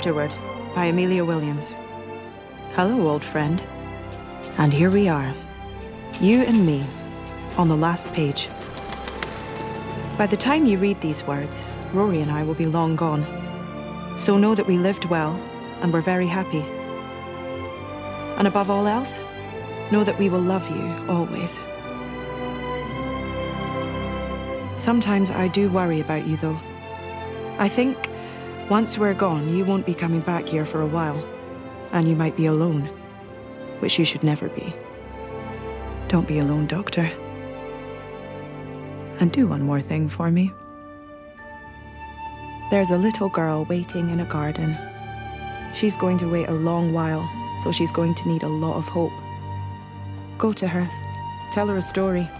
Afterward 0.00 0.32
by 0.74 0.86
Amelia 0.86 1.26
Williams. 1.26 1.74
Hello, 2.74 3.06
old 3.06 3.22
friend. 3.22 3.62
And 4.56 4.72
here 4.72 4.90
we 4.90 5.08
are, 5.08 5.34
you 6.22 6.40
and 6.40 6.64
me, 6.64 6.86
on 7.58 7.68
the 7.68 7.76
last 7.76 8.06
page. 8.14 8.48
By 10.16 10.26
the 10.26 10.38
time 10.38 10.64
you 10.64 10.78
read 10.78 11.02
these 11.02 11.22
words, 11.24 11.66
Rory 11.92 12.22
and 12.22 12.30
I 12.30 12.44
will 12.44 12.54
be 12.54 12.64
long 12.64 12.96
gone. 12.96 13.26
So 14.16 14.38
know 14.38 14.54
that 14.54 14.66
we 14.66 14.78
lived 14.78 15.04
well 15.04 15.38
and 15.82 15.92
were 15.92 16.00
very 16.00 16.26
happy. 16.26 16.64
And 18.38 18.48
above 18.48 18.70
all 18.70 18.86
else, 18.86 19.20
know 19.92 20.02
that 20.02 20.18
we 20.18 20.30
will 20.30 20.40
love 20.40 20.66
you 20.70 21.10
always. 21.10 21.60
Sometimes 24.82 25.30
I 25.30 25.48
do 25.48 25.68
worry 25.68 26.00
about 26.00 26.26
you, 26.26 26.38
though. 26.38 26.58
I 27.58 27.68
think 27.68 28.09
once 28.70 28.96
we're 28.96 29.14
gone, 29.14 29.48
you 29.48 29.64
won't 29.64 29.84
be 29.84 29.94
coming 29.94 30.20
back 30.20 30.48
here 30.48 30.64
for 30.64 30.80
a 30.80 30.86
while, 30.86 31.20
and 31.90 32.08
you 32.08 32.14
might 32.14 32.36
be 32.36 32.46
alone, 32.46 32.82
which 33.80 33.98
you 33.98 34.04
should 34.04 34.22
never 34.22 34.48
be. 34.48 34.72
Don't 36.06 36.28
be 36.28 36.38
alone, 36.38 36.68
Doctor. 36.68 37.10
And 39.18 39.32
do 39.32 39.48
one 39.48 39.62
more 39.62 39.80
thing 39.80 40.08
for 40.08 40.30
me. 40.30 40.52
There's 42.70 42.92
a 42.92 42.96
little 42.96 43.28
girl 43.28 43.64
waiting 43.64 44.08
in 44.08 44.20
a 44.20 44.24
garden. 44.24 44.78
She's 45.74 45.96
going 45.96 46.18
to 46.18 46.30
wait 46.30 46.48
a 46.48 46.52
long 46.52 46.92
while, 46.92 47.28
so 47.64 47.72
she's 47.72 47.90
going 47.90 48.14
to 48.14 48.28
need 48.28 48.44
a 48.44 48.48
lot 48.48 48.76
of 48.76 48.86
hope. 48.86 49.12
Go 50.38 50.52
to 50.52 50.68
her. 50.68 50.88
Tell 51.52 51.66
her 51.66 51.76
a 51.76 51.82
story. 51.82 52.30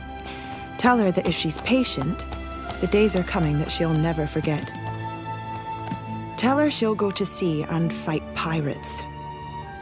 Tell 0.78 0.96
her 0.98 1.10
that 1.10 1.26
if 1.26 1.34
she's 1.34 1.58
patient, 1.58 2.24
the 2.80 2.86
days 2.86 3.16
are 3.16 3.24
coming 3.24 3.58
that 3.58 3.72
she'll 3.72 3.92
never 3.92 4.28
forget. 4.28 4.79
Tell 6.41 6.57
her 6.57 6.70
she'll 6.70 6.95
go 6.95 7.11
to 7.11 7.26
sea 7.26 7.64
and 7.64 7.93
fight 7.93 8.22
pirates. 8.34 9.03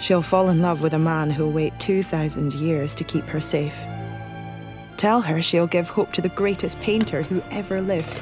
She'll 0.01 0.23
fall 0.23 0.49
in 0.49 0.61
love 0.61 0.81
with 0.81 0.93
a 0.93 0.99
man 0.99 1.31
who'll 1.31 1.53
wait 1.53 1.79
2,000 1.79 2.53
years 2.53 2.97
to 2.97 3.05
keep 3.05 3.27
her 3.27 3.41
safe. 3.41 3.77
Tell 4.97 5.21
her 5.21 5.41
she'll 5.41 5.69
give 5.69 5.89
hope 5.89 6.15
to 6.15 6.21
the 6.21 6.29
greatest 6.29 6.81
painter 6.81 7.23
who 7.23 7.45
ever 7.53 7.81
lived 7.81 8.21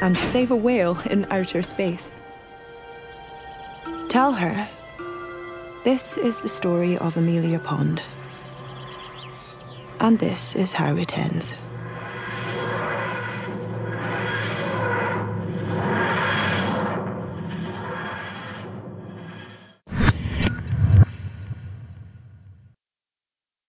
and 0.00 0.16
save 0.16 0.52
a 0.52 0.56
whale 0.56 1.00
in 1.10 1.26
outer 1.32 1.64
space. 1.64 2.08
Tell 4.08 4.30
her 4.34 4.68
this 5.82 6.16
is 6.16 6.38
the 6.38 6.48
story 6.48 6.96
of 6.96 7.16
Amelia 7.16 7.58
Pond. 7.58 8.00
And 9.98 10.16
this 10.16 10.54
is 10.54 10.72
how 10.72 10.94
it 10.94 11.18
ends. 11.18 11.56